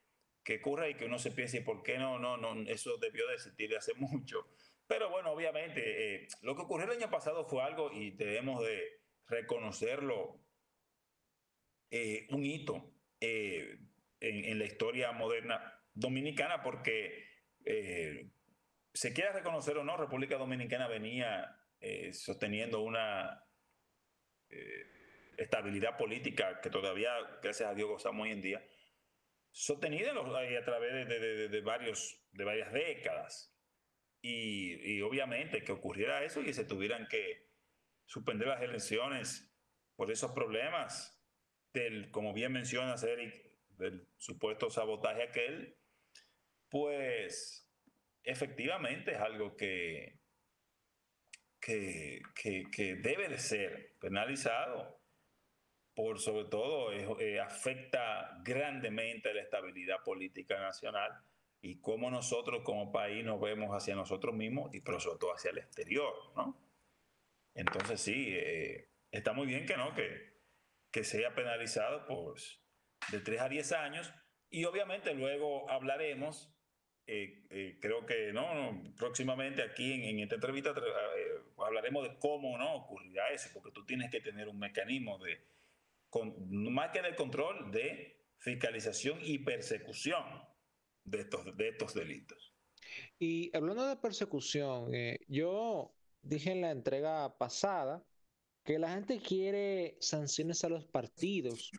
que 0.43 0.57
ocurre 0.57 0.91
y 0.91 0.93
que 0.95 1.05
uno 1.05 1.19
se 1.19 1.31
piense, 1.31 1.61
¿por 1.61 1.83
qué 1.83 1.99
no? 1.99 2.17
No, 2.17 2.35
no, 2.35 2.67
eso 2.67 2.97
debió 2.97 3.27
de 3.27 3.35
existir 3.35 3.75
hace 3.77 3.93
mucho. 3.97 4.47
Pero 4.87 5.11
bueno, 5.11 5.31
obviamente, 5.31 6.27
lo 6.41 6.55
que 6.55 6.61
ocurrió 6.63 6.85
el 6.85 6.99
año 6.99 7.09
pasado 7.11 7.45
fue 7.45 7.63
algo 7.63 7.91
y 7.91 8.11
debemos 8.11 8.63
de 8.63 9.01
reconocerlo, 9.27 10.41
un 12.29 12.43
hito 12.43 12.93
en, 14.29 14.59
la 14.59 14.65
historia 14.65 15.11
moderna 15.11 15.73
dominicana 15.93 16.61
porque 16.61 17.23
eh, 17.65 18.31
se 18.93 19.13
quiera 19.13 19.31
reconocer 19.31 19.77
o 19.77 19.83
no, 19.83 19.97
República 19.97 20.37
Dominicana 20.37 20.87
venía 20.87 21.59
eh, 21.79 22.13
sosteniendo 22.13 22.81
una 22.81 23.43
eh, 24.49 25.33
estabilidad 25.37 25.97
política 25.97 26.61
que 26.61 26.69
todavía, 26.69 27.11
gracias 27.41 27.69
a 27.69 27.75
Dios, 27.75 27.89
gozamos 27.89 28.23
hoy 28.23 28.31
en 28.31 28.41
día, 28.41 28.65
sostenida 29.51 30.11
a 30.11 30.63
través 30.65 31.07
de, 31.07 31.61
varios, 31.61 32.25
de 32.31 32.43
varias 32.43 32.71
décadas. 32.73 33.51
Y, 34.21 34.95
y, 34.95 35.01
obviamente 35.01 35.63
que 35.63 35.71
ocurriera 35.71 36.23
eso 36.23 36.41
y 36.41 36.45
que 36.45 36.53
se 36.53 36.65
tuvieran 36.65 37.07
que 37.07 37.51
suspender 38.05 38.47
las 38.47 38.61
elecciones 38.63 39.55
por 39.95 40.09
esos 40.09 40.31
problemas 40.31 41.23
del, 41.73 42.09
como 42.09 42.33
bien 42.33 42.51
mencionas, 42.51 43.03
Eric, 43.03 43.44
del 43.77 44.07
supuesto 44.17 44.69
sabotaje 44.69 45.23
aquel, 45.23 45.75
pues 46.69 47.69
efectivamente 48.23 49.11
es 49.11 49.17
algo 49.17 49.55
que, 49.55 50.19
que, 51.59 52.21
que, 52.35 52.95
debe 52.95 53.29
de 53.29 53.37
ser 53.37 53.95
penalizado, 53.99 54.99
por 55.93 56.19
sobre 56.19 56.45
todo 56.45 56.91
eh, 56.91 57.39
afecta 57.39 58.41
grandemente 58.43 59.33
la 59.33 59.41
estabilidad 59.41 60.03
política 60.03 60.59
nacional 60.59 61.13
y 61.61 61.79
cómo 61.79 62.11
nosotros 62.11 62.63
como 62.63 62.91
país 62.91 63.23
nos 63.23 63.39
vemos 63.39 63.71
hacia 63.71 63.95
nosotros 63.95 64.35
mismos 64.35 64.73
y 64.75 64.81
por 64.81 64.99
sobre 65.01 65.19
todo 65.19 65.33
hacia 65.33 65.51
el 65.51 65.59
exterior, 65.59 66.13
¿no? 66.35 66.59
Entonces 67.53 68.01
sí, 68.01 68.33
eh, 68.33 68.89
está 69.09 69.31
muy 69.31 69.47
bien 69.47 69.65
que 69.65 69.77
no, 69.77 69.95
que, 69.95 70.33
que 70.91 71.03
sea 71.05 71.33
penalizado, 71.33 72.05
pues 72.05 72.61
de 73.11 73.19
3 73.19 73.41
a 73.41 73.49
10 73.49 73.71
años 73.73 74.13
y 74.49 74.63
obviamente 74.65 75.13
luego 75.13 75.69
hablaremos, 75.69 76.49
eh, 77.07 77.45
eh, 77.49 77.77
creo 77.81 78.05
que 78.05 78.31
no, 78.31 78.93
próximamente 78.97 79.61
aquí 79.61 80.07
en, 80.09 80.19
esta 80.19 80.35
entrevista 80.35 80.71
eh, 80.71 81.41
hablaremos 81.57 82.03
de 82.03 82.17
cómo 82.19 82.57
no 82.57 82.75
ocurrirá 82.75 83.29
eso, 83.31 83.49
porque 83.53 83.71
tú 83.71 83.85
tienes 83.85 84.09
que 84.09 84.21
tener 84.21 84.47
un 84.47 84.57
mecanismo 84.57 85.17
de, 85.19 85.45
más 86.49 86.91
que 86.91 87.01
de 87.01 87.15
control, 87.15 87.71
de 87.71 88.23
fiscalización 88.37 89.19
y 89.21 89.39
persecución 89.39 90.23
de 91.03 91.21
estos, 91.21 91.57
de 91.57 91.69
estos 91.69 91.93
delitos. 91.93 92.53
Y 93.19 93.55
hablando 93.55 93.85
de 93.87 93.97
persecución, 93.97 94.91
yo 95.27 95.93
dije 96.21 96.51
en 96.51 96.61
la 96.61 96.71
entrega 96.71 97.37
pasada 97.37 98.05
que 98.63 98.79
la 98.79 98.93
gente 98.93 99.19
quiere 99.19 99.97
sanciones 99.99 100.63
a 100.63 100.69
los 100.69 100.85
partidos 100.85 101.71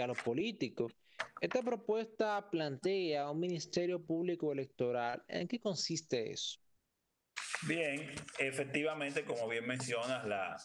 a 0.00 0.06
los 0.06 0.20
políticos. 0.22 0.92
Esta 1.40 1.62
propuesta 1.62 2.50
plantea 2.50 3.30
un 3.30 3.40
ministerio 3.40 4.04
público 4.04 4.52
electoral. 4.52 5.22
¿En 5.28 5.46
qué 5.46 5.60
consiste 5.60 6.32
eso? 6.32 6.58
Bien, 7.66 8.12
efectivamente, 8.38 9.24
como 9.24 9.48
bien 9.48 9.66
mencionas, 9.66 10.26
la, 10.26 10.56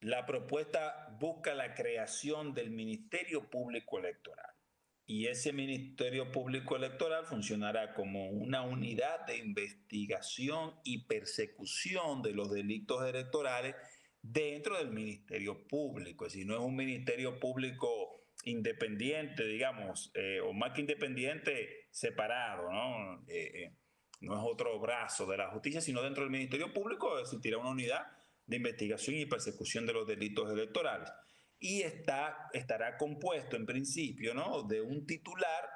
la 0.00 0.26
propuesta 0.26 1.16
busca 1.20 1.54
la 1.54 1.74
creación 1.74 2.54
del 2.54 2.70
Ministerio 2.70 3.48
Público 3.48 3.98
Electoral. 3.98 4.46
Y 5.06 5.26
ese 5.26 5.52
Ministerio 5.52 6.30
Público 6.30 6.76
Electoral 6.76 7.24
funcionará 7.24 7.94
como 7.94 8.28
una 8.28 8.62
unidad 8.62 9.26
de 9.26 9.38
investigación 9.38 10.74
y 10.84 11.06
persecución 11.06 12.22
de 12.22 12.32
los 12.32 12.50
delitos 12.50 13.08
electorales 13.08 13.74
dentro 14.32 14.76
del 14.76 14.90
Ministerio 14.90 15.66
Público. 15.66 16.26
Es 16.26 16.32
decir, 16.32 16.46
no 16.46 16.54
es 16.54 16.60
un 16.60 16.76
Ministerio 16.76 17.38
Público 17.38 18.26
independiente, 18.44 19.44
digamos, 19.44 20.10
eh, 20.14 20.40
o 20.40 20.52
más 20.52 20.72
que 20.72 20.82
independiente, 20.82 21.86
separado, 21.90 22.70
¿no? 22.70 23.24
Eh, 23.28 23.64
eh, 23.64 23.76
no 24.20 24.34
es 24.34 24.42
otro 24.44 24.78
brazo 24.80 25.26
de 25.26 25.36
la 25.36 25.50
justicia, 25.50 25.80
sino 25.80 26.02
dentro 26.02 26.24
del 26.24 26.32
Ministerio 26.32 26.72
Público 26.72 27.18
existirá 27.18 27.58
una 27.58 27.70
unidad 27.70 28.06
de 28.46 28.56
investigación 28.56 29.16
y 29.16 29.26
persecución 29.26 29.86
de 29.86 29.92
los 29.92 30.06
delitos 30.06 30.50
electorales. 30.50 31.10
Y 31.60 31.82
está, 31.82 32.48
estará 32.52 32.96
compuesto 32.96 33.56
en 33.56 33.66
principio 33.66 34.34
¿no? 34.34 34.62
de 34.62 34.80
un 34.80 35.06
titular, 35.06 35.68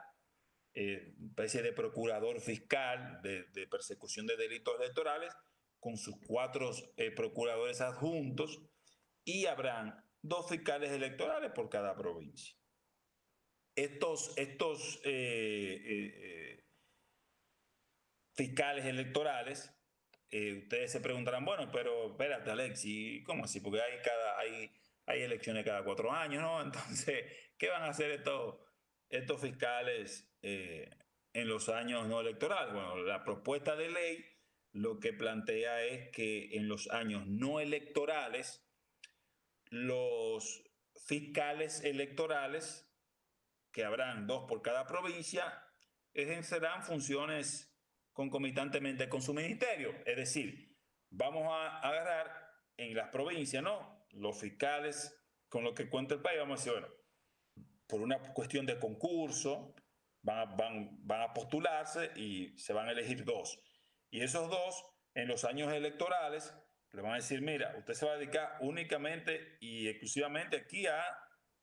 especie 0.72 1.62
de 1.62 1.72
procurador 1.72 2.40
fiscal 2.40 3.20
de, 3.22 3.44
de 3.53 3.66
persecución 3.66 4.26
de 4.26 4.36
delitos 4.36 4.74
electorales, 4.80 5.34
con 5.83 5.97
sus 5.97 6.14
cuatro 6.24 6.70
eh, 6.97 7.11
procuradores 7.11 7.80
adjuntos 7.80 8.62
y 9.24 9.47
habrán 9.47 10.01
dos 10.22 10.49
fiscales 10.49 10.93
electorales 10.93 11.51
por 11.51 11.68
cada 11.68 11.97
provincia. 11.97 12.57
Estos, 13.74 14.33
estos 14.37 15.01
eh, 15.05 15.83
eh, 15.85 16.64
fiscales 18.37 18.85
electorales, 18.85 19.74
ustedes 20.30 20.93
se 20.93 21.01
preguntarán, 21.01 21.45
bueno, 21.45 21.68
pero 21.72 22.12
espérate, 22.12 22.53
Alexi, 22.53 23.24
¿cómo 23.24 23.45
así? 23.45 23.59
Porque 23.61 23.83
hay, 23.83 24.01
cada, 24.03 24.39
hay, 24.39 24.70
hay 25.07 25.22
elecciones 25.22 25.64
cada 25.64 25.83
cuatro 25.83 26.12
años, 26.12 26.43
¿no? 26.43 26.62
Entonces, 26.62 27.24
¿qué 27.59 27.68
van 27.68 27.83
a 27.83 27.89
hacer 27.89 28.12
estos, 28.12 28.61
estos 29.11 29.41
fiscales 29.41 30.33
en 30.43 31.49
los 31.49 31.68
años 31.68 32.07
no 32.07 32.20
electorales? 32.20 32.72
Bueno, 32.72 32.99
la 32.99 33.24
propuesta 33.24 33.74
de 33.74 33.91
ley 33.91 34.32
lo 34.72 35.00
que 35.00 35.12
plantea 35.12 35.84
es 35.84 36.10
que 36.10 36.56
en 36.56 36.66
los 36.66 36.90
años 36.90 37.26
no 37.26 37.60
electorales, 37.60 38.66
los 39.70 40.62
fiscales 41.06 41.84
electorales, 41.84 42.88
que 43.70 43.84
habrán 43.84 44.26
dos 44.26 44.44
por 44.48 44.62
cada 44.62 44.86
provincia, 44.86 45.62
ejercerán 46.14 46.82
funciones 46.82 47.74
concomitantemente 48.12 49.08
con 49.08 49.22
su 49.22 49.32
ministerio. 49.34 49.94
Es 50.06 50.16
decir, 50.16 50.76
vamos 51.10 51.48
a 51.48 51.78
agarrar 51.80 52.30
en 52.76 52.94
las 52.94 53.10
provincias, 53.10 53.62
¿no? 53.62 54.06
Los 54.10 54.40
fiscales 54.40 55.18
con 55.48 55.64
lo 55.64 55.74
que 55.74 55.88
cuenta 55.88 56.14
el 56.14 56.22
país, 56.22 56.38
vamos 56.38 56.60
a 56.60 56.64
decir, 56.64 56.80
bueno, 56.80 56.94
por 57.86 58.00
una 58.00 58.18
cuestión 58.32 58.64
de 58.64 58.78
concurso, 58.78 59.74
van 60.22 60.56
van, 60.56 61.06
van 61.06 61.20
a 61.22 61.32
postularse 61.34 62.10
y 62.16 62.56
se 62.58 62.72
van 62.72 62.88
a 62.88 62.92
elegir 62.92 63.24
dos 63.24 63.58
y 64.12 64.22
esos 64.22 64.48
dos, 64.50 64.84
en 65.14 65.26
los 65.26 65.44
años 65.44 65.72
electorales, 65.72 66.54
le 66.92 67.00
van 67.00 67.12
a 67.12 67.16
decir, 67.16 67.40
mira, 67.40 67.74
usted 67.78 67.94
se 67.94 68.04
va 68.04 68.12
a 68.12 68.18
dedicar 68.18 68.58
únicamente 68.60 69.56
y 69.58 69.88
exclusivamente 69.88 70.58
aquí 70.58 70.86
a 70.86 71.02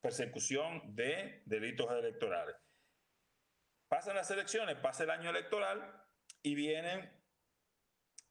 persecución 0.01 0.95
de 0.95 1.43
delitos 1.45 1.91
electorales. 1.91 2.55
Pasan 3.87 4.15
las 4.15 4.31
elecciones, 4.31 4.77
pasa 4.77 5.03
el 5.03 5.11
año 5.11 5.29
electoral 5.29 6.03
y 6.41 6.55
vienen 6.55 7.11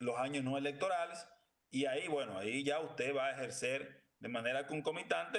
los 0.00 0.18
años 0.18 0.42
no 0.42 0.58
electorales 0.58 1.24
y 1.70 1.86
ahí, 1.86 2.08
bueno, 2.08 2.38
ahí 2.38 2.64
ya 2.64 2.80
usted 2.80 3.14
va 3.14 3.26
a 3.26 3.32
ejercer 3.32 4.04
de 4.18 4.28
manera 4.28 4.66
concomitante 4.66 5.38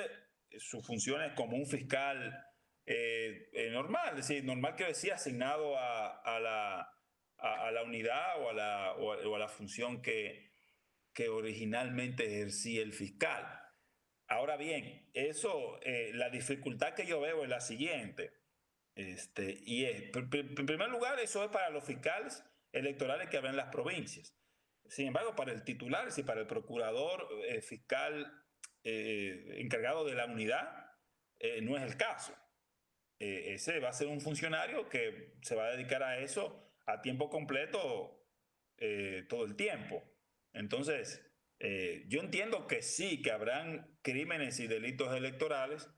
sus 0.58 0.86
funciones 0.88 1.34
como 1.36 1.58
un 1.58 1.68
fiscal 1.68 2.48
eh, 2.86 3.50
eh, 3.52 3.70
normal, 3.72 4.18
es 4.18 4.28
decir, 4.28 4.46
normal 4.46 4.78
que 4.78 4.86
decía 4.86 5.16
asignado 5.16 5.78
a 5.78 6.40
la 6.40 6.99
a, 7.42 7.72
la 7.72 7.84
unidad 7.84 8.42
o 8.42 8.50
a 8.50 8.54
la, 8.54 8.94
o 8.94 9.36
a, 9.36 9.40
la 9.40 9.48
función 9.48 10.02
que, 10.02 10.52
que, 11.14 11.30
originalmente 11.30 12.26
ejercía 12.26 12.82
el 12.82 12.94
fiscal. 12.94 13.46
Ahora 14.28 14.58
bien, 14.58 15.10
eso, 15.14 15.80
eh, 15.82 16.12
la 16.14 16.30
dificultad 16.30 16.94
que 16.94 17.06
yo 17.06 17.20
veo 17.20 17.44
es 17.44 17.50
la 17.50 17.62
siguiente. 17.62 18.32
Este, 18.96 19.60
y 19.66 19.86
es, 19.86 20.12
en 20.14 20.66
primer 20.66 20.90
lugar, 20.90 21.20
eso 21.20 21.44
es 21.44 21.50
para 21.50 21.70
los 21.70 21.84
fiscales 21.84 22.44
electorales 22.72 23.30
que 23.30 23.38
habrá 23.38 23.50
en 23.50 23.58
las 23.58 23.72
provincias. 23.72 24.36
Sin 24.88 25.08
embargo, 25.08 25.36
para 25.36 25.52
el 25.52 25.64
titular, 25.64 26.12
si 26.12 26.24
para 26.24 26.42
el 26.42 26.48
procurador 26.48 27.28
eh, 27.48 27.62
fiscal 27.62 28.44
eh, 28.84 29.56
encargado 29.58 30.06
de 30.06 30.16
la 30.16 30.26
unidad, 30.26 30.86
no 31.62 31.78
es 31.78 31.84
el 31.84 31.96
caso. 31.96 32.36
ese 33.18 33.80
va 33.80 33.90
a 33.90 33.94
ser 33.94 34.08
un 34.08 34.20
funcionario 34.20 34.90
que 34.90 35.38
se 35.42 35.56
va 35.56 35.68
a 35.68 35.72
dedicar 35.72 36.04
a 36.04 36.18
eso 36.18 36.69
a 36.92 37.02
tiempo 37.02 37.30
completo 37.30 38.16
todo 39.28 39.44
el 39.44 39.58
tiempo. 39.58 40.02
Entonces, 40.54 41.22
yo 41.60 42.22
entiendo 42.22 42.66
que 42.66 42.82
sí, 42.82 43.22
que 43.22 43.32
habrán 43.32 44.00
crímenes 44.02 44.60
y 44.62 44.68
delitos 44.68 45.14
electorales, 45.14 45.90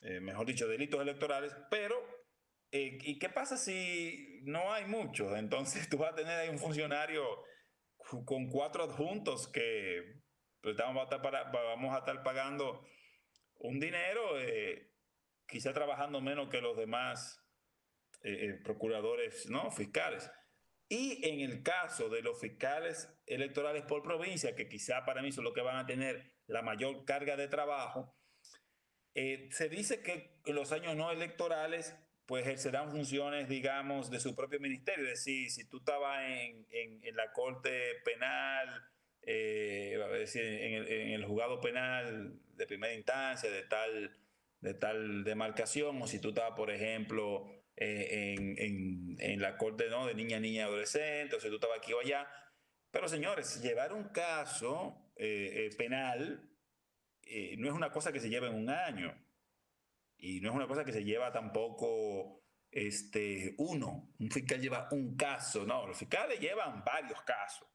mejor 0.00 0.46
dicho, 0.46 0.68
delitos 0.68 1.00
electorales, 1.00 1.56
pero 1.70 1.96
¿y 2.70 3.18
qué 3.18 3.30
pasa 3.30 3.56
si 3.56 4.40
no 4.42 4.72
hay 4.72 4.84
muchos? 4.84 5.36
Entonces 5.38 5.88
tú 5.90 5.98
vas 5.98 6.12
a 6.12 6.16
tener 6.16 6.38
ahí 6.38 6.48
un 6.50 6.58
funcionario 6.58 7.24
con 8.24 8.48
cuatro 8.48 8.84
adjuntos 8.84 9.48
que 9.48 10.20
pues, 10.60 10.76
vamos, 10.76 11.00
a 11.00 11.04
estar 11.04 11.22
para, 11.22 11.44
vamos 11.44 11.94
a 11.94 11.98
estar 11.98 12.22
pagando 12.22 12.86
un 13.56 13.80
dinero, 13.80 14.40
eh, 14.40 14.90
quizá 15.46 15.72
trabajando 15.72 16.20
menos 16.20 16.48
que 16.48 16.60
los 16.60 16.76
demás 16.76 17.38
eh, 17.38 17.43
eh, 18.24 18.60
procuradores 18.64 19.48
no 19.48 19.70
fiscales. 19.70 20.30
Y 20.88 21.26
en 21.28 21.40
el 21.40 21.62
caso 21.62 22.08
de 22.08 22.22
los 22.22 22.40
fiscales 22.40 23.08
electorales 23.26 23.84
por 23.84 24.02
provincia, 24.02 24.56
que 24.56 24.68
quizá 24.68 25.04
para 25.04 25.22
mí 25.22 25.32
son 25.32 25.44
los 25.44 25.54
que 25.54 25.62
van 25.62 25.76
a 25.76 25.86
tener 25.86 26.34
la 26.46 26.62
mayor 26.62 27.04
carga 27.04 27.36
de 27.36 27.48
trabajo, 27.48 28.14
se 29.14 29.68
dice 29.68 30.02
que 30.02 30.40
en 30.44 30.54
los 30.56 30.72
años 30.72 30.96
no 30.96 31.12
electorales 31.12 31.96
pues 32.26 32.46
ejercerán 32.46 32.90
funciones, 32.90 33.48
digamos, 33.48 34.10
de 34.10 34.20
su 34.20 34.34
propio 34.34 34.60
ministerio. 34.60 35.04
Es 35.04 35.24
decir, 35.24 35.50
si 35.50 35.68
tú 35.68 35.78
estabas 35.78 36.22
en, 36.24 36.66
en, 36.70 37.16
la 37.16 37.32
corte 37.32 37.96
penal, 38.04 38.82
eh, 39.22 39.98
decir, 40.12 40.42
en, 40.42 40.74
el, 40.74 40.88
en, 40.88 41.10
el, 41.10 41.24
juzgado 41.26 41.60
penal 41.60 42.38
de 42.54 42.66
primera 42.66 42.94
instancia, 42.94 43.50
de 43.50 43.62
tal, 43.62 44.18
de 44.60 44.74
tal 44.74 45.24
demarcación, 45.24 46.00
o 46.00 46.06
si 46.06 46.18
tú 46.18 46.30
estabas, 46.30 46.56
por 46.56 46.70
ejemplo, 46.70 47.46
eh, 47.76 48.34
en, 48.38 49.40
la 49.40 49.56
corte 49.56 49.88
¿no? 49.88 50.06
de 50.06 50.14
niña, 50.14 50.38
niña, 50.38 50.66
adolescente, 50.66 51.36
o 51.36 51.40
si 51.40 51.48
tú 51.48 51.56
estabas 51.56 51.78
aquí 51.78 51.92
o 51.92 52.00
allá. 52.00 52.28
Pero 52.90 53.08
señores, 53.08 53.60
llevar 53.62 53.92
un 53.92 54.10
caso 54.10 55.10
eh, 55.16 55.66
eh 55.66 55.76
penal 55.76 56.50
eh, 57.22 57.56
no 57.58 57.68
es 57.68 57.74
una 57.74 57.90
cosa 57.90 58.12
que 58.12 58.20
se 58.20 58.28
lleva 58.28 58.48
en 58.48 58.54
un 58.54 58.70
año. 58.70 59.14
Y 60.16 60.40
no 60.40 60.50
es 60.50 60.54
una 60.54 60.68
cosa 60.68 60.84
que 60.84 60.92
se 60.92 61.04
lleva 61.04 61.32
tampoco 61.32 62.44
este, 62.70 63.54
uno. 63.58 64.14
Un 64.18 64.30
fiscal 64.30 64.60
lleva 64.60 64.88
un 64.92 65.16
caso, 65.16 65.66
no, 65.66 65.86
los 65.86 65.98
fiscales 65.98 66.38
llevan 66.40 66.84
varios 66.84 67.20
casos. 67.22 67.68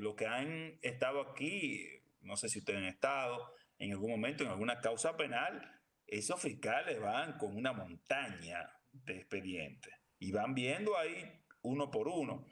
Los 0.00 0.14
que 0.14 0.26
han 0.26 0.78
estado 0.82 1.20
aquí, 1.20 1.84
no 2.20 2.36
sé 2.36 2.48
si 2.48 2.60
ustedes 2.60 2.78
han 2.78 2.86
estado 2.86 3.54
en 3.78 3.92
algún 3.92 4.10
momento 4.10 4.44
en 4.44 4.50
alguna 4.50 4.80
causa 4.80 5.16
penal, 5.16 5.80
esos 6.06 6.40
fiscales 6.40 7.00
van 7.00 7.38
con 7.38 7.56
una 7.56 7.72
montaña 7.72 8.77
de 9.04 9.16
expedientes 9.16 9.92
y 10.18 10.32
van 10.32 10.54
viendo 10.54 10.96
ahí 10.96 11.24
uno 11.62 11.90
por 11.90 12.08
uno. 12.08 12.46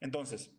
Entonces, 0.00 0.54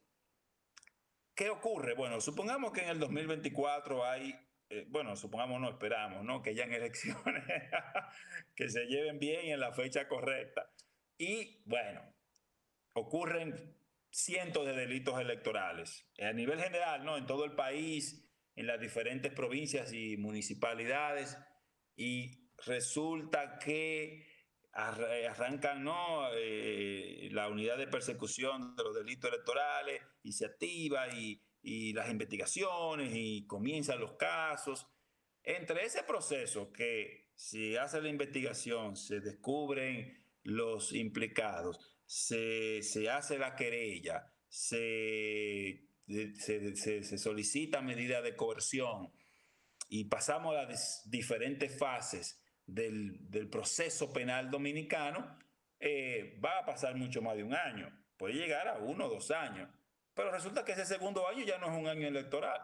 ¿qué 1.36 1.50
ocurre? 1.50 1.96
Bueno, 1.96 2.20
supongamos 2.22 2.72
que 2.72 2.82
en 2.82 2.90
el 2.90 3.00
2024 3.00 4.06
hay 4.06 4.36
eh, 4.72 4.86
bueno, 4.88 5.16
supongamos 5.16 5.60
no 5.60 5.70
esperamos, 5.70 6.24
¿no? 6.24 6.42
Que 6.42 6.52
hayan 6.52 6.72
elecciones 6.74 7.44
que 8.56 8.70
se 8.70 8.86
lleven 8.86 9.20
bien 9.20 9.48
en 9.48 9.60
la 9.60 9.74
fecha 9.74 10.08
correcta. 10.08 10.72
Y 11.18 11.64
bueno, 11.66 12.02
ocurren 12.94 13.76
cientos 14.12 14.66
de 14.66 14.74
delitos 14.74 15.20
electorales. 15.20 16.08
A 16.22 16.34
nivel 16.34 16.62
general, 16.62 17.04
¿no? 17.04 17.18
En 17.18 17.26
todo 17.26 17.46
el 17.46 17.54
país, 17.54 18.30
en 18.56 18.68
las 18.68 18.80
diferentes 18.80 19.34
provincias 19.34 19.92
y 19.92 20.18
municipalidades. 20.18 21.38
Y 21.96 22.52
resulta 22.66 23.58
que 23.58 24.28
arrancan 24.74 25.84
¿no? 25.84 26.30
Eh, 26.34 27.30
la 27.32 27.48
unidad 27.50 27.78
de 27.78 27.88
persecución 27.88 28.76
de 28.76 28.84
los 28.84 28.96
delitos 28.96 29.32
electorales 29.32 30.02
y 30.24 30.34
se 30.34 30.46
activa 30.46 31.08
y 31.10 31.42
y 31.62 31.94
las 31.94 32.10
investigaciones 32.10 33.12
y 33.14 33.46
comienzan 33.46 34.00
los 34.00 34.14
casos. 34.14 34.88
Entre 35.44 35.86
ese 35.86 36.04
proceso 36.04 36.72
que 36.72 37.30
se 37.36 37.80
hace 37.80 38.02
la 38.02 38.10
investigación, 38.10 38.96
se 38.96 39.20
descubren 39.20 40.24
los 40.44 40.94
implicados, 40.94 41.80
se, 42.06 42.82
se 42.82 43.10
hace 43.10 43.38
la 43.38 43.56
querella, 43.56 44.34
se, 44.48 45.86
se, 46.08 46.76
se, 46.76 47.18
solicita 47.18 47.82
medida 47.82 48.22
de 48.22 48.36
coerción 48.36 49.12
y 49.90 50.06
pasamos 50.06 50.56
a 50.56 50.64
las 50.64 51.04
diferentes 51.10 51.78
fases 51.78 52.39
del, 52.74 53.30
del 53.30 53.50
proceso 53.50 54.12
penal 54.12 54.50
dominicano, 54.50 55.38
eh, 55.80 56.40
va 56.44 56.60
a 56.60 56.66
pasar 56.66 56.96
mucho 56.96 57.22
más 57.22 57.38
de 57.38 57.44
un 57.44 57.54
año, 57.54 57.90
puede 58.18 58.34
llegar 58.34 58.68
a 58.68 58.78
uno 58.78 59.06
o 59.06 59.10
dos 59.10 59.32
años. 59.32 59.70
Pero 60.14 60.32
resulta 60.32 60.66
que 60.66 60.74
ese 60.74 60.86
segundo 60.86 61.28
año 61.28 61.46
ya 61.46 61.58
no 61.58 61.68
es 61.68 61.78
un 61.78 61.88
año 61.88 62.08
electoral. 62.08 62.62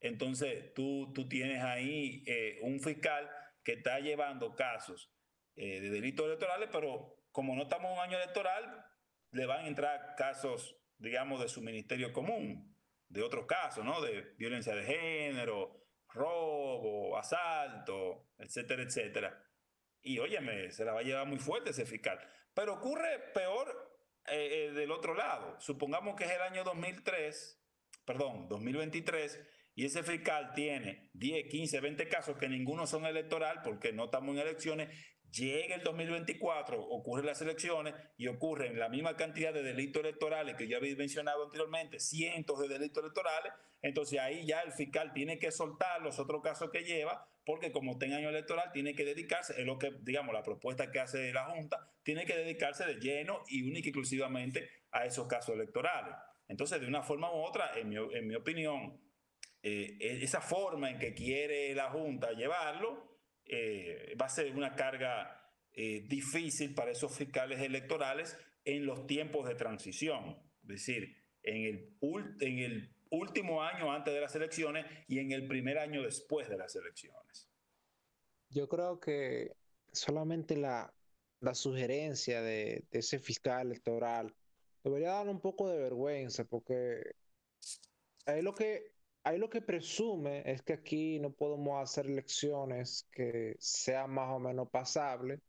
Entonces, 0.00 0.72
tú, 0.74 1.12
tú 1.12 1.28
tienes 1.28 1.62
ahí 1.62 2.22
eh, 2.26 2.58
un 2.62 2.80
fiscal 2.80 3.28
que 3.64 3.72
está 3.72 3.98
llevando 3.98 4.54
casos 4.54 5.12
eh, 5.56 5.80
de 5.80 5.90
delitos 5.90 6.26
electorales, 6.26 6.68
pero 6.72 7.24
como 7.32 7.54
no 7.54 7.64
estamos 7.64 7.90
en 7.90 7.98
un 7.98 8.02
año 8.04 8.16
electoral, 8.16 8.86
le 9.32 9.46
van 9.46 9.64
a 9.64 9.68
entrar 9.68 10.14
casos, 10.16 10.76
digamos, 10.98 11.40
de 11.40 11.48
su 11.48 11.60
ministerio 11.60 12.12
común, 12.12 12.76
de 13.08 13.22
otros 13.22 13.46
casos, 13.46 13.84
¿no? 13.84 14.00
De 14.00 14.34
violencia 14.38 14.74
de 14.74 14.84
género, 14.84 15.84
robo, 16.12 17.16
asalto, 17.16 18.30
etcétera, 18.38 18.82
etcétera. 18.82 19.44
Y 20.02 20.18
óyeme, 20.18 20.70
se 20.70 20.84
la 20.84 20.92
va 20.92 21.00
a 21.00 21.04
llevar 21.04 21.26
muy 21.26 21.38
fuerte 21.38 21.70
ese 21.70 21.86
fiscal. 21.86 22.18
Pero 22.54 22.74
ocurre 22.74 23.18
peor 23.34 23.68
eh, 24.26 24.66
eh, 24.68 24.72
del 24.72 24.90
otro 24.90 25.14
lado. 25.14 25.58
Supongamos 25.60 26.16
que 26.16 26.24
es 26.24 26.30
el 26.30 26.42
año 26.42 26.64
2003, 26.64 27.62
perdón, 28.04 28.48
2023, 28.48 29.40
y 29.74 29.84
ese 29.84 30.02
fiscal 30.02 30.52
tiene 30.54 31.10
10, 31.14 31.48
15, 31.48 31.80
20 31.80 32.08
casos 32.08 32.36
que 32.36 32.48
ninguno 32.48 32.86
son 32.86 33.06
electoral 33.06 33.60
porque 33.62 33.92
no 33.92 34.06
estamos 34.06 34.34
en 34.34 34.42
elecciones, 34.42 34.88
llega 35.32 35.74
el 35.74 35.82
2024, 35.82 36.80
ocurren 36.80 37.26
las 37.26 37.40
elecciones 37.42 37.94
y 38.16 38.26
ocurren 38.26 38.78
la 38.78 38.88
misma 38.88 39.16
cantidad 39.16 39.52
de 39.52 39.62
delitos 39.62 40.02
electorales 40.02 40.56
que 40.56 40.68
ya 40.68 40.78
habéis 40.78 40.96
mencionado 40.96 41.44
anteriormente, 41.44 42.00
cientos 42.00 42.58
de 42.60 42.68
delitos 42.68 43.02
electorales, 43.02 43.52
entonces 43.82 44.18
ahí 44.18 44.46
ya 44.46 44.60
el 44.60 44.72
fiscal 44.72 45.12
tiene 45.12 45.38
que 45.38 45.50
soltar 45.50 46.02
los 46.02 46.18
otros 46.18 46.42
casos 46.42 46.70
que 46.70 46.84
lleva 46.84 47.26
porque 47.44 47.72
como 47.72 47.92
está 47.92 48.06
año 48.06 48.28
electoral 48.28 48.70
tiene 48.72 48.94
que 48.94 49.04
dedicarse, 49.04 49.54
es 49.58 49.66
lo 49.66 49.78
que, 49.78 49.92
digamos, 50.02 50.32
la 50.34 50.42
propuesta 50.42 50.90
que 50.90 51.00
hace 51.00 51.32
la 51.32 51.46
Junta, 51.46 51.90
tiene 52.02 52.24
que 52.24 52.36
dedicarse 52.36 52.84
de 52.84 53.00
lleno 53.00 53.42
y 53.48 53.68
única 53.68 53.88
y 53.88 53.90
exclusivamente 53.90 54.68
a 54.92 55.04
esos 55.04 55.26
casos 55.26 55.54
electorales. 55.54 56.14
Entonces, 56.48 56.80
de 56.80 56.86
una 56.86 57.02
forma 57.02 57.32
u 57.32 57.42
otra, 57.42 57.72
en 57.76 57.88
mi, 57.88 57.96
en 57.96 58.26
mi 58.26 58.34
opinión, 58.34 59.00
eh, 59.62 59.96
e, 60.00 60.22
esa 60.22 60.40
forma 60.40 60.90
en 60.90 60.98
que 60.98 61.14
quiere 61.14 61.74
la 61.74 61.90
Junta 61.90 62.32
llevarlo 62.32 63.09
eh, 63.52 64.14
va 64.20 64.26
a 64.26 64.28
ser 64.28 64.54
una 64.54 64.76
carga 64.76 65.52
eh, 65.72 66.06
difícil 66.06 66.72
para 66.72 66.92
esos 66.92 67.16
fiscales 67.16 67.60
electorales 67.60 68.38
en 68.64 68.86
los 68.86 69.08
tiempos 69.08 69.48
de 69.48 69.56
transición. 69.56 70.38
Es 70.62 70.68
decir, 70.68 71.16
en 71.42 71.64
el, 71.64 71.96
en 72.40 72.58
el 72.60 72.94
último 73.10 73.62
año 73.62 73.92
antes 73.92 74.14
de 74.14 74.20
las 74.20 74.36
elecciones 74.36 74.86
y 75.08 75.18
en 75.18 75.32
el 75.32 75.48
primer 75.48 75.78
año 75.78 76.02
después 76.02 76.48
de 76.48 76.58
las 76.58 76.76
elecciones. 76.76 77.50
Yo 78.50 78.68
creo 78.68 79.00
que 79.00 79.56
solamente 79.92 80.56
la, 80.56 80.94
la 81.40 81.54
sugerencia 81.54 82.42
de, 82.42 82.84
de, 82.92 82.98
ese 83.00 83.18
fiscal 83.18 83.66
electoral 83.66 84.32
debería 84.84 85.10
dar 85.10 85.28
un 85.28 85.40
poco 85.40 85.68
de 85.68 85.78
vergüenza 85.78 86.44
porque 86.44 87.16
ahí 88.26 88.42
lo 88.42 88.54
que 88.54 88.92
ahí 89.24 89.38
lo 89.38 89.50
que 89.50 89.62
presume 89.62 90.42
es 90.50 90.62
que 90.62 90.74
aquí 90.74 91.18
no 91.20 91.32
podemos 91.32 91.82
hacer 91.82 92.06
elecciones 92.06 93.08
que 93.12 93.56
sean 93.58 94.10
más 94.12 94.30
o 94.30 94.38
menos 94.38 94.68
pasables 94.70 95.40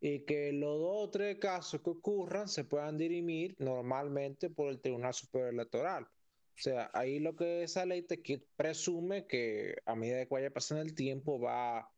y 0.00 0.20
que 0.24 0.52
los 0.52 0.78
dos 0.78 1.08
o 1.08 1.10
tres 1.10 1.38
casos 1.38 1.82
que 1.82 1.90
ocurran 1.90 2.48
se 2.48 2.64
puedan 2.64 2.96
dirimir 2.98 3.56
normalmente 3.58 4.50
por 4.50 4.68
el 4.70 4.80
Tribunal 4.80 5.14
Superior 5.14 5.52
Electoral. 5.54 6.04
O 6.04 6.60
sea, 6.60 6.90
ahí 6.94 7.20
lo 7.20 7.36
que 7.36 7.62
esa 7.64 7.86
ley 7.86 8.02
te 8.02 8.20
presume 8.56 9.26
que 9.26 9.76
a 9.86 9.94
medida 9.94 10.24
que 10.26 10.34
vaya 10.34 10.50
pasando 10.52 10.82
el 10.82 10.94
tiempo 10.94 11.40
va, 11.40 11.90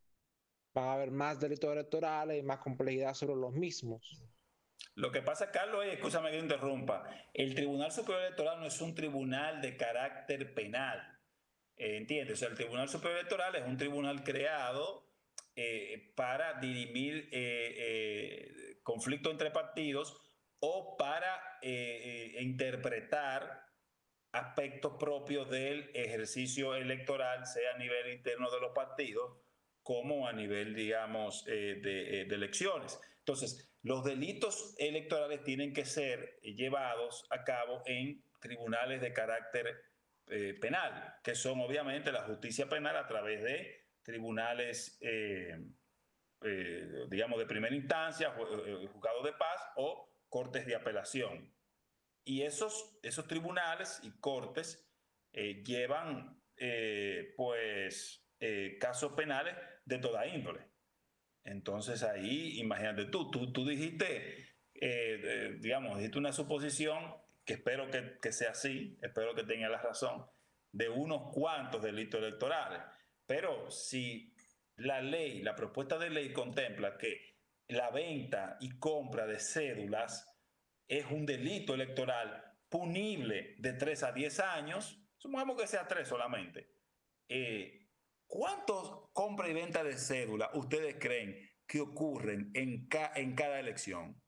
va 0.77 0.91
a 0.91 0.93
haber 0.95 1.11
más 1.11 1.39
delitos 1.39 1.71
electorales 1.71 2.39
y 2.39 2.43
más 2.45 2.59
complejidad 2.59 3.13
sobre 3.13 3.35
los 3.35 3.53
mismos. 3.53 4.30
Lo 4.95 5.11
que 5.11 5.21
pasa, 5.21 5.51
Carlos, 5.51 5.85
es, 5.85 5.93
escúchame 5.93 6.31
que 6.31 6.37
interrumpa, 6.37 7.09
el 7.33 7.55
Tribunal 7.55 7.91
Superior 7.91 8.25
Electoral 8.25 8.59
no 8.59 8.67
es 8.67 8.81
un 8.81 8.93
tribunal 8.93 9.61
de 9.61 9.77
carácter 9.77 10.53
penal, 10.53 11.19
eh, 11.77 11.97
¿entiendes? 11.97 12.33
O 12.33 12.39
sea, 12.39 12.49
el 12.49 12.55
Tribunal 12.55 12.89
Superior 12.89 13.19
Electoral 13.19 13.55
es 13.55 13.65
un 13.65 13.77
tribunal 13.77 14.23
creado 14.23 15.09
eh, 15.55 16.13
para 16.15 16.59
dirimir 16.59 17.29
eh, 17.31 18.79
conflictos 18.83 19.31
entre 19.31 19.51
partidos 19.51 20.17
o 20.59 20.97
para 20.97 21.59
interpretar 22.39 23.65
aspectos 24.31 24.93
propios 24.99 25.49
del 25.49 25.89
ejercicio 25.93 26.75
electoral, 26.75 27.45
sea 27.45 27.75
a 27.75 27.77
nivel 27.77 28.13
interno 28.13 28.49
de 28.51 28.59
los 28.59 28.71
partidos 28.71 29.37
como 29.83 30.27
a 30.27 30.33
nivel, 30.33 30.75
digamos, 30.75 31.45
eh, 31.47 31.79
de, 31.81 32.25
de 32.25 32.35
elecciones. 32.35 32.99
Entonces, 33.19 33.71
los 33.83 34.03
delitos 34.03 34.75
electorales 34.77 35.43
tienen 35.43 35.73
que 35.73 35.85
ser 35.85 36.39
llevados 36.41 37.25
a 37.31 37.43
cabo 37.43 37.81
en 37.85 38.23
tribunales 38.39 39.01
de 39.01 39.13
carácter 39.13 39.91
eh, 40.27 40.53
penal, 40.53 41.15
que 41.23 41.35
son 41.35 41.59
obviamente 41.59 42.11
la 42.11 42.23
justicia 42.23 42.69
penal 42.69 42.95
a 42.95 43.07
través 43.07 43.41
de 43.43 43.87
tribunales, 44.03 44.97
eh, 45.01 45.57
eh, 46.43 47.05
digamos, 47.09 47.39
de 47.39 47.45
primera 47.45 47.75
instancia, 47.75 48.31
juzgados 48.31 49.23
de 49.23 49.33
paz 49.33 49.61
o 49.75 50.09
cortes 50.29 50.65
de 50.65 50.75
apelación. 50.75 51.53
Y 52.23 52.43
esos, 52.43 52.97
esos 53.03 53.27
tribunales 53.27 53.99
y 54.03 54.11
cortes 54.19 54.87
llevan, 55.33 56.39
pues, 57.35 58.25
casos 58.79 59.13
penales 59.13 59.55
de 59.85 59.99
toda 59.99 60.25
índole. 60.25 60.61
Entonces 61.43 62.03
ahí, 62.03 62.59
imagínate 62.59 63.05
tú, 63.05 63.29
tú, 63.31 63.51
tú 63.51 63.65
dijiste, 63.65 64.55
digamos, 65.59 65.97
dijiste 65.97 66.17
una 66.17 66.31
suposición 66.31 67.15
que 67.45 67.53
espero 67.53 67.89
que, 67.89 68.17
que 68.21 68.31
sea 68.31 68.51
así, 68.51 68.97
espero 69.01 69.33
que 69.35 69.43
tenga 69.43 69.69
la 69.69 69.81
razón, 69.81 70.25
de 70.71 70.89
unos 70.89 71.31
cuantos 71.33 71.81
delitos 71.81 72.21
electorales. 72.21 72.81
Pero 73.25 73.69
si 73.71 74.33
la 74.75 75.01
ley, 75.01 75.41
la 75.41 75.55
propuesta 75.55 75.97
de 75.97 76.09
ley 76.09 76.33
contempla 76.33 76.97
que 76.97 77.37
la 77.67 77.89
venta 77.89 78.57
y 78.59 78.77
compra 78.79 79.25
de 79.25 79.39
cédulas 79.39 80.27
es 80.87 81.05
un 81.05 81.25
delito 81.25 81.73
electoral 81.73 82.43
punible 82.69 83.55
de 83.59 83.73
3 83.73 84.03
a 84.03 84.11
10 84.11 84.39
años, 84.39 84.99
supongamos 85.17 85.59
que 85.59 85.67
sea 85.67 85.87
3 85.87 86.07
solamente, 86.07 86.69
eh, 87.29 87.80
¿cuántos 88.31 89.09
compra 89.13 89.49
y 89.49 89.53
venta 89.53 89.83
de 89.83 89.97
cédula 89.97 90.49
ustedes 90.53 90.95
creen 90.99 91.37
que 91.67 91.81
ocurren 91.81 92.51
en, 92.53 92.87
en 93.15 93.35
cada 93.35 93.59
elección? 93.59 94.21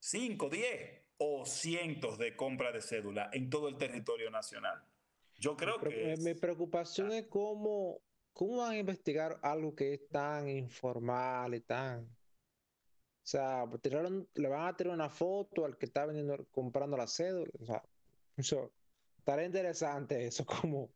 ¿5, 0.00 0.48
10? 0.48 0.98
o 1.18 1.44
cientos 1.44 2.16
de 2.16 2.36
compras 2.36 2.72
de 2.72 2.80
cédula 2.80 3.28
en 3.32 3.50
todo 3.50 3.68
el 3.68 3.76
territorio 3.76 4.30
nacional. 4.30 4.82
Yo 5.34 5.56
creo 5.56 5.78
que... 5.80 6.16
Mi 6.18 6.34
preocupación 6.34 7.12
es 7.12 7.26
cómo, 7.26 8.00
cómo 8.32 8.58
van 8.58 8.72
a 8.72 8.78
investigar 8.78 9.38
algo 9.42 9.74
que 9.74 9.94
es 9.94 10.08
tan 10.08 10.48
informal 10.48 11.54
y 11.54 11.60
tan... 11.60 12.04
O 12.04 13.30
sea, 13.30 13.64
le 13.66 14.48
van 14.48 14.68
a 14.68 14.76
tirar 14.76 14.94
una 14.94 15.10
foto 15.10 15.66
al 15.66 15.76
que 15.76 15.86
está 15.86 16.06
vendiendo, 16.06 16.46
comprando 16.50 16.96
la 16.96 17.06
cédula. 17.06 17.50
O 17.60 17.64
sea, 17.64 17.82
eso, 18.36 18.72
estará 19.18 19.44
interesante 19.44 20.24
eso, 20.26 20.46
como... 20.62 20.90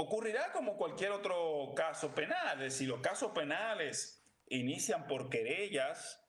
Ocurrirá 0.00 0.50
como 0.52 0.78
cualquier 0.78 1.10
otro 1.10 1.74
caso 1.76 2.14
penal, 2.14 2.58
decir, 2.58 2.88
los 2.88 3.00
casos 3.00 3.32
penales 3.32 4.26
inician 4.46 5.06
por 5.06 5.28
querellas 5.28 6.26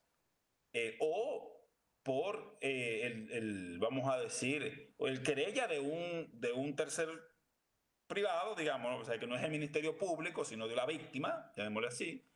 eh, 0.73 0.97
o 0.99 1.69
por 2.03 2.57
eh, 2.59 3.27
el, 3.31 3.79
vamos 3.79 4.13
a 4.13 4.19
decir, 4.19 4.93
el 4.99 5.23
querella 5.23 5.67
de 5.67 5.79
un, 5.79 6.29
de 6.33 6.51
un 6.51 6.75
tercer 6.75 7.07
privado, 8.07 8.55
digamos, 8.55 9.03
o 9.03 9.05
sea, 9.05 9.17
que 9.17 9.25
no 9.25 9.37
es 9.37 9.43
el 9.43 9.51
Ministerio 9.51 9.97
Público, 9.97 10.43
sino 10.43 10.67
de 10.67 10.75
la 10.75 10.85
víctima, 10.85 11.53
llamémosle 11.55 11.87
así, 11.87 12.29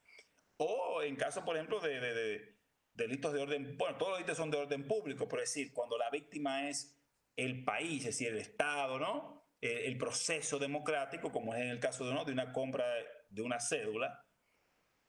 o 0.55 1.03
en 1.03 1.17
caso, 1.17 1.43
por 1.43 1.57
ejemplo, 1.57 1.81
de, 1.81 1.99
de, 1.99 2.55
delitos 2.93 3.33
de 3.33 3.41
orden, 3.41 3.77
bueno, 3.77 3.97
todos 3.97 4.11
los 4.11 4.19
delitos 4.19 4.37
son 4.37 4.51
de 4.51 4.57
orden 4.57 4.87
público, 4.87 5.27
pero 5.27 5.43
es 5.43 5.53
decir, 5.53 5.73
cuando 5.73 5.97
la 5.97 6.09
víctima 6.09 6.69
es 6.69 6.97
el 7.35 7.65
país, 7.65 8.05
es 8.05 8.17
decir, 8.17 8.29
el 8.29 8.37
Estado, 8.37 8.99
¿no? 8.99 9.34
El, 9.65 9.97
proceso 9.97 10.59
democrático, 10.59 11.31
como 11.31 11.55
es 11.55 11.61
en 11.61 11.69
el 11.69 11.79
caso 11.79 12.05
de, 12.05 12.13
¿no? 12.13 12.25
de 12.25 12.31
una 12.31 12.51
compra 12.51 12.85
de 13.29 13.41
una 13.41 13.59
cédula. 13.59 14.25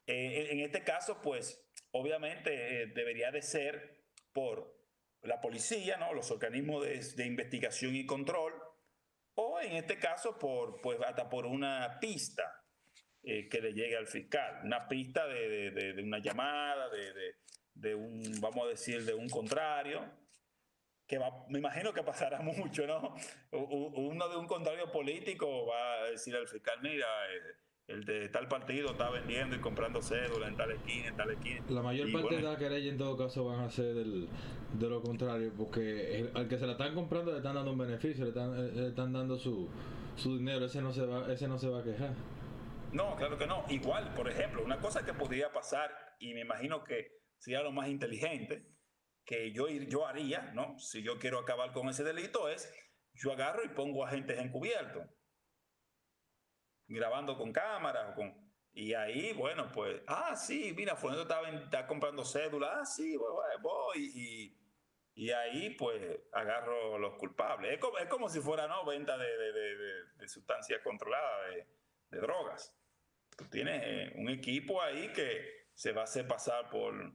Eh, 0.07 0.49
en 0.51 0.61
este 0.61 0.83
caso, 0.83 1.21
pues, 1.21 1.69
obviamente 1.91 2.83
eh, 2.83 2.87
debería 2.87 3.31
de 3.31 3.43
ser 3.43 4.05
por 4.33 4.77
la 5.23 5.41
policía, 5.41 5.97
¿no? 5.97 6.13
los 6.13 6.31
organismos 6.31 6.85
de, 6.85 7.27
investigación 7.27 7.97
y 7.97 8.07
control, 8.07 8.53
o 9.35 9.61
en 9.61 9.73
este 9.73 9.99
caso 9.99 10.39
por, 10.39 10.81
pues, 10.81 11.01
hasta 11.01 11.29
por 11.29 11.47
una 11.47 11.99
pista 12.01 12.65
eh, 13.23 13.49
que 13.49 13.61
le 13.61 13.73
llegue 13.73 13.97
al 13.97 14.07
fiscal, 14.07 14.61
una 14.65 14.87
pista 14.89 15.27
de, 15.27 15.95
una 16.03 16.19
llamada, 16.19 16.89
de, 17.75 17.95
un, 17.95 18.23
vamos 18.41 18.67
a 18.67 18.71
decir, 18.71 19.05
de 19.05 19.15
un 19.15 19.29
contrario, 19.29 20.05
que 21.07 21.21
me 21.49 21.59
imagino 21.59 21.93
que 21.93 22.03
pasará 22.03 22.41
mucho, 22.43 22.87
¿no? 22.87 23.15
Uno 23.53 24.29
de 24.29 24.37
un 24.37 24.47
contrario 24.47 24.91
político 24.91 25.67
va 25.67 26.03
a 26.03 26.11
decir 26.11 26.35
al 26.35 26.49
fiscal, 26.49 26.79
mira, 26.83 27.07
eh, 27.07 27.57
el 27.89 28.05
de 28.05 28.29
tal 28.31 28.49
partido 28.49 28.91
está 28.91 29.11
vendiendo 29.11 29.55
y 29.55 29.61
comprando 29.61 30.03
cédula 30.03 30.49
en 30.49 30.57
tal 30.57 30.73
esquina, 30.73 31.09
en 31.09 31.17
tal 31.17 31.31
esquina. 31.31 31.63
La 31.69 31.83
mayor 31.83 32.11
parte 32.11 32.37
de 32.37 32.43
la 32.43 32.57
querella 32.57 32.91
en 32.91 32.99
todo 32.99 33.17
caso 33.17 33.45
van 33.45 33.61
a 33.61 33.71
ser 33.71 33.95
del, 33.95 34.29
de 34.73 34.89
lo 34.89 35.01
contrario, 35.01 35.53
porque 35.57 36.29
al 36.35 36.49
que 36.49 36.59
se 36.59 36.67
la 36.67 36.73
están 36.73 36.95
comprando 36.95 37.31
le 37.31 37.39
están 37.39 37.55
dando 37.55 37.73
un 37.73 37.79
beneficio, 37.79 38.25
le 38.25 38.31
están, 38.31 38.59
eh, 38.59 38.73
le 38.75 38.89
están 38.89 39.13
dando 39.13 39.39
su, 39.39 39.69
su 40.17 40.37
dinero, 40.37 40.67
ese 40.67 40.83
no, 40.83 40.93
se 40.93 41.07
va, 41.07 41.33
ese 41.33 41.47
no 41.47 41.59
se 41.59 41.69
va 41.69 41.81
a 41.81 41.85
quejar. 41.85 42.15
No, 42.93 43.15
claro 43.15 43.39
que 43.39 43.47
no. 43.47 43.65
Igual, 43.69 44.13
por 44.15 44.29
ejemplo, 44.29 44.65
una 44.65 44.79
cosa 44.79 45.05
que 45.05 45.13
podría 45.13 45.53
pasar, 45.53 45.91
y 46.19 46.35
me 46.35 46.41
imagino 46.41 46.83
que 46.83 47.07
sería 47.39 47.63
lo 47.63 47.71
más 47.71 47.89
inteligente, 47.89 48.76
que 49.27 49.53
yo, 49.53 49.69
yo 49.69 50.07
haría, 50.07 50.53
¿no? 50.55 50.79
Si 50.79 51.03
yo 51.03 51.19
quiero 51.19 51.41
acabar 51.41 51.73
con 51.73 51.89
ese 51.89 52.05
delito, 52.05 52.49
es 52.49 52.73
yo 53.13 53.33
agarro 53.33 53.65
y 53.65 53.69
pongo 53.69 54.05
agentes 54.05 54.39
encubiertos 54.39 55.07
grabando 56.89 57.37
con 57.37 57.53
cámara. 57.53 58.15
Con, 58.15 58.35
y 58.73 58.95
ahí, 58.95 59.33
bueno, 59.33 59.71
pues, 59.73 60.01
ah, 60.07 60.37
sí, 60.37 60.73
mira, 60.77 60.97
Fuente 60.97 61.23
está, 61.23 61.41
está 61.51 61.87
comprando 61.87 62.25
cédula, 62.25 62.81
ah, 62.81 62.85
sí, 62.85 63.17
voy, 63.17 63.31
voy, 63.61 64.13
y, 64.15 64.59
y 65.15 65.31
ahí, 65.31 65.71
pues, 65.71 66.21
agarro 66.33 66.99
los 66.99 67.15
culpables. 67.15 67.73
Es 67.73 67.79
como, 67.79 67.99
es 67.99 68.07
como 68.07 68.29
si 68.29 68.41
fuera, 68.41 68.67
¿no? 68.69 68.85
Venta 68.85 69.17
de, 69.17 70.07
de 70.17 70.29
sustancias 70.29 70.81
controladas, 70.83 71.55
de, 72.11 72.21
drogas. 72.21 72.75
Tú 73.37 73.45
tienes 73.51 73.83
eh, 73.85 74.13
un 74.17 74.31
equipo 74.31 74.81
ahí 74.81 75.13
que 75.13 75.67
se 75.75 75.93
va 75.93 76.03
a 76.03 76.05
hacer 76.05 76.27
pasar 76.27 76.71
por, 76.71 77.13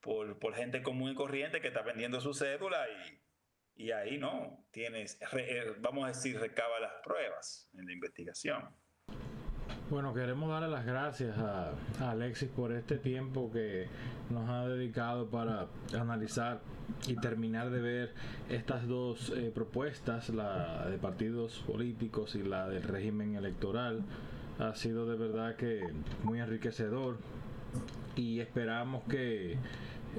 por, 0.00 0.38
por 0.38 0.54
gente 0.54 0.82
común 0.82 1.12
y 1.12 1.14
corriente 1.14 1.60
que 1.60 1.68
está 1.68 1.82
vendiendo 1.82 2.20
su 2.20 2.34
cédula 2.34 2.86
y, 2.88 3.84
y 3.84 3.92
ahí 3.92 4.18
no, 4.18 4.64
tienes, 4.70 5.18
eh, 5.36 5.72
vamos 5.80 6.04
a 6.04 6.08
decir, 6.08 6.38
recaba 6.38 6.80
las 6.80 6.92
pruebas 7.04 7.68
en 7.74 7.86
la 7.86 7.92
investigación. 7.92 8.64
Bueno, 9.90 10.12
queremos 10.12 10.50
darle 10.50 10.68
las 10.68 10.84
gracias 10.84 11.38
a, 11.38 11.72
Alexis 11.98 12.50
por 12.50 12.72
este 12.72 12.98
tiempo 12.98 13.50
que 13.50 13.86
nos 14.28 14.50
ha 14.50 14.68
dedicado 14.68 15.30
para 15.30 15.68
analizar 15.98 16.60
y 17.06 17.16
terminar 17.16 17.70
de 17.70 17.80
ver 17.80 18.14
estas 18.50 18.86
dos 18.86 19.32
eh, 19.34 19.50
propuestas, 19.54 20.28
la 20.28 20.86
de 20.90 20.98
partidos 20.98 21.64
políticos 21.66 22.34
y 22.34 22.42
la 22.42 22.68
del 22.68 22.82
régimen 22.82 23.36
electoral. 23.36 24.02
Ha 24.58 24.74
sido 24.74 25.06
de 25.06 25.16
verdad 25.16 25.56
que 25.56 25.80
muy 26.22 26.40
enriquecedor 26.40 27.16
y 28.14 28.40
esperamos 28.40 29.04
que 29.04 29.56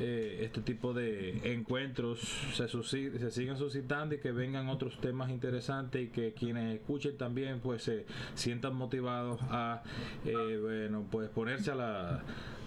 eh, 0.02 0.46
este 0.46 0.62
tipo 0.62 0.94
de 0.94 1.54
encuentros 1.54 2.22
se, 2.54 2.70
se 2.70 3.32
sigan 3.32 3.58
suscitando 3.58 4.16
y 4.16 4.20
que 4.20 4.32
vengan 4.32 4.70
otros 4.70 4.98
temas 5.02 5.30
interesantes 5.30 6.02
y 6.04 6.08
que 6.08 6.34
quienes 6.34 6.76
escuchen 6.76 7.18
también 7.18 7.60
pues 7.60 7.84
se 7.84 8.06
sientan 8.34 8.76
motivados 8.76 9.42
a 9.50 9.84
eh, 10.26 10.58
bueno 10.62 11.06
pues 11.12 11.30
ponerse 11.30 11.72
a 11.72 11.76
la 11.76 12.24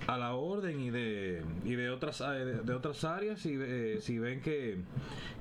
a 0.07 0.19
la 0.19 0.35
orden 0.35 0.81
y 0.81 0.91
de, 0.91 1.43
y 1.65 1.75
de 1.75 1.89
otras 1.89 2.19
de 2.19 2.75
otras 2.75 3.05
áreas 3.05 3.47
y 3.47 3.55
eh, 3.55 3.99
si 4.01 4.19
ven 4.19 4.43
que, 4.43 4.79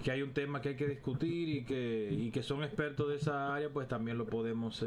que, 0.03 0.11
hay 0.11 0.21
un 0.21 0.33
tema 0.33 0.61
que 0.61 0.69
hay 0.69 0.75
que 0.75 0.87
discutir 0.87 1.49
y 1.49 1.63
que, 1.65 2.09
y 2.11 2.29
que 2.29 2.43
son 2.43 2.63
expertos 2.63 3.09
de 3.09 3.15
esa 3.15 3.53
área 3.55 3.69
pues 3.69 3.87
también 3.87 4.17
lo 4.19 4.27
podemos 4.27 4.85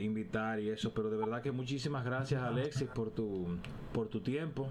invitar 0.00 0.58
y 0.58 0.70
eso. 0.70 0.94
Pero 0.94 1.10
de 1.10 1.18
verdad 1.18 1.42
que 1.42 1.52
muchísimas 1.52 2.02
gracias 2.02 2.42
Alexis 2.42 2.88
por 2.88 3.10
tu 3.10 3.58
por 3.92 4.08
tu 4.08 4.20
tiempo 4.20 4.70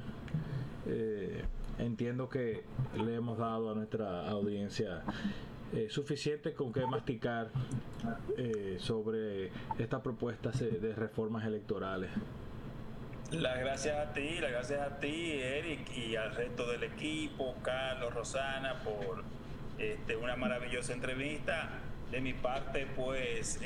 eh, 0.88 1.44
entiendo 1.78 2.30
que 2.30 2.64
le 2.96 3.16
hemos 3.16 3.38
dado 3.38 3.72
a 3.72 3.76
nuestra 3.76 4.30
audiencia 4.30 5.04
eh, 5.74 5.88
suficiente 5.90 6.54
con 6.54 6.74
que 6.74 6.86
masticar 6.86 7.50
eh, 8.38 8.78
sobre 8.80 9.52
estas 9.78 10.02
propuestas 10.02 10.60
de 10.60 10.94
reformas 10.96 11.46
electorales. 11.46 12.10
Las 13.32 13.60
gracias 13.60 14.08
a 14.08 14.14
ti, 14.14 14.40
las 14.40 14.52
gracias 14.52 14.82
a 14.82 15.00
ti, 15.00 15.34
Eric, 15.34 15.96
y 15.96 16.16
al 16.16 16.36
resto 16.36 16.68
del 16.72 16.84
equipo, 16.84 17.56
Carlos, 17.62 18.14
Rosana, 18.14 18.82
por 18.84 19.24
este, 19.78 20.16
una 20.16 20.36
maravillosa 20.36 20.94
entrevista. 20.94 21.70
De 22.10 22.22
mi 22.22 22.34
parte, 22.34 22.88
pues, 22.96 23.60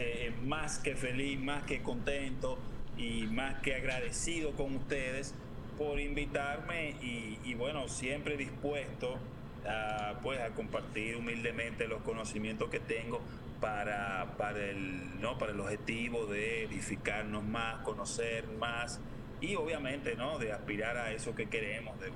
más 0.44 0.78
que 0.80 0.98
feliz, 0.98 1.40
más 1.40 1.64
que 1.64 1.82
contento 1.82 2.58
y 2.98 3.26
más 3.28 3.62
que 3.62 3.76
agradecido 3.76 4.52
con 4.52 4.76
ustedes 4.76 5.34
por 5.78 6.00
invitarme 6.00 6.92
y, 7.02 7.54
bueno, 7.56 7.88
siempre 7.88 8.38
dispuesto 8.38 9.20
a, 9.66 10.20
pues, 10.22 10.40
a 10.40 10.50
compartir 10.50 11.16
humildemente 11.16 11.88
los 11.88 12.02
conocimientos 12.02 12.70
que 12.70 12.80
tengo 12.80 13.22
para, 13.60 14.36
para, 14.38 14.60
el, 14.60 15.22
¿no? 15.22 15.38
para 15.38 15.54
el 15.54 15.60
objetivo 15.60 16.26
de 16.26 16.64
edificarnos 16.64 17.44
más, 17.44 17.82
conocer 17.84 18.48
más 18.48 19.00
y 19.40 19.56
obviamente 19.56 20.16
¿no? 20.16 20.38
de 20.38 20.52
aspirar 20.52 20.98
a 20.98 21.14
eso 21.14 21.34
que 21.36 21.50
queremos, 21.50 21.98
de, 22.00 22.12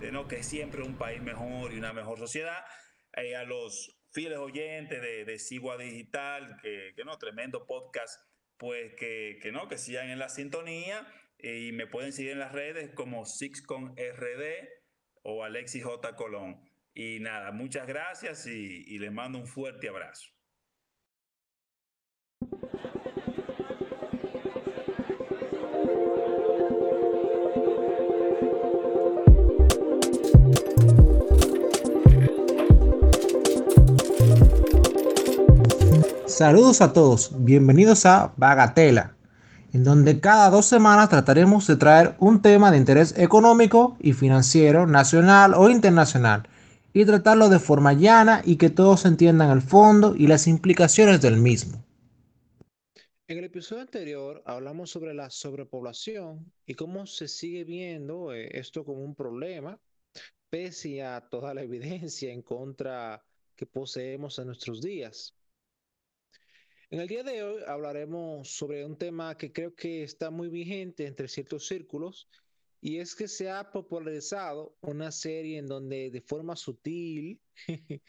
de 0.00 0.12
¿no? 0.12 0.26
que 0.26 0.42
siempre 0.42 0.82
un 0.82 0.96
país 0.96 1.22
mejor 1.22 1.72
y 1.72 1.78
una 1.78 1.92
mejor 1.92 2.18
sociedad. 2.18 2.64
Eh, 3.16 3.36
a 3.36 3.44
los 3.44 3.98
fieles 4.10 4.38
oyentes 4.38 5.00
de, 5.00 5.24
de 5.24 5.38
Sigua 5.38 5.76
Digital, 5.76 6.56
que, 6.62 6.92
que, 6.96 7.04
no, 7.04 7.16
tremendo 7.18 7.66
podcast, 7.66 8.20
pues 8.56 8.94
que, 8.94 9.38
que 9.40 9.52
no, 9.52 9.68
que 9.68 9.78
sigan 9.78 10.10
en 10.10 10.18
la 10.18 10.28
sintonía 10.28 11.06
y 11.38 11.72
me 11.72 11.86
pueden 11.86 12.12
seguir 12.12 12.32
en 12.32 12.40
las 12.40 12.52
redes 12.52 12.90
como 12.94 13.24
SixConRD 13.24 14.68
o 15.22 15.44
Alexis 15.44 15.84
J. 15.84 16.16
Colón. 16.16 16.60
Y 16.94 17.20
nada, 17.20 17.52
muchas 17.52 17.86
gracias 17.86 18.46
y, 18.46 18.84
y 18.86 18.98
les 18.98 19.12
mando 19.12 19.38
un 19.38 19.46
fuerte 19.46 19.88
abrazo. 19.88 20.28
Saludos 36.38 36.80
a 36.82 36.92
todos, 36.92 37.32
bienvenidos 37.44 38.06
a 38.06 38.32
Bagatela, 38.36 39.16
en 39.72 39.84
donde 39.84 40.20
cada 40.20 40.50
dos 40.50 40.66
semanas 40.66 41.08
trataremos 41.08 41.66
de 41.66 41.76
traer 41.76 42.14
un 42.18 42.42
tema 42.42 42.70
de 42.70 42.78
interés 42.78 43.14
económico 43.18 43.96
y 44.00 44.12
financiero, 44.12 44.86
nacional 44.86 45.54
o 45.54 45.68
internacional, 45.68 46.48
y 46.92 47.04
tratarlo 47.04 47.48
de 47.48 47.58
forma 47.58 47.92
llana 47.92 48.42
y 48.44 48.56
que 48.56 48.70
todos 48.70 49.04
entiendan 49.04 49.50
el 49.50 49.62
fondo 49.62 50.16
y 50.16 50.26
las 50.26 50.46
implicaciones 50.46 51.20
del 51.20 51.36
mismo. 51.36 51.84
En 53.28 53.36
el 53.36 53.44
episodio 53.44 53.82
anterior 53.82 54.42
hablamos 54.46 54.90
sobre 54.90 55.12
la 55.12 55.28
sobrepoblación 55.28 56.50
y 56.64 56.74
cómo 56.74 57.06
se 57.06 57.28
sigue 57.28 57.64
viendo 57.64 58.32
eh, 58.32 58.48
esto 58.58 58.86
como 58.86 59.04
un 59.04 59.14
problema, 59.14 59.78
pese 60.48 61.02
a 61.02 61.28
toda 61.28 61.52
la 61.52 61.62
evidencia 61.62 62.32
en 62.32 62.40
contra 62.40 63.22
que 63.54 63.66
poseemos 63.66 64.38
en 64.38 64.46
nuestros 64.46 64.80
días. 64.80 65.34
En 66.90 67.00
el 67.00 67.08
día 67.08 67.22
de 67.22 67.42
hoy 67.42 67.62
hablaremos 67.66 68.48
sobre 68.48 68.82
un 68.82 68.96
tema 68.96 69.36
que 69.36 69.52
creo 69.52 69.74
que 69.74 70.02
está 70.02 70.30
muy 70.30 70.48
vigente 70.48 71.06
entre 71.06 71.28
ciertos 71.28 71.66
círculos 71.66 72.30
y 72.80 72.98
es 72.98 73.14
que 73.14 73.28
se 73.28 73.50
ha 73.50 73.70
popularizado 73.70 74.74
una 74.80 75.12
serie 75.12 75.58
en 75.58 75.66
donde 75.66 76.10
de 76.10 76.22
forma 76.22 76.56
sutil, 76.56 77.42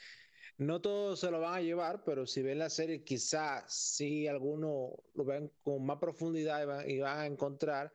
no 0.57 0.79
todos 0.79 1.19
se 1.19 1.29
lo 1.29 1.41
van 1.41 1.55
a 1.55 1.61
llevar, 1.61 2.05
pero 2.05 2.25
si 2.25 2.41
ven 2.41 2.59
la 2.59 2.69
serie 2.69 3.03
quizás 3.03 3.65
sí 3.67 4.27
algunos 4.27 4.93
lo 5.13 5.25
ven 5.25 5.51
con 5.61 5.85
más 5.85 5.97
profundidad 5.97 6.85
y 6.87 6.99
van, 6.99 7.19
a 7.19 7.25
encontrar 7.25 7.93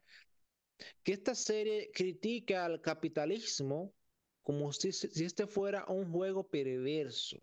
que 1.03 1.15
esta 1.15 1.35
serie 1.35 1.93
critica 1.95 2.67
al 2.67 2.83
capitalismo 2.83 3.95
como 4.43 4.71
si, 4.75 4.93
si 4.93 5.25
este 5.25 5.47
fuera 5.47 5.87
un 5.89 6.13
juego 6.13 6.47
perverso. 6.47 7.39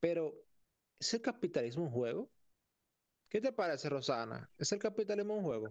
Pero 0.00 0.47
¿Es 1.00 1.14
el 1.14 1.22
capitalismo 1.22 1.84
un 1.84 1.90
juego? 1.90 2.28
¿Qué 3.28 3.40
te 3.40 3.52
parece, 3.52 3.88
Rosana? 3.88 4.48
¿Es 4.58 4.72
el 4.72 4.78
capitalismo 4.78 5.34
un 5.34 5.44
juego? 5.44 5.68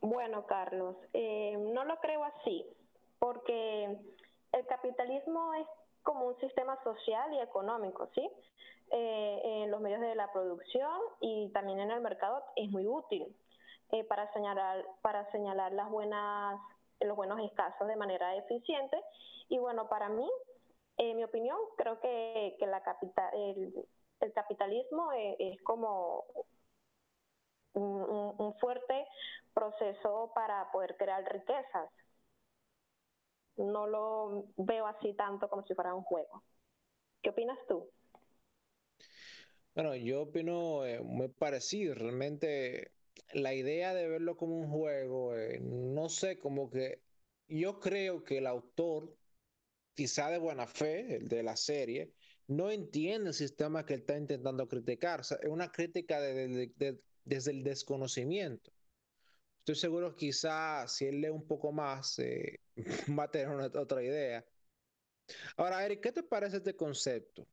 Bueno, 0.00 0.46
Carlos, 0.46 0.96
eh, 1.12 1.56
no 1.56 1.84
lo 1.84 1.96
creo 2.00 2.24
así, 2.24 2.66
porque 3.18 3.96
el 4.52 4.66
capitalismo 4.66 5.54
es 5.54 5.66
como 6.02 6.26
un 6.26 6.38
sistema 6.40 6.78
social 6.84 7.32
y 7.32 7.40
económico, 7.40 8.08
¿sí? 8.14 8.28
Eh, 8.90 9.40
en 9.44 9.70
los 9.70 9.80
medios 9.80 10.00
de 10.00 10.14
la 10.14 10.30
producción 10.30 11.00
y 11.20 11.48
también 11.50 11.80
en 11.80 11.90
el 11.90 12.00
mercado 12.02 12.44
es 12.54 12.70
muy 12.70 12.86
útil 12.86 13.34
eh, 13.92 14.04
para 14.04 14.30
señalar 14.34 14.84
para 15.00 15.28
señalar 15.32 15.72
las 15.72 15.88
buenas 15.88 16.60
los 17.00 17.16
buenos 17.16 17.40
escasos 17.40 17.88
de 17.88 17.96
manera 17.96 18.36
eficiente 18.36 19.00
y 19.48 19.58
bueno 19.58 19.88
para 19.88 20.10
mí 20.10 20.30
en 20.96 21.16
mi 21.16 21.24
opinión, 21.24 21.58
creo 21.76 22.00
que, 22.00 22.56
la 22.60 22.82
capital, 22.82 23.30
el, 23.34 23.72
el 24.20 24.32
capitalismo 24.32 25.12
es, 25.12 25.36
es 25.38 25.62
como 25.62 26.24
un, 27.74 28.34
un, 28.38 28.54
fuerte 28.58 29.06
proceso 29.52 30.32
para 30.34 30.70
poder 30.70 30.96
crear 30.96 31.24
riquezas. 31.32 31.90
No 33.56 33.86
lo 33.86 34.46
veo 34.56 34.86
así 34.86 35.14
tanto 35.14 35.48
como 35.48 35.64
si 35.66 35.74
fuera 35.74 35.94
un 35.94 36.02
juego. 36.02 36.42
¿Qué 37.22 37.30
opinas 37.30 37.58
tú? 37.68 37.88
Bueno, 39.74 39.94
yo 39.96 40.22
opino 40.22 40.84
eh, 40.86 41.00
muy 41.00 41.28
parecido. 41.28 41.94
Realmente 41.94 42.92
la 43.32 43.54
idea 43.54 43.94
de 43.94 44.08
verlo 44.08 44.36
como 44.36 44.56
un 44.56 44.70
juego, 44.70 45.36
eh, 45.36 45.58
no 45.60 46.08
sé, 46.08 46.38
como 46.38 46.70
que 46.70 47.00
yo 47.48 47.80
creo 47.80 48.22
que 48.22 48.38
el 48.38 48.46
autor 48.46 49.16
quizá 49.94 50.30
de 50.30 50.38
buena 50.38 50.66
fe, 50.66 51.16
el 51.16 51.28
de 51.28 51.42
la 51.42 51.56
serie, 51.56 52.12
no 52.46 52.70
entiende 52.70 53.28
el 53.28 53.34
sistema 53.34 53.86
que 53.86 53.94
él 53.94 54.00
está 54.00 54.18
intentando 54.18 54.68
criticar. 54.68 55.20
Es 55.20 55.36
una 55.48 55.70
crítica 55.70 56.20
de, 56.20 56.48
de, 56.48 56.72
de, 56.76 57.00
desde 57.24 57.52
el 57.52 57.62
desconocimiento. 57.64 58.72
Estoy 59.60 59.76
seguro 59.76 60.10
que 60.10 60.26
quizá 60.26 60.86
si 60.88 61.06
él 61.06 61.22
lee 61.22 61.30
un 61.30 61.46
poco 61.46 61.72
más, 61.72 62.18
eh, 62.18 62.60
va 63.18 63.24
a 63.24 63.30
tener 63.30 63.48
otra 63.78 64.02
idea. 64.02 64.44
Ahora, 65.56 65.84
Eric, 65.86 66.02
¿qué 66.02 66.12
te 66.12 66.22
parece 66.22 66.58
este 66.58 66.76
concepto? 66.76 67.46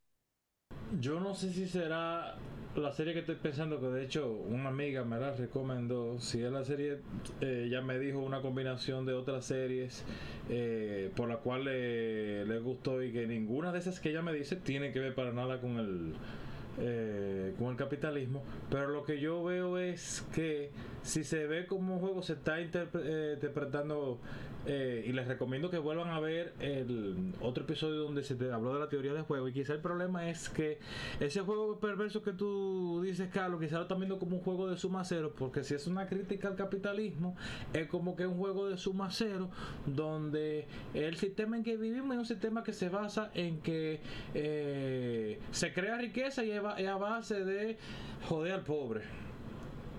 Yo 0.99 1.21
no 1.21 1.33
sé 1.33 1.53
si 1.53 1.69
será 1.69 2.37
la 2.75 2.91
serie 2.93 3.13
que 3.13 3.19
estoy 3.19 3.35
pensando, 3.35 3.79
que 3.79 3.87
de 3.87 4.03
hecho 4.03 4.29
una 4.31 4.69
amiga 4.69 5.03
me 5.03 5.19
la 5.19 5.31
recomendó, 5.33 6.19
si 6.19 6.41
es 6.41 6.51
la 6.51 6.63
serie, 6.63 6.99
eh, 7.41 7.67
ya 7.69 7.81
me 7.81 7.99
dijo 7.99 8.19
una 8.19 8.41
combinación 8.41 9.05
de 9.05 9.13
otras 9.13 9.45
series 9.45 10.05
eh, 10.49 11.11
por 11.15 11.27
la 11.27 11.37
cual 11.37 11.65
le, 11.65 12.45
le, 12.45 12.59
gustó 12.59 13.03
y 13.03 13.11
que 13.11 13.27
ninguna 13.27 13.71
de 13.71 13.79
esas 13.79 13.99
que 13.99 14.11
ella 14.11 14.21
me 14.21 14.33
dice 14.33 14.55
tiene 14.55 14.91
que 14.91 14.99
ver 14.99 15.15
para 15.15 15.33
nada 15.33 15.59
con 15.59 15.77
el, 15.79 16.13
eh, 16.77 17.53
con 17.59 17.67
el 17.67 17.75
capitalismo, 17.75 18.43
pero 18.69 18.87
lo 18.87 19.03
que 19.03 19.19
yo 19.19 19.43
veo 19.43 19.77
es 19.77 20.25
que 20.33 20.71
si 21.03 21.25
se 21.25 21.45
ve 21.45 21.65
como 21.67 21.95
un 21.95 21.99
juego 21.99 22.21
se 22.21 22.33
está 22.33 22.61
interpre 22.61 23.01
eh, 23.03 23.33
interpretando 23.33 24.19
eh, 24.65 25.03
y 25.05 25.11
les 25.11 25.27
recomiendo 25.27 25.69
que 25.69 25.79
vuelvan 25.79 26.09
a 26.09 26.19
ver 26.19 26.53
el 26.59 27.33
otro 27.41 27.63
episodio 27.63 28.03
donde 28.03 28.23
se 28.23 28.35
te 28.35 28.51
habló 28.51 28.73
de 28.73 28.79
la 28.79 28.87
teoría 28.87 29.11
del 29.11 29.23
juego 29.23 29.49
y 29.49 29.53
quizá 29.53 29.73
el 29.73 29.81
problema 29.81 30.29
es 30.29 30.47
que 30.47 30.77
ese 31.19 31.41
juego 31.41 31.79
perverso 31.79 32.21
que 32.21 32.31
tú 32.31 33.01
dices 33.03 33.29
Carlos 33.33 33.59
quizá 33.59 33.77
lo 33.77 33.81
están 33.81 33.97
viendo 33.97 34.17
como 34.17 34.37
un 34.37 34.43
juego 34.43 34.69
de 34.69 34.77
suma 34.77 35.03
cero 35.03 35.33
porque 35.37 35.63
si 35.63 35.73
es 35.73 35.87
una 35.87 36.07
crítica 36.07 36.47
al 36.47 36.55
capitalismo 36.55 37.35
es 37.73 37.87
como 37.87 38.15
que 38.15 38.25
un 38.27 38.37
juego 38.37 38.69
de 38.69 38.77
suma 38.77 39.09
cero 39.09 39.49
donde 39.87 40.67
el 40.93 41.17
sistema 41.17 41.57
en 41.57 41.63
que 41.63 41.75
vivimos 41.75 42.13
es 42.13 42.19
un 42.19 42.25
sistema 42.27 42.63
que 42.63 42.73
se 42.73 42.87
basa 42.87 43.31
en 43.33 43.59
que 43.61 43.99
se 45.51 45.73
crea 45.73 45.97
riqueza 45.97 46.45
y 46.45 46.51
es 46.77 46.87
a 46.87 46.97
base 46.97 47.43
de 47.43 47.77
joder 48.27 48.53
al 48.53 48.63
pobre. 48.63 49.01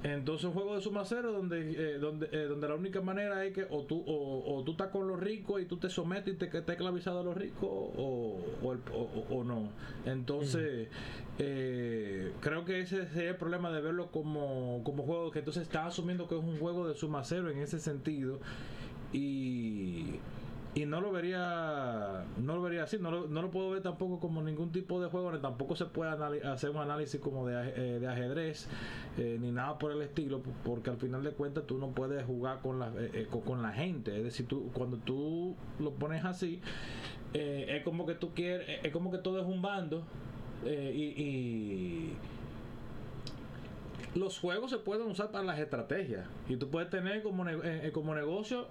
Entonces 0.03 0.47
un 0.47 0.53
juego 0.53 0.75
de 0.75 0.83
suma 0.83 1.05
cero 1.05 1.31
donde 1.31 1.71
eh, 1.71 1.99
donde 1.99 2.29
eh, 2.33 2.47
donde 2.47 2.67
la 2.67 2.75
única 2.75 3.01
manera 3.01 3.45
es 3.45 3.53
que 3.55 3.67
o 3.71 3.85
tú 3.85 4.03
o, 4.05 4.57
o, 4.57 4.65
tú 4.65 4.73
estás 4.73 4.89
con 4.89 5.07
los 5.07 5.21
ricos 5.21 5.63
y 5.63 5.67
tú 5.67 5.77
te 5.77 5.89
sometes 5.89 6.35
y 6.35 6.37
te, 6.37 6.49
te 6.49 6.73
esclavizado 6.73 7.21
a 7.21 7.23
los 7.23 7.37
ricos 7.37 7.71
o, 7.71 8.37
o, 8.63 9.37
o 9.37 9.45
no. 9.45 9.69
Entonces 10.05 10.89
eh, 11.39 12.33
creo 12.41 12.65
que 12.65 12.81
ese 12.81 13.03
es 13.03 13.17
el 13.17 13.37
problema 13.37 13.71
de 13.71 13.81
verlo 13.81 14.11
como, 14.11 14.83
como 14.83 15.05
juego 15.05 15.31
que 15.31 15.39
entonces 15.39 15.63
está 15.63 15.87
asumiendo 15.87 16.27
que 16.27 16.37
es 16.37 16.43
un 16.43 16.59
juego 16.59 16.89
de 16.89 16.95
suma 16.95 17.23
cero 17.23 17.49
en 17.51 17.59
ese 17.59 17.79
sentido. 17.79 18.41
Y 19.13 20.17
y 20.75 20.87
no 20.87 21.01
lo 21.03 21.13
vería 21.13 22.25
no 22.39 22.55
lo 22.55 22.63
vería 22.63 22.85
así 22.85 22.99
no 22.99 23.11
lo, 23.11 23.27
no 23.29 23.43
lo 23.43 23.51
puedo 23.51 23.71
ver 23.71 23.83
tampoco 23.83 24.19
como 24.21 24.43
ningún 24.43 24.73
tipo 24.73 25.03
de 25.03 25.09
juego 25.09 25.39
tampoco 25.39 25.77
se 25.77 25.85
puede 25.85 26.11
hacer 26.47 26.71
un 26.71 26.79
análisis 26.79 27.21
como 27.21 27.47
de, 27.47 27.73
eh, 27.77 27.99
de 27.99 28.09
ajedrez 28.09 28.69
eh, 29.19 29.37
ni 29.39 29.53
nada 29.53 29.79
por 29.79 29.93
el 29.93 30.01
estilo 30.01 30.43
porque 30.65 30.89
al 30.89 30.97
final 30.97 31.23
de 31.23 31.33
cuentas 31.33 31.67
tú 31.67 31.77
no 31.77 31.89
puedes 31.89 32.25
jugar 32.25 32.61
con 32.61 32.79
la 32.79 32.91
eh, 32.97 33.27
con, 33.45 33.63
la 33.63 33.73
gente. 33.73 34.17
Es 34.17 34.25
decir 34.25 34.47
tú 34.47 34.71
cuando 34.73 34.97
tú 34.97 35.55
lo 35.79 35.93
pones 35.93 36.25
así 36.25 36.61
es 37.35 37.83
como 37.83 38.07
que 38.07 38.15
tú 38.15 38.31
quieres 38.35 38.81
es 38.83 38.93
como 38.93 39.11
que 39.11 39.19
todo 39.19 39.41
es 39.41 39.47
un 39.47 39.63
bando 39.63 40.03
y, 40.65 40.69
y 40.69 42.13
los 44.15 44.39
juegos 44.39 44.71
se 44.71 44.79
pueden 44.79 45.07
usar 45.07 45.31
para 45.31 45.45
las 45.45 45.59
estrategias 45.59 46.27
y 46.49 46.57
tú 46.57 46.69
puedes 46.69 46.91
tener 46.91 47.23
como, 47.23 47.45
como 47.93 48.15
negocio 48.15 48.67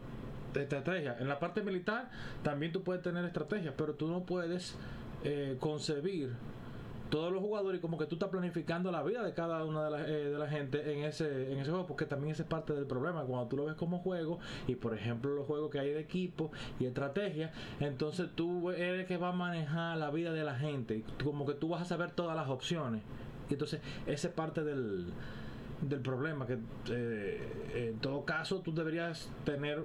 estrategia. 0.54 1.18
En 1.20 1.28
la 1.28 1.40
parte 1.40 1.62
militar 1.62 2.10
también 2.44 2.72
tú 2.72 2.84
puedes 2.84 3.02
tener 3.02 3.24
estrategias, 3.26 3.74
pero 3.78 3.94
tú 3.94 4.08
no 4.08 4.24
puedes 4.24 4.76
eh, 5.24 5.58
concebir 5.60 6.32
todos 7.12 7.32
los 7.32 7.42
jugadores 7.42 7.78
y 7.78 7.82
como 7.82 7.98
que 7.98 8.06
tú 8.06 8.16
estás 8.16 8.30
planificando 8.30 8.90
la 8.90 9.04
vida 9.04 9.22
de 9.22 9.34
cada 9.34 9.66
una 9.66 9.84
de 9.84 9.92
la, 9.92 10.08
eh, 10.08 10.30
de 10.30 10.40
la 10.40 10.48
gente 10.48 10.94
en 10.94 11.04
ese, 11.04 11.52
en 11.52 11.60
ese 11.60 11.70
juego, 11.70 11.86
porque 11.86 12.06
también 12.06 12.32
ese 12.32 12.44
es 12.44 12.48
parte 12.48 12.74
del 12.74 12.88
problema. 12.88 13.24
Cuando 13.24 13.48
tú 13.48 13.58
lo 13.58 13.66
ves 13.66 13.76
como 13.76 14.00
juego, 14.00 14.40
y 14.66 14.76
por 14.76 14.96
ejemplo 14.96 15.36
los 15.36 15.46
juegos 15.46 15.70
que 15.70 15.80
hay 15.80 15.92
de 15.92 16.00
equipo 16.00 16.52
y 16.80 16.86
estrategia, 16.86 17.52
entonces 17.82 18.30
tú 18.34 18.72
eres 18.72 19.06
que 19.08 19.18
va 19.18 19.30
a 19.30 19.34
manejar 19.34 19.98
la 19.98 20.10
vida 20.10 20.32
de 20.32 20.44
la 20.44 20.56
gente, 20.56 21.04
como 21.24 21.46
que 21.46 21.54
tú 21.54 21.68
vas 21.68 21.82
a 21.82 21.86
saber 21.86 22.12
todas 22.12 22.36
las 22.36 22.48
opciones. 22.50 23.02
Y 23.50 23.54
entonces, 23.54 23.82
esa 24.08 24.30
es 24.30 24.34
parte 24.34 24.64
del, 24.64 25.08
del 25.82 26.00
problema, 26.00 26.48
que 26.48 26.58
eh, 26.90 27.90
en 27.90 28.00
todo 28.00 28.24
caso 28.24 28.62
tú 28.62 28.74
deberías 28.74 29.30
tener 29.44 29.84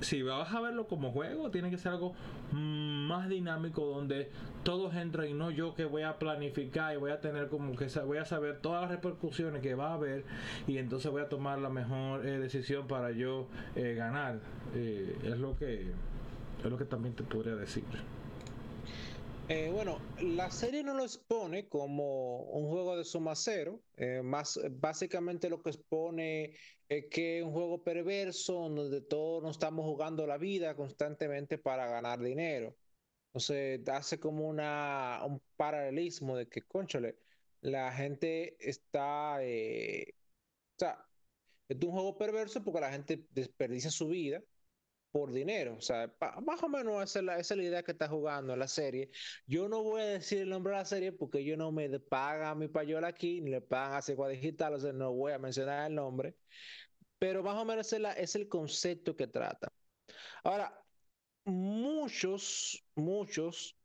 si 0.00 0.22
vas 0.22 0.52
a 0.52 0.60
verlo 0.60 0.86
como 0.86 1.10
juego, 1.12 1.50
tiene 1.50 1.70
que 1.70 1.78
ser 1.78 1.92
algo 1.92 2.14
más 2.52 3.28
dinámico 3.28 3.84
donde 3.86 4.30
todos 4.62 4.94
entran 4.94 5.28
y 5.28 5.34
no 5.34 5.50
yo 5.50 5.74
que 5.74 5.84
voy 5.84 6.02
a 6.02 6.18
planificar 6.18 6.94
y 6.94 6.98
voy 6.98 7.10
a 7.10 7.20
tener 7.20 7.48
como 7.48 7.76
que 7.76 7.86
voy 8.00 8.18
a 8.18 8.24
saber 8.24 8.58
todas 8.58 8.82
las 8.82 8.90
repercusiones 8.90 9.62
que 9.62 9.74
va 9.74 9.90
a 9.90 9.94
haber 9.94 10.24
y 10.66 10.78
entonces 10.78 11.10
voy 11.10 11.22
a 11.22 11.28
tomar 11.28 11.58
la 11.58 11.70
mejor 11.70 12.26
eh, 12.26 12.38
decisión 12.38 12.86
para 12.86 13.10
yo 13.12 13.46
eh, 13.74 13.94
ganar. 13.94 14.40
Eh, 14.74 15.16
es 15.24 15.38
lo 15.38 15.56
que 15.56 15.92
es 16.62 16.70
lo 16.70 16.76
que 16.76 16.84
también 16.84 17.14
te 17.14 17.22
podría 17.22 17.56
decir. 17.56 17.84
Eh, 19.52 19.68
bueno, 19.68 19.98
la 20.20 20.48
serie 20.48 20.84
no 20.84 20.94
lo 20.94 21.02
expone 21.02 21.68
como 21.68 22.42
un 22.44 22.68
juego 22.68 22.96
de 22.96 23.04
suma 23.04 23.34
cero, 23.34 23.82
eh, 23.96 24.22
más 24.22 24.60
básicamente 24.78 25.50
lo 25.50 25.60
que 25.60 25.70
expone 25.70 26.54
es 26.88 27.06
que 27.10 27.38
es 27.40 27.44
un 27.44 27.50
juego 27.52 27.82
perverso 27.82 28.68
donde 28.68 29.00
todos 29.00 29.42
nos 29.42 29.56
estamos 29.56 29.84
jugando 29.84 30.24
la 30.24 30.38
vida 30.38 30.76
constantemente 30.76 31.58
para 31.58 31.88
ganar 31.88 32.20
dinero. 32.20 32.76
Entonces 33.32 33.80
hace 33.88 34.20
como 34.20 34.46
una, 34.48 35.20
un 35.26 35.42
paralelismo 35.56 36.36
de 36.36 36.48
que, 36.48 36.62
conchole, 36.62 37.18
la 37.60 37.92
gente 37.92 38.56
está, 38.60 39.42
eh, 39.42 40.14
o 40.76 40.78
sea, 40.78 41.04
es 41.68 41.76
un 41.82 41.90
juego 41.90 42.16
perverso 42.16 42.62
porque 42.62 42.80
la 42.82 42.92
gente 42.92 43.26
desperdicia 43.32 43.90
su 43.90 44.06
vida 44.08 44.44
por 45.10 45.32
dinero. 45.32 45.76
O 45.76 45.80
sea, 45.80 46.14
más 46.42 46.62
o 46.62 46.68
menos 46.68 47.02
esa 47.02 47.18
es, 47.20 47.24
la, 47.24 47.38
esa 47.38 47.54
es 47.54 47.58
la 47.58 47.64
idea 47.64 47.82
que 47.82 47.92
está 47.92 48.08
jugando 48.08 48.56
la 48.56 48.68
serie. 48.68 49.10
Yo 49.46 49.68
no 49.68 49.82
voy 49.82 50.02
a 50.02 50.04
decir 50.06 50.40
el 50.42 50.48
nombre 50.50 50.72
de 50.72 50.78
la 50.78 50.84
serie 50.84 51.12
porque 51.12 51.44
yo 51.44 51.56
no 51.56 51.72
me 51.72 51.88
pagan 52.00 52.58
mi 52.58 52.68
payola 52.68 53.08
aquí, 53.08 53.40
ni 53.40 53.50
le 53.50 53.60
pagan 53.60 53.94
a 53.98 54.02
Segua 54.02 54.28
Digital, 54.28 54.74
o 54.74 54.80
sea, 54.80 54.92
no 54.92 55.12
voy 55.12 55.32
a 55.32 55.38
mencionar 55.38 55.90
el 55.90 55.96
nombre. 55.96 56.36
Pero 57.18 57.42
más 57.42 57.56
o 57.56 57.64
menos 57.64 57.92
es, 57.92 58.00
es 58.16 58.34
el 58.36 58.48
concepto 58.48 59.16
que 59.16 59.26
trata. 59.26 59.72
Ahora, 60.44 60.84
muchos, 61.44 62.84
muchos, 62.94 63.76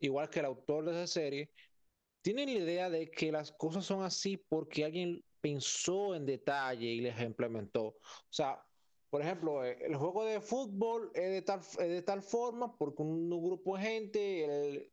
igual 0.00 0.30
que 0.30 0.40
el 0.40 0.46
autor 0.46 0.86
de 0.86 0.92
esa 0.92 1.06
serie, 1.06 1.52
tienen 2.22 2.52
la 2.52 2.60
idea 2.60 2.90
de 2.90 3.10
que 3.10 3.32
las 3.32 3.52
cosas 3.52 3.84
son 3.86 4.02
así 4.02 4.36
porque 4.36 4.84
alguien 4.84 5.24
pensó 5.40 6.14
en 6.14 6.26
detalle 6.26 6.86
y 6.86 7.00
les 7.00 7.20
implementó. 7.20 7.86
O 7.88 8.02
sea, 8.28 8.62
por 9.10 9.22
ejemplo, 9.22 9.64
eh, 9.64 9.78
el 9.82 9.96
juego 9.96 10.24
de 10.24 10.40
fútbol 10.40 11.10
es 11.14 11.30
de 11.30 11.42
tal, 11.42 11.60
de 11.78 12.02
tal 12.02 12.22
forma 12.22 12.76
porque 12.76 13.02
un, 13.02 13.28
grupo 13.28 13.76
de 13.76 13.82
gente 13.82 14.92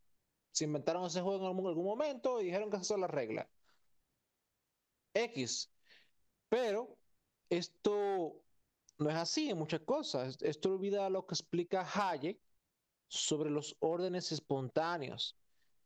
se 0.51 0.65
inventaron 0.65 1.05
ese 1.05 1.21
juego 1.21 1.41
en 1.41 1.65
algún, 1.67 1.85
momento 1.85 2.41
y 2.41 2.45
dijeron 2.45 2.69
que 2.69 2.77
esas 2.77 2.87
son 2.87 3.01
las 3.01 3.11
reglas. 3.11 3.47
X. 5.13 5.69
Pero 6.49 6.97
esto 7.49 8.41
no 8.97 9.09
es 9.09 9.15
así 9.15 9.49
en 9.49 9.57
muchas 9.57 9.81
cosas. 9.81 10.37
Esto 10.41 10.71
olvida 10.71 11.09
lo 11.09 11.25
que 11.25 11.35
explica 11.35 11.87
Hayek 11.93 12.39
sobre 13.07 13.49
los 13.49 13.75
órdenes 13.79 14.31
espontáneos 14.31 15.35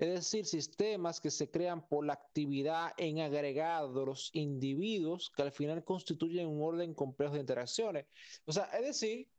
es 0.01 0.31
decir, 0.31 0.45
sistemas 0.45 1.19
que 1.19 1.29
se 1.29 1.49
crean 1.51 1.87
por 1.87 2.05
la 2.05 2.13
actividad 2.13 2.93
en 2.97 3.19
agregado 3.19 3.93
de 3.93 4.05
los 4.05 4.31
individuos 4.33 5.31
que 5.35 5.43
al 5.43 5.51
final 5.51 5.83
constituyen 5.83 6.47
un 6.47 6.63
orden 6.63 6.93
complejo 6.95 7.35
de 7.35 7.41
interacciones. 7.41 8.07
O 8.45 8.51
sea, 8.51 8.65
es 8.65 8.81
decir, 8.81 9.29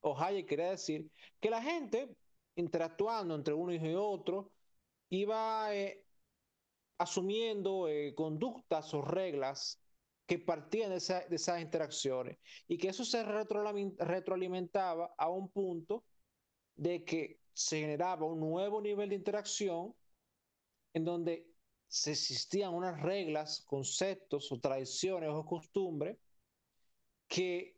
o 0.00 0.16
Hayek 0.16 0.48
quería 0.48 0.70
decir 0.70 1.10
que 1.40 1.50
la 1.50 1.60
gente 1.62 2.08
interactuando 2.54 3.34
entre 3.34 3.54
uno 3.54 3.74
y 3.74 3.94
otro 3.96 4.52
iba 5.08 5.74
eh, 5.74 6.04
asumiendo 6.98 7.88
eh, 7.88 8.14
conductas 8.14 8.94
o 8.94 9.02
reglas 9.02 9.80
que 10.26 10.38
partían 10.38 10.90
de, 10.90 10.96
esas 10.96 11.60
interacciones 11.60 12.38
y 12.68 12.78
que 12.78 12.90
eso 12.90 13.04
se 13.04 13.24
retroalimentaba 13.24 15.12
a 15.18 15.28
un 15.28 15.50
punto 15.50 16.04
de 16.76 17.04
que 17.04 17.40
se 17.52 17.80
generaba 17.80 18.26
un 18.26 18.40
nuevo 18.40 18.80
nivel 18.80 19.08
de 19.08 19.16
interacción 19.16 19.94
en 20.94 21.04
donde 21.04 21.46
se 21.88 22.12
existían 22.12 22.72
unas 22.72 23.02
reglas, 23.02 23.62
conceptos 23.66 24.50
o 24.52 24.60
tradiciones 24.60 25.30
o 25.30 25.44
costumbres 25.44 26.18
que 27.26 27.76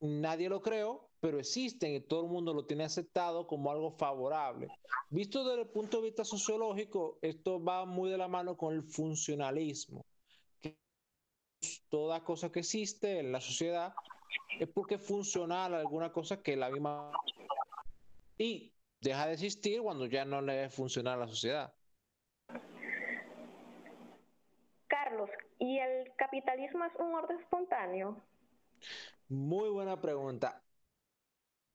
nadie 0.00 0.48
lo 0.48 0.60
creó, 0.60 1.10
pero 1.20 1.38
existen 1.38 1.94
y 1.94 2.00
todo 2.00 2.24
el 2.24 2.30
mundo 2.30 2.52
lo 2.52 2.66
tiene 2.66 2.84
aceptado 2.84 3.46
como 3.46 3.70
algo 3.70 3.90
favorable. 3.90 4.68
Visto 5.08 5.44
desde 5.44 5.62
el 5.62 5.68
punto 5.68 5.98
de 5.98 6.04
vista 6.04 6.24
sociológico, 6.24 7.18
esto 7.22 7.62
va 7.62 7.86
muy 7.86 8.10
de 8.10 8.18
la 8.18 8.28
mano 8.28 8.56
con 8.56 8.74
el 8.74 8.82
funcionalismo. 8.82 10.04
toda 11.88 12.22
cosa 12.22 12.52
que 12.52 12.60
existe 12.60 13.20
en 13.20 13.32
la 13.32 13.40
sociedad 13.40 13.94
es 14.60 14.68
porque 14.68 14.98
funciona 14.98 15.64
alguna 15.64 16.12
cosa 16.12 16.42
que 16.42 16.56
la 16.56 16.68
misma... 16.68 17.10
Y 18.36 18.73
deja 19.04 19.26
de 19.26 19.34
existir 19.34 19.82
cuando 19.82 20.06
ya 20.06 20.24
no 20.24 20.40
le 20.40 20.68
funciona 20.70 21.12
a 21.12 21.16
la 21.18 21.28
sociedad. 21.28 21.72
Carlos, 24.88 25.30
¿y 25.58 25.78
el 25.78 26.14
capitalismo 26.16 26.84
es 26.86 26.92
un 26.98 27.14
orden 27.14 27.38
espontáneo? 27.38 28.24
Muy 29.28 29.68
buena 29.68 30.00
pregunta. 30.00 30.62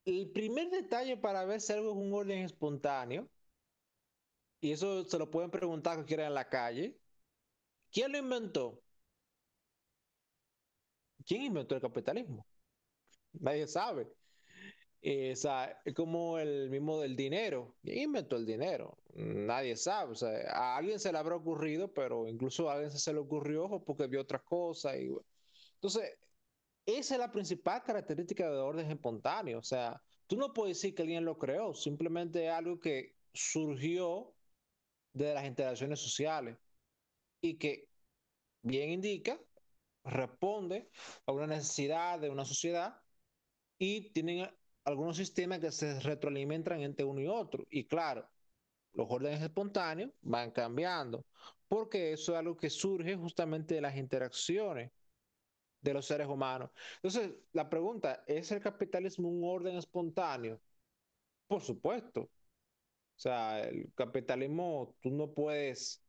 El 0.06 0.32
primer 0.32 0.70
detalle 0.72 1.18
para 1.18 1.46
ver 1.46 1.62
si 1.62 1.72
algo 1.74 1.92
es 1.92 1.98
un 1.98 2.14
orden 2.14 2.40
espontáneo, 2.40 3.30
y 4.60 4.72
eso 4.72 5.04
se 5.04 5.20
lo 5.20 5.30
pueden 5.30 5.52
preguntar 5.52 5.94
a 5.94 5.96
cualquiera 5.98 6.26
en 6.26 6.34
la 6.34 6.50
calle, 6.50 6.98
¿quién 7.92 8.12
lo 8.12 8.18
inventó? 8.18 8.82
¿Quién 11.26 11.44
inventó 11.44 11.76
el 11.76 11.82
capitalismo? 11.82 12.46
Nadie 13.34 13.68
sabe. 13.68 14.08
Eh, 15.02 15.32
es 15.32 15.94
como 15.96 16.40
el 16.40 16.70
mismo 16.70 17.00
del 17.00 17.16
dinero. 17.16 17.78
¿Quién 17.82 18.00
inventó 18.00 18.36
el 18.36 18.46
dinero? 18.46 18.98
Nadie 19.14 19.76
sabe. 19.78 20.12
O 20.12 20.16
sea, 20.16 20.30
a 20.52 20.78
alguien 20.78 21.00
se 21.00 21.12
le 21.12 21.18
habrá 21.18 21.36
ocurrido, 21.36 21.94
pero 21.94 22.28
incluso 22.28 22.70
a 22.70 22.74
alguien 22.74 22.92
se 22.92 23.14
le 23.14 23.20
ocurrió 23.20 23.84
porque 23.86 24.08
vio 24.08 24.22
otras 24.22 24.42
cosas. 24.44 24.98
Y... 24.98 25.10
Entonces, 25.76 26.18
esa 26.86 27.16
es 27.16 27.20
la 27.20 27.32
principal 27.32 27.84
característica 27.84 28.50
de 28.50 28.58
orden 28.58 28.92
espontáneo. 28.92 29.60
O 29.60 29.64
sea, 29.64 30.02
tú 30.28 30.36
no 30.38 30.54
puedes 30.54 30.78
decir 30.78 30.96
que 30.96 31.04
alguien 31.04 31.26
lo 31.26 31.38
creó, 31.38 31.74
simplemente 31.74 32.48
es 32.48 32.52
algo 32.52 32.80
que 32.80 33.16
surgió 33.34 34.36
de 35.14 35.34
las 35.34 35.46
interacciones 35.46 36.00
sociales 36.00 36.58
y 37.42 37.58
que, 37.58 37.90
bien 38.62 38.92
indica, 38.92 39.40
responde 40.04 40.90
a 41.26 41.32
una 41.32 41.48
necesidad 41.48 42.20
de 42.20 42.30
una 42.30 42.46
sociedad 42.46 43.02
y 43.78 44.12
tienen 44.12 44.50
algunos 44.86 45.18
sistemas 45.18 45.60
que 45.60 45.72
se 45.72 46.00
retroalimentan 46.00 46.82
entre 46.82 47.06
uno 47.06 47.22
y 47.22 47.28
otro. 47.28 47.66
Y 47.70 47.86
claro, 47.86 48.30
los 48.94 49.08
órdenes 49.10 49.42
espontáneos 49.42 50.12
van 50.22 50.52
cambiando, 50.52 51.26
porque 51.68 52.14
eso 52.14 52.34
es 52.34 52.40
algo 52.40 52.58
que 52.58 52.70
surge 52.70 53.16
justamente 53.16 53.76
de 53.76 53.82
las 53.82 53.96
interacciones 53.98 54.92
de 55.82 55.94
los 55.94 56.06
seres 56.06 56.28
humanos. 56.28 56.72
Entonces, 56.96 57.32
la 57.54 57.70
pregunta, 57.70 58.24
¿es 58.28 58.52
el 58.52 58.60
capitalismo 58.62 59.30
un 59.30 59.44
orden 59.44 59.78
espontáneo? 59.78 60.60
Por 61.48 61.62
supuesto. 61.62 62.22
O 62.22 63.22
sea, 63.22 63.62
el 63.62 63.92
capitalismo, 63.96 64.96
tú 65.02 65.12
no 65.12 65.34
puedes 65.34 66.04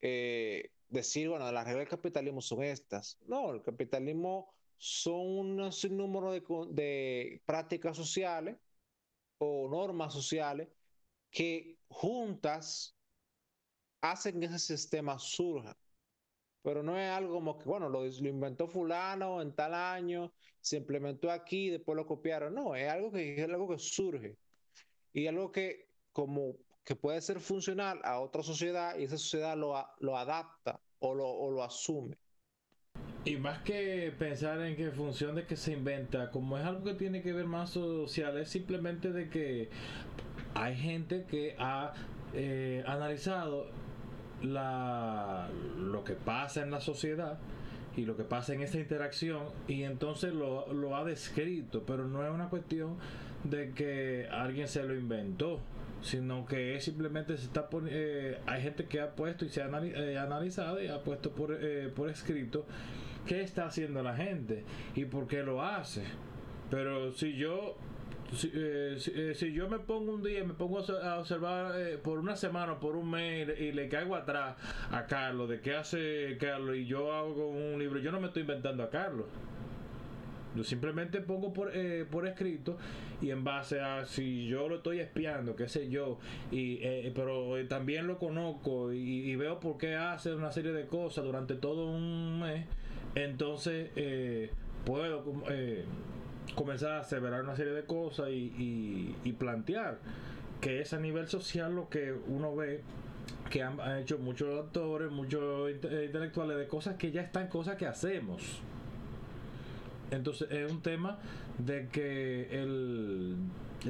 eh, 0.00 0.70
decir, 0.88 1.28
bueno, 1.28 1.50
las 1.52 1.64
reglas 1.64 1.82
del 1.82 1.88
capitalismo 1.88 2.40
son 2.40 2.62
estas. 2.62 3.18
No, 3.26 3.52
el 3.52 3.62
capitalismo 3.62 4.54
son 4.82 5.60
un 5.60 5.72
sinnúmero 5.72 6.32
de, 6.32 6.40
de 6.70 7.42
prácticas 7.44 7.94
sociales 7.94 8.56
o 9.36 9.68
normas 9.68 10.14
sociales 10.14 10.68
que 11.30 11.78
juntas 11.88 12.96
hacen 14.00 14.40
que 14.40 14.46
ese 14.46 14.58
sistema 14.58 15.18
surja. 15.18 15.76
Pero 16.62 16.82
no 16.82 16.98
es 16.98 17.10
algo 17.10 17.34
como 17.34 17.58
que, 17.58 17.66
bueno, 17.66 17.90
lo, 17.90 18.04
lo, 18.06 18.28
inventó 18.28 18.68
fulano 18.68 19.42
en 19.42 19.54
tal 19.54 19.74
año, 19.74 20.32
se 20.60 20.78
implementó 20.78 21.30
aquí, 21.30 21.68
después 21.68 21.96
lo 21.96 22.06
copiaron. 22.06 22.54
No, 22.54 22.74
es 22.74 22.88
algo 22.88 23.12
que, 23.12 23.34
es 23.34 23.44
algo 23.44 23.68
que 23.68 23.78
surge. 23.78 24.38
Y 25.12 25.26
algo 25.26 25.52
que 25.52 25.90
como 26.12 26.56
que 26.84 26.96
puede 26.96 27.20
ser 27.20 27.38
funcional 27.38 28.00
a 28.02 28.20
otra 28.20 28.42
sociedad 28.42 28.96
y 28.98 29.04
esa 29.04 29.18
sociedad 29.18 29.56
lo, 29.58 29.74
lo 29.98 30.16
adapta 30.16 30.80
o 31.00 31.14
lo, 31.14 31.28
o 31.28 31.50
lo 31.50 31.62
asume. 31.62 32.16
Y 33.24 33.36
más 33.36 33.58
que 33.58 34.12
pensar 34.18 34.60
en 34.62 34.76
qué 34.76 34.90
función 34.90 35.34
de 35.34 35.44
que 35.44 35.56
se 35.56 35.72
inventa, 35.72 36.30
como 36.30 36.56
es 36.56 36.64
algo 36.64 36.84
que 36.84 36.94
tiene 36.94 37.20
que 37.20 37.34
ver 37.34 37.44
más 37.44 37.70
social, 37.70 38.38
es 38.38 38.48
simplemente 38.48 39.12
de 39.12 39.28
que 39.28 39.68
hay 40.54 40.74
gente 40.74 41.26
que 41.28 41.54
ha 41.58 41.92
eh, 42.32 42.82
analizado 42.86 43.66
la, 44.42 45.48
lo 45.76 46.02
que 46.02 46.14
pasa 46.14 46.62
en 46.62 46.70
la 46.70 46.80
sociedad 46.80 47.38
y 47.94 48.06
lo 48.06 48.16
que 48.16 48.24
pasa 48.24 48.54
en 48.54 48.62
esa 48.62 48.78
interacción 48.78 49.42
y 49.68 49.82
entonces 49.82 50.32
lo, 50.32 50.72
lo 50.72 50.96
ha 50.96 51.04
descrito, 51.04 51.82
pero 51.86 52.06
no 52.06 52.24
es 52.24 52.30
una 52.30 52.48
cuestión 52.48 52.96
de 53.44 53.72
que 53.72 54.28
alguien 54.30 54.66
se 54.66 54.82
lo 54.82 54.94
inventó 54.94 55.60
sino 56.02 56.46
que 56.46 56.76
es 56.76 56.84
simplemente 56.84 57.36
se 57.36 57.44
está 57.44 57.68
eh, 57.88 58.38
hay 58.46 58.62
gente 58.62 58.86
que 58.86 59.00
ha 59.00 59.14
puesto 59.14 59.44
y 59.44 59.48
se 59.48 59.62
ha 59.62 59.68
eh, 59.82 60.18
analizado 60.18 60.82
y 60.82 60.88
ha 60.88 61.02
puesto 61.02 61.30
por, 61.32 61.56
eh, 61.60 61.90
por 61.94 62.08
escrito 62.08 62.66
qué 63.26 63.42
está 63.42 63.66
haciendo 63.66 64.02
la 64.02 64.16
gente 64.16 64.64
y 64.94 65.04
por 65.04 65.26
qué 65.26 65.42
lo 65.42 65.62
hace. 65.62 66.04
Pero 66.70 67.12
si 67.12 67.36
yo 67.36 67.76
si, 68.32 68.48
si, 69.34 69.52
yo 69.52 69.68
me 69.68 69.80
pongo 69.80 70.14
un 70.14 70.22
día 70.22 70.44
me 70.44 70.54
pongo 70.54 70.78
a 70.78 71.18
observar 71.18 71.74
por 72.04 72.20
una 72.20 72.36
semana 72.36 72.74
o 72.74 72.80
por 72.80 72.94
un 72.94 73.10
mes 73.10 73.58
y 73.58 73.72
le 73.72 73.88
caigo 73.88 74.14
atrás 74.14 74.56
a 74.92 75.06
Carlos 75.06 75.48
de 75.48 75.60
qué 75.60 75.74
hace 75.74 76.38
Carlos 76.38 76.76
y 76.76 76.86
yo 76.86 77.12
hago 77.12 77.48
un 77.48 77.76
libro 77.80 77.98
yo 77.98 78.12
no 78.12 78.20
me 78.20 78.28
estoy 78.28 78.42
inventando 78.42 78.84
a 78.84 78.90
Carlos 78.90 79.26
yo 80.54 80.64
simplemente 80.64 81.20
pongo 81.20 81.52
por, 81.52 81.70
eh, 81.74 82.04
por 82.10 82.26
escrito 82.26 82.76
y 83.20 83.30
en 83.30 83.44
base 83.44 83.80
a 83.80 84.04
si 84.06 84.46
yo 84.46 84.68
lo 84.68 84.76
estoy 84.76 85.00
espiando, 85.00 85.54
qué 85.54 85.68
sé 85.68 85.88
yo, 85.88 86.18
y, 86.50 86.78
eh, 86.82 87.12
pero 87.14 87.54
también 87.68 88.06
lo 88.06 88.18
conozco 88.18 88.92
y, 88.92 89.36
veo 89.36 89.60
por 89.60 89.78
qué 89.78 89.94
hace 89.94 90.34
una 90.34 90.52
serie 90.52 90.72
de 90.72 90.86
cosas 90.86 91.24
durante 91.24 91.54
todo 91.54 91.86
un 91.86 92.40
mes, 92.40 92.66
entonces 93.14 93.90
eh, 93.96 94.50
puedo 94.84 95.24
comenzar 96.54 96.92
a 96.92 97.00
aseverar 97.00 97.42
una 97.42 97.56
serie 97.56 97.72
de 97.72 97.84
cosas 97.84 98.30
y, 98.30 99.14
y, 99.24 99.32
plantear 99.32 99.98
que 100.60 100.80
es 100.80 100.92
a 100.92 100.98
nivel 100.98 101.28
social 101.28 101.74
lo 101.74 101.88
que 101.88 102.14
uno 102.28 102.54
ve 102.54 102.82
que 103.50 103.62
han, 103.62 103.80
hecho 103.98 104.18
muchos 104.18 104.48
autores, 104.58 105.10
muchos 105.10 105.70
intelectuales 105.70 106.58
de 106.58 106.66
cosas 106.66 106.96
que 106.96 107.10
ya 107.10 107.22
están, 107.22 107.48
cosas 107.48 107.76
que 107.76 107.86
hacemos. 107.86 108.60
Entonces 110.10 110.50
es 110.50 110.70
un 110.70 110.82
tema 110.82 111.18
de 111.58 111.88
que 111.88 112.62
el, 112.62 113.36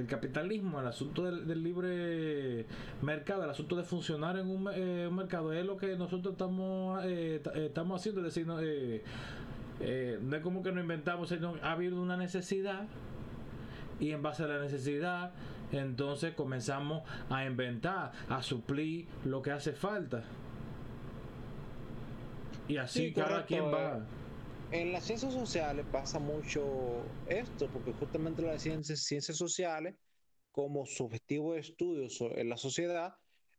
capitalismo, 0.08 0.80
el 0.80 0.86
asunto 0.86 1.24
del, 1.24 1.62
libre 1.62 2.66
mercado, 3.02 3.44
el 3.44 3.50
asunto 3.50 3.76
de 3.76 3.84
funcionar 3.84 4.38
en 4.38 4.48
un, 4.48 4.68
eh, 4.72 5.08
mercado 5.10 5.52
es 5.52 5.64
lo 5.64 5.76
que 5.76 5.96
nosotros 5.96 6.32
estamos 6.32 7.02
eh, 7.04 7.42
eh, 7.54 7.66
estamos 7.66 8.00
haciendo, 8.00 8.20
es 8.20 8.34
decir, 8.34 8.46
no, 8.46 8.60
es 8.60 9.02
como 10.42 10.62
que 10.62 10.72
nos 10.72 10.82
inventamos, 10.82 11.30
sino 11.30 11.54
ha 11.62 11.72
habido 11.72 12.00
una 12.00 12.16
necesidad 12.16 12.86
y 13.98 14.10
en 14.10 14.22
base 14.22 14.44
a 14.44 14.46
la 14.46 14.60
necesidad 14.60 15.32
entonces 15.72 16.34
comenzamos 16.34 17.02
a 17.28 17.44
inventar, 17.44 18.12
a 18.28 18.42
suplir 18.42 19.06
lo 19.24 19.40
que 19.40 19.52
hace 19.52 19.72
falta. 19.72 20.24
Y 22.68 22.76
así 22.76 23.12
cada 23.12 23.46
quien 23.46 23.64
va 23.64 24.00
en 24.70 24.92
las 24.92 25.04
ciencias 25.04 25.32
sociales 25.32 25.84
pasa 25.90 26.18
mucho 26.18 27.02
esto, 27.26 27.68
porque 27.72 27.92
justamente 27.92 28.42
las 28.42 28.62
ciencias, 28.62 29.36
sociales, 29.36 29.94
como 30.52 30.86
su 30.86 31.04
objetivo 31.04 31.54
de 31.54 31.60
estudio 31.60 32.08
en 32.36 32.48
la 32.48 32.56
sociedad, 32.56 33.14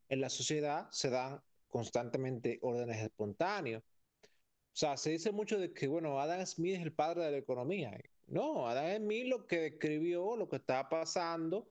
en 0.08 0.20
la 0.20 0.30
sociedad 0.30 0.88
se 0.90 1.10
dan 1.10 1.40
constantemente 1.68 2.58
órdenes 2.62 3.02
espontáneos. 3.02 3.82
O 3.82 4.74
sea, 4.74 4.96
se 4.96 5.10
dice 5.10 5.32
mucho 5.32 5.58
de 5.58 5.72
que, 5.72 5.86
bueno, 5.86 6.18
Adam 6.18 6.44
Smith 6.46 6.76
es 6.76 6.82
el 6.82 6.92
padre 6.92 7.24
de 7.24 7.30
la 7.32 7.36
economía. 7.38 7.98
No, 8.26 8.66
Adam 8.66 9.02
Smith 9.02 9.26
lo 9.26 9.46
que 9.46 9.60
describió, 9.60 10.36
lo 10.36 10.48
que 10.48 10.56
estaba 10.56 10.88
pasando 10.88 11.68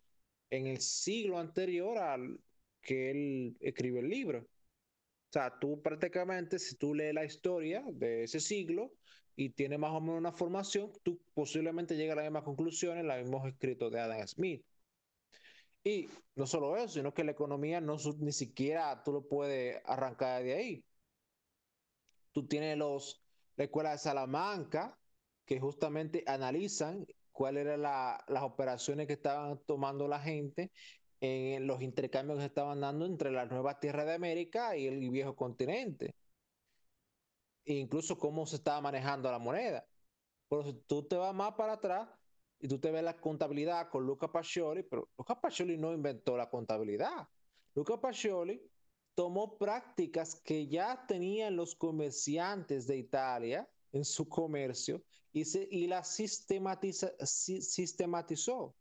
en 0.52 0.68
el 0.68 0.80
siglo 0.80 1.40
anterior 1.40 1.98
al 1.98 2.40
que 2.82 3.12
él 3.12 3.58
escribió 3.60 4.02
el 4.02 4.10
libro. 4.10 4.40
O 4.40 5.34
sea, 5.34 5.58
tú 5.60 5.82
prácticamente, 5.82 6.60
si 6.60 6.76
tú 6.76 6.94
lees 6.94 7.14
la 7.14 7.26
historia 7.26 7.84
de 7.92 8.24
ese 8.24 8.40
siglo, 8.40 8.94
y 9.42 9.50
tiene 9.50 9.80
más 9.80 9.92
o 9.92 10.00
menos 10.00 10.20
una 10.20 10.32
formación, 10.32 10.92
tú 11.02 11.20
posiblemente 11.34 11.96
llegas 11.96 12.14
a 12.14 12.18
las 12.18 12.26
mismas 12.26 12.44
conclusiones, 12.44 13.04
los 13.04 13.18
mismos 13.18 13.48
escritos 13.48 13.92
de 13.92 14.00
Adam 14.00 14.28
Smith. 14.28 14.64
Y 15.84 16.10
no 16.36 16.46
solo 16.46 16.78
eso, 16.78 16.90
sino 16.90 17.12
que 17.12 17.24
la 17.24 17.32
economía 17.32 17.82
no 17.82 17.98
ni 18.20 18.34
siquiera 18.34 19.02
tú 19.04 19.14
lo 19.14 19.28
puedes 19.28 19.82
arrancar 19.86 20.44
de 20.44 20.54
ahí. 20.54 20.86
Tú 22.32 22.46
tienes 22.46 22.78
los, 22.78 23.24
la 23.56 23.64
escuela 23.64 23.92
de 23.94 23.98
Salamanca, 23.98 25.00
que 25.46 25.60
justamente 25.60 26.24
analizan 26.28 27.08
cuáles 27.32 27.66
eran 27.66 27.82
las 27.82 28.44
operaciones 28.44 29.08
que 29.08 29.14
estaban 29.14 29.60
tomando 29.66 30.08
la 30.08 30.20
gente 30.20 30.72
en 31.20 31.66
los 31.66 31.82
intercambios 31.82 32.38
que 32.38 32.44
se 32.44 32.48
estaban 32.48 32.80
dando 32.80 33.08
entre 33.08 33.32
las 33.32 33.50
nuevas 33.50 33.80
tierras 33.80 34.06
de 34.06 34.14
América 34.14 34.78
y 34.78 34.86
el 34.86 35.10
viejo 35.10 35.36
continente 35.36 36.14
incluso 37.80 38.18
cómo 38.18 38.46
se 38.46 38.58
estaba 38.58 38.82
manejando 38.82 39.32
la 39.32 39.40
moneda. 39.40 39.86
Pero 40.50 40.64
si 40.64 40.74
tú 40.88 41.08
te 41.08 41.16
vas 41.16 41.34
más 41.34 41.54
para 41.54 41.74
atrás 41.74 42.10
y 42.60 42.68
tú 42.68 42.80
te 42.80 42.92
ves 42.92 43.04
la 43.04 43.20
contabilidad 43.20 43.90
con 43.90 44.06
Luca 44.06 44.32
Pacioli, 44.32 44.84
pero 44.84 45.10
Luca 45.18 45.40
Pacioli 45.40 45.78
no 45.78 45.94
inventó 45.94 46.38
la 46.38 46.50
contabilidad. 46.50 47.28
Luca 47.74 48.00
Pacioli 48.00 48.62
tomó 49.16 49.58
prácticas 49.58 50.36
que 50.42 50.68
ya 50.68 51.06
tenían 51.08 51.56
los 51.56 51.76
comerciantes 51.76 52.88
de 52.88 52.98
Italia 52.98 53.70
en 53.92 54.06
su 54.06 54.28
comercio 54.28 55.04
y, 55.32 55.46
se, 55.46 55.68
y 55.72 55.88
las 55.88 56.16
sistematiza, 56.16 57.12
sistematizó. 57.26 58.76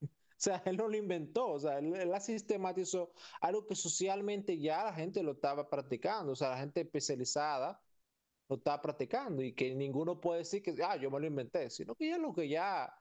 O 0.42 0.44
sea, 0.44 0.60
él 0.66 0.76
no 0.76 0.88
lo 0.88 0.96
inventó, 0.96 1.50
o 1.52 1.60
sea, 1.60 1.78
él, 1.78 1.92
la 2.10 2.18
sistematizó 2.18 3.12
algo 3.40 3.64
que 3.64 3.76
socialmente 3.76 4.58
ya 4.58 4.82
la 4.82 4.92
gente 4.92 5.22
lo 5.22 5.32
estaba 5.32 5.70
practicando, 5.70 6.32
o 6.32 6.34
sea, 6.34 6.50
la 6.50 6.58
gente 6.58 6.80
especializada 6.80 7.80
está 8.56 8.80
practicando 8.80 9.42
y 9.42 9.54
que 9.54 9.74
ninguno 9.74 10.20
puede 10.20 10.40
decir 10.40 10.62
que, 10.62 10.74
ah, 10.82 10.96
yo 10.96 11.10
me 11.10 11.20
lo 11.20 11.26
inventé, 11.26 11.70
sino 11.70 11.94
que 11.94 12.08
ya 12.08 12.18
lo 12.18 12.34
que 12.34 12.48
ya 12.48 12.92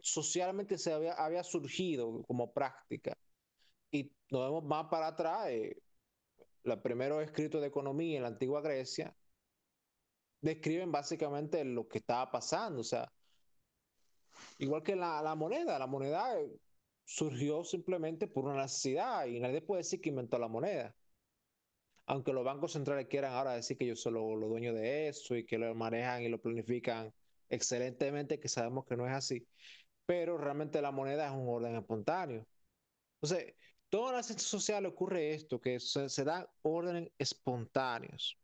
socialmente 0.00 0.78
se 0.78 0.92
había, 0.92 1.14
había 1.14 1.44
surgido 1.44 2.22
como 2.24 2.52
práctica. 2.52 3.16
Y 3.90 4.12
nos 4.30 4.42
vemos 4.46 4.64
más 4.64 4.86
para 4.90 5.08
atrás, 5.08 5.48
eh, 5.50 5.76
los 6.64 6.78
primeros 6.80 7.22
escritos 7.22 7.60
de 7.60 7.68
economía 7.68 8.16
en 8.16 8.22
la 8.22 8.28
antigua 8.28 8.60
Grecia 8.60 9.14
describen 10.40 10.92
básicamente 10.92 11.64
lo 11.64 11.88
que 11.88 11.98
estaba 11.98 12.30
pasando, 12.30 12.80
o 12.80 12.84
sea, 12.84 13.10
igual 14.58 14.82
que 14.82 14.96
la, 14.96 15.22
la 15.22 15.34
moneda, 15.34 15.78
la 15.78 15.86
moneda 15.86 16.40
eh, 16.40 16.60
surgió 17.04 17.64
simplemente 17.64 18.28
por 18.28 18.44
una 18.44 18.62
necesidad 18.62 19.26
y 19.26 19.40
nadie 19.40 19.62
puede 19.62 19.80
decir 19.80 20.00
que 20.00 20.10
inventó 20.10 20.38
la 20.38 20.48
moneda 20.48 20.94
aunque 22.08 22.32
los 22.32 22.44
bancos 22.44 22.72
centrales 22.72 23.06
quieran 23.06 23.32
ahora 23.34 23.52
decir 23.54 23.76
que 23.76 23.84
ellos 23.84 24.00
son 24.00 24.14
los, 24.14 24.40
dueños 24.40 24.74
de 24.74 25.08
eso 25.08 25.36
y 25.36 25.44
que 25.44 25.58
lo 25.58 25.74
manejan 25.74 26.22
y 26.22 26.28
lo 26.28 26.40
planifican 26.40 27.12
excelentemente, 27.50 28.40
que 28.40 28.48
sabemos 28.48 28.86
que 28.86 28.96
no 28.96 29.06
es 29.06 29.12
así, 29.12 29.46
pero 30.06 30.38
realmente 30.38 30.80
la 30.82 30.90
moneda 30.90 31.26
es 31.26 31.32
un 31.32 31.48
orden 31.48 31.76
espontáneo. 31.76 32.46
Entonces, 33.20 33.54
todas 33.90 34.14
las 34.16 34.26
ciencias 34.26 34.50
sociales 34.50 34.90
ocurre 34.90 35.34
esto, 35.34 35.60
que 35.60 35.78
se, 35.80 36.08
se 36.08 36.24
dan 36.24 36.46
órdenes 36.62 37.10
espontáneos. 37.18 38.38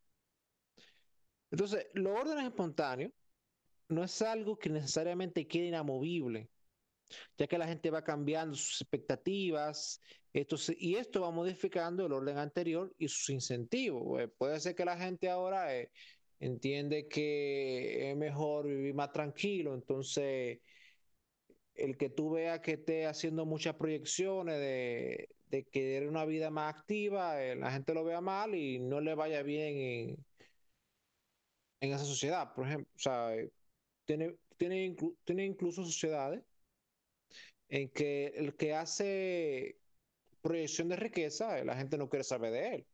Entonces, 1.50 1.86
los 1.94 2.18
órdenes 2.18 2.44
espontáneos 2.44 3.12
no 3.88 4.04
es 4.04 4.22
algo 4.22 4.58
que 4.58 4.68
necesariamente 4.68 5.46
quede 5.46 5.68
inamovible 5.68 6.50
ya 7.38 7.46
que 7.46 7.58
la 7.58 7.66
gente 7.66 7.90
va 7.90 8.02
cambiando 8.02 8.56
sus 8.56 8.80
expectativas 8.80 10.00
esto 10.34 10.56
y 10.76 10.96
esto 10.96 11.20
va 11.22 11.30
modificando 11.30 12.06
el 12.06 12.12
orden 12.12 12.38
anterior 12.38 12.92
y 12.98 13.08
sus 13.08 13.30
incentivos. 13.30 14.20
Eh, 14.20 14.28
puede 14.28 14.58
ser 14.60 14.74
que 14.74 14.84
la 14.84 14.96
gente 14.96 15.30
ahora 15.30 15.76
eh, 15.76 15.90
entiende 16.40 17.06
que 17.08 18.10
es 18.10 18.16
mejor 18.16 18.66
vivir 18.66 18.94
más 18.94 19.12
tranquilo, 19.12 19.74
entonces 19.74 20.58
el 21.74 21.96
que 21.96 22.10
tú 22.10 22.30
veas 22.30 22.60
que 22.60 22.72
esté 22.72 23.06
haciendo 23.06 23.46
muchas 23.46 23.74
proyecciones 23.76 24.58
de, 24.58 25.28
de 25.46 25.64
querer 25.64 26.08
una 26.08 26.24
vida 26.24 26.50
más 26.50 26.74
activa, 26.74 27.42
eh, 27.42 27.56
la 27.56 27.70
gente 27.72 27.94
lo 27.94 28.04
vea 28.04 28.20
mal 28.20 28.54
y 28.54 28.80
no 28.80 29.00
le 29.00 29.14
vaya 29.14 29.42
bien 29.42 30.16
en, 31.80 31.92
esa 31.92 32.04
sociedad, 32.04 32.54
por 32.54 32.66
ejemplo. 32.66 32.90
O 32.96 32.98
sea, 32.98 33.30
tiene, 34.04 34.36
tiene, 34.56 34.96
tiene 35.24 35.44
incluso 35.44 35.84
sociedades 35.84 36.42
en 37.74 37.88
que 37.88 38.26
el 38.36 38.54
que 38.56 38.72
hace 38.72 39.80
proyección 40.40 40.88
de 40.88 40.96
riqueza, 40.96 41.58
eh, 41.58 41.64
la 41.64 41.76
gente 41.76 41.98
no 41.98 42.08
quiere 42.08 42.22
saber 42.22 42.52
de 42.52 42.74
él. 42.76 42.86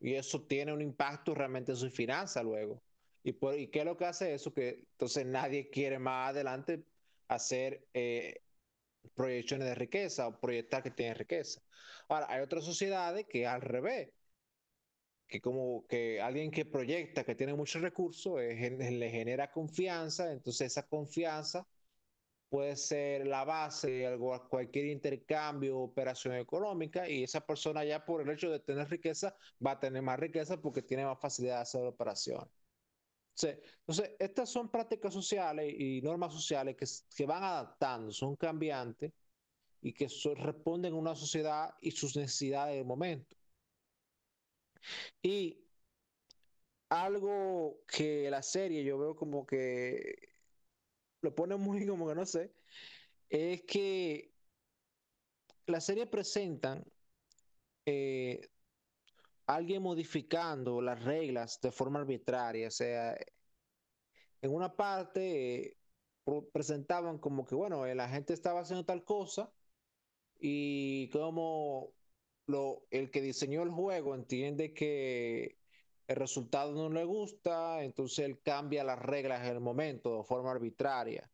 Y 0.00 0.14
eso 0.14 0.44
tiene 0.44 0.72
un 0.72 0.82
impacto 0.82 1.34
realmente 1.36 1.70
en 1.70 1.76
su 1.76 1.88
finanza 1.88 2.42
luego. 2.42 2.82
¿Y, 3.22 3.32
por, 3.34 3.56
¿Y 3.56 3.68
qué 3.68 3.80
es 3.80 3.84
lo 3.84 3.96
que 3.96 4.06
hace 4.06 4.34
eso? 4.34 4.52
Que 4.52 4.70
entonces 4.90 5.24
nadie 5.24 5.70
quiere 5.70 6.00
más 6.00 6.30
adelante 6.30 6.84
hacer 7.28 7.86
eh, 7.94 8.40
proyecciones 9.14 9.68
de 9.68 9.76
riqueza 9.76 10.26
o 10.26 10.40
proyectar 10.40 10.82
que 10.82 10.90
tiene 10.90 11.14
riqueza. 11.14 11.62
Ahora, 12.08 12.26
hay 12.28 12.40
otras 12.42 12.64
sociedades 12.64 13.26
que 13.28 13.46
al 13.46 13.60
revés, 13.60 14.10
que 15.28 15.40
como 15.40 15.86
que 15.86 16.20
alguien 16.20 16.50
que 16.50 16.64
proyecta 16.64 17.22
que 17.22 17.36
tiene 17.36 17.54
muchos 17.54 17.80
recursos 17.80 18.40
eh, 18.40 18.70
le 18.90 19.10
genera 19.10 19.52
confianza, 19.52 20.32
entonces 20.32 20.72
esa 20.72 20.88
confianza 20.88 21.68
puede 22.52 22.76
ser 22.76 23.26
la 23.26 23.44
base 23.46 23.90
de 23.90 24.18
cualquier 24.50 24.84
intercambio 24.86 25.78
operación 25.78 26.34
económica 26.34 27.08
y 27.08 27.22
esa 27.24 27.40
persona 27.46 27.82
ya 27.82 28.04
por 28.04 28.20
el 28.20 28.28
hecho 28.28 28.50
de 28.50 28.60
tener 28.60 28.90
riqueza 28.90 29.34
va 29.64 29.72
a 29.72 29.80
tener 29.80 30.02
más 30.02 30.18
riqueza 30.20 30.60
porque 30.60 30.82
tiene 30.82 31.06
más 31.06 31.18
facilidad 31.18 31.56
de 31.56 31.62
hacer 31.62 31.86
operaciones. 31.86 32.50
Entonces, 33.42 34.16
estas 34.18 34.50
son 34.50 34.70
prácticas 34.70 35.14
sociales 35.14 35.74
y 35.78 36.02
normas 36.02 36.34
sociales 36.34 36.76
que, 36.76 36.84
que 37.16 37.26
van 37.26 37.42
adaptando, 37.42 38.12
son 38.12 38.36
cambiantes 38.36 39.12
y 39.80 39.94
que 39.94 40.08
responden 40.36 40.92
a 40.92 40.96
una 40.96 41.14
sociedad 41.14 41.74
y 41.80 41.92
sus 41.92 42.14
necesidades 42.16 42.76
del 42.76 42.84
momento. 42.84 43.34
Y 45.22 45.64
algo 46.90 47.82
que 47.88 48.30
la 48.30 48.42
serie 48.42 48.84
yo 48.84 48.98
veo 48.98 49.16
como 49.16 49.46
que 49.46 50.31
lo 51.22 51.34
pone 51.34 51.56
muy 51.56 51.86
como 51.86 52.08
que 52.08 52.14
no 52.14 52.26
sé, 52.26 52.52
es 53.30 53.62
que 53.62 54.32
la 55.66 55.80
serie 55.80 56.06
presentan 56.06 56.84
eh, 57.86 58.50
alguien 59.46 59.82
modificando 59.82 60.80
las 60.80 61.02
reglas 61.04 61.60
de 61.60 61.72
forma 61.72 62.00
arbitraria. 62.00 62.68
O 62.68 62.70
sea, 62.70 63.16
en 64.42 64.54
una 64.54 64.74
parte 64.76 65.78
presentaban 66.52 67.18
como 67.18 67.44
que, 67.46 67.54
bueno, 67.54 67.86
la 67.86 68.08
gente 68.08 68.32
estaba 68.32 68.60
haciendo 68.60 68.84
tal 68.84 69.04
cosa 69.04 69.52
y 70.38 71.08
como 71.10 71.94
lo, 72.46 72.86
el 72.90 73.10
que 73.10 73.22
diseñó 73.22 73.62
el 73.62 73.70
juego 73.70 74.14
entiende 74.14 74.74
que 74.74 75.61
el 76.06 76.16
resultado 76.16 76.72
no 76.74 76.88
le 76.90 77.04
gusta, 77.04 77.82
entonces 77.84 78.20
él 78.20 78.40
cambia 78.42 78.84
las 78.84 78.98
reglas 78.98 79.42
en 79.42 79.54
el 79.54 79.60
momento 79.60 80.18
de 80.18 80.24
forma 80.24 80.50
arbitraria. 80.50 81.30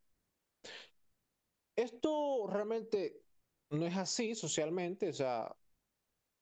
Esto 1.77 2.47
realmente 2.49 3.23
no 3.71 3.87
es 3.87 3.97
así 3.97 4.35
socialmente, 4.35 5.09
o 5.11 5.13
sea, 5.13 5.57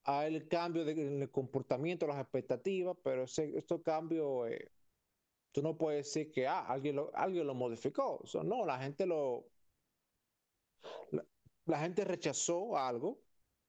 hay 0.04 0.34
el 0.36 0.48
cambio 0.48 0.84
de, 0.84 0.92
en 0.92 1.22
el 1.22 1.30
comportamiento, 1.30 2.06
las 2.06 2.20
expectativas, 2.20 2.96
pero 3.02 3.24
ese, 3.24 3.56
estos 3.58 3.82
cambios, 3.82 4.48
eh, 4.50 4.70
tú 5.52 5.62
no 5.62 5.76
puedes 5.76 6.06
decir 6.06 6.30
que 6.32 6.46
ah, 6.46 6.66
alguien, 6.66 6.96
lo, 6.96 7.10
alguien 7.14 7.46
lo 7.46 7.54
modificó. 7.54 8.22
No, 8.44 8.64
la 8.64 8.78
gente 8.78 9.06
lo. 9.06 9.48
La, 11.66 11.78
gente 11.80 12.04
rechazó 12.04 12.76
algo 12.76 13.20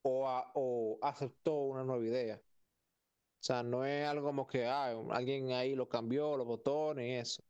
o, 0.03 0.27
o, 0.53 0.99
aceptó 1.01 1.55
una 1.55 1.83
nueva 1.83 2.05
idea. 2.05 2.41
O 3.39 3.43
sea, 3.47 3.63
no 3.63 3.85
es 3.85 4.07
algo 4.07 4.25
como 4.25 4.47
que 4.47 4.65
ah, 4.65 4.87
alguien 5.11 5.51
ahí 5.51 5.75
lo 5.75 5.87
cambió, 5.87 6.37
los 6.37 6.47
botones 6.47 7.05
y 7.07 7.11
eso. 7.13 7.43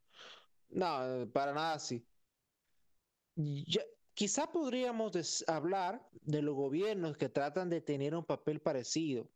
No, 0.69 1.29
para 1.33 1.53
nada 1.53 1.73
así. 1.75 2.05
Ya, 3.35 3.81
Quizá 4.17 4.51
podríamos 4.51 5.45
hablar 5.47 6.09
de 6.11 6.41
los 6.41 6.55
gobiernos 6.55 7.17
que 7.17 7.29
tratan 7.29 7.69
de 7.69 7.81
tener 7.81 8.15
un 8.15 8.25
papel 8.25 8.59
parecido. 8.59 9.29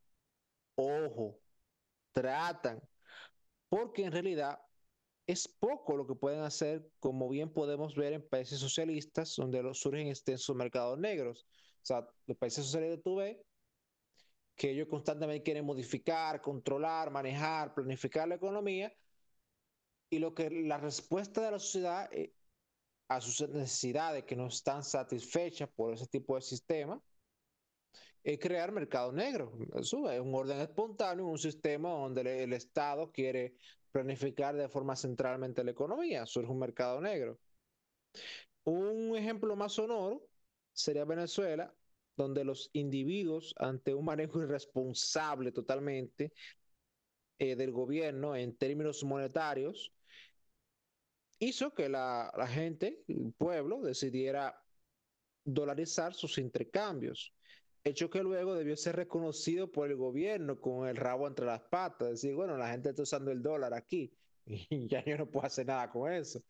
Ojo, 0.74 1.40
tratan, 2.12 2.82
porque 3.70 4.06
en 4.06 4.12
realidad 4.12 4.60
es 5.28 5.48
poco 5.48 5.96
lo 5.96 6.08
que 6.08 6.16
pueden 6.16 6.40
hacer, 6.40 6.92
como 7.00 7.30
bien 7.30 7.54
podemos 7.54 7.96
ver 7.96 8.14
en 8.14 8.28
países 8.28 8.58
socialistas 8.58 9.36
donde 9.36 9.72
surgen 9.76 10.08
extensos 10.08 10.56
mercados 10.56 10.98
negros. 10.98 11.46
O 11.84 11.86
sea, 11.86 12.08
los 12.26 12.38
países 12.38 12.66
socialistas 12.66 13.04
tú 13.04 13.18
ves 13.18 13.38
que 14.62 14.70
ellos 14.70 14.88
constantemente 14.88 15.42
quieren 15.42 15.66
modificar, 15.66 16.40
controlar, 16.40 17.10
manejar, 17.10 17.74
planificar 17.74 18.28
la 18.28 18.36
economía 18.36 18.94
y 20.08 20.20
lo 20.20 20.36
que 20.36 20.52
la 20.52 20.78
respuesta 20.78 21.42
de 21.42 21.50
la 21.50 21.58
sociedad 21.58 22.08
eh, 22.14 22.32
a 23.08 23.20
sus 23.20 23.50
necesidades 23.50 24.24
que 24.24 24.36
no 24.36 24.46
están 24.46 24.84
satisfechas 24.84 25.68
por 25.68 25.96
ese 25.96 26.06
tipo 26.06 26.36
de 26.36 26.44
sistema, 26.44 27.02
es 28.24 28.38
crear 28.38 28.72
mercado 28.72 29.12
negro. 29.12 29.52
Eso 29.74 30.08
es 30.12 30.22
un 30.22 30.36
orden 30.36 30.60
espontáneo, 30.60 31.26
un 31.26 31.40
sistema 31.40 31.90
donde 31.90 32.44
el 32.44 32.54
Estado 32.54 33.12
quiere 33.12 33.56
planificar 33.92 34.56
de 34.56 34.70
forma 34.70 34.96
centralmente 34.96 35.64
la 35.64 35.72
economía. 35.72 36.28
Surge 36.28 36.52
un 36.52 36.60
mercado 36.60 37.02
negro. 37.02 37.40
Un 38.64 39.18
ejemplo 39.18 39.56
más 39.56 39.74
sonoro 39.74 40.22
sería 40.72 41.04
Venezuela, 41.04 41.74
donde 42.22 42.44
los 42.44 42.70
individuos, 42.74 43.56
ante 43.58 43.94
un 43.96 44.06
manejo 44.06 44.42
irresponsable 44.42 45.52
totalmente 45.52 46.32
eh, 47.40 47.56
del 47.56 47.72
gobierno 47.72 48.36
en 48.36 48.56
términos 48.56 49.04
monetarios, 49.04 49.92
hizo 51.40 51.74
que 51.74 51.90
la, 51.90 52.32
gente, 52.48 53.04
el 53.08 53.34
pueblo, 53.34 53.82
decidiera 53.82 54.64
dolarizar 55.44 56.14
sus 56.14 56.38
intercambios, 56.38 57.34
hecho 57.84 58.12
que 58.12 58.22
luego 58.22 58.54
debió 58.54 58.78
ser 58.78 58.96
reconocido 58.96 59.72
por 59.72 59.90
el 59.90 59.96
gobierno 59.96 60.62
con 60.62 60.88
el 60.88 60.96
rabo 60.96 61.28
entre 61.28 61.48
las 61.48 61.62
patas, 61.62 62.12
decir, 62.12 62.36
bueno, 62.36 62.56
la 62.56 62.70
gente 62.70 62.90
está 62.90 63.02
usando 63.02 63.32
el 63.32 63.42
dólar 63.42 63.74
aquí 63.74 64.14
y 64.46 64.88
ya 64.88 65.04
yo 65.04 65.18
no 65.18 65.26
puedo 65.26 65.48
hacer 65.48 65.66
nada 65.66 65.90
con 65.90 66.12
eso. 66.12 66.44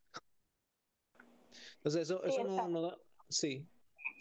Entonces 1.75 2.01
eso, 2.01 2.23
eso 2.25 2.43
no, 2.43 2.81
da, 2.81 2.97
sí, 3.29 3.65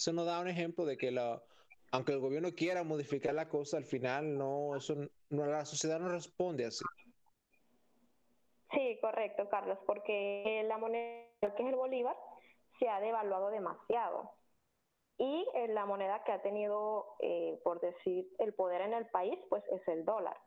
eso 0.01 0.15
nos 0.15 0.25
da 0.25 0.41
un 0.41 0.49
ejemplo 0.49 0.87
de 0.87 0.97
que 0.97 1.11
la, 1.11 1.43
aunque 1.93 2.13
el 2.13 2.21
gobierno 2.21 2.49
quiera 2.57 2.83
modificar 2.85 3.35
la 3.35 3.51
cosa, 3.51 3.77
al 3.77 3.85
final 3.85 4.39
no, 4.39 4.75
eso 4.75 4.95
no, 5.29 5.45
la 5.45 5.67
sociedad 5.67 6.01
no 6.01 6.09
responde 6.09 6.65
así. 6.65 6.83
Sí, 8.73 8.99
correcto, 9.03 9.47
Carlos, 9.51 9.79
porque 9.87 10.65
la 10.67 10.79
moneda 10.79 11.27
que 11.55 11.63
es 11.63 11.69
el 11.69 11.75
bolívar 11.75 12.17
se 12.79 12.89
ha 12.89 12.99
devaluado 13.01 13.51
demasiado. 13.51 14.33
Y 15.19 15.45
la 15.69 15.85
moneda 15.85 16.25
que 16.25 16.33
ha 16.33 16.41
tenido, 16.41 17.17
eh, 17.19 17.61
por 17.63 17.79
decir, 17.81 18.27
el 18.39 18.55
poder 18.55 18.81
en 18.81 18.95
el 18.95 19.07
país, 19.09 19.39
pues 19.51 19.63
es 19.71 19.87
el 19.87 20.07
dólar. 20.07 20.39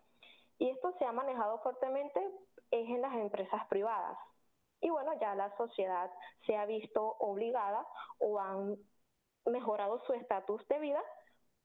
Y 0.58 0.70
esto 0.70 0.96
se 0.98 1.06
ha 1.06 1.12
manejado 1.12 1.60
fuertemente 1.60 2.20
es 2.72 2.90
en 2.90 3.02
las 3.04 3.14
empresas 3.14 3.68
privadas. 3.68 4.18
Y 4.82 4.90
bueno, 4.90 5.14
ya 5.22 5.36
la 5.36 5.56
sociedad 5.58 6.10
se 6.48 6.58
ha 6.58 6.66
visto 6.66 7.18
obligada 7.20 7.86
o 8.18 8.40
han 8.40 8.78
mejorado 9.46 10.04
su 10.06 10.14
estatus 10.14 10.68
de 10.68 10.80
vida, 10.80 11.02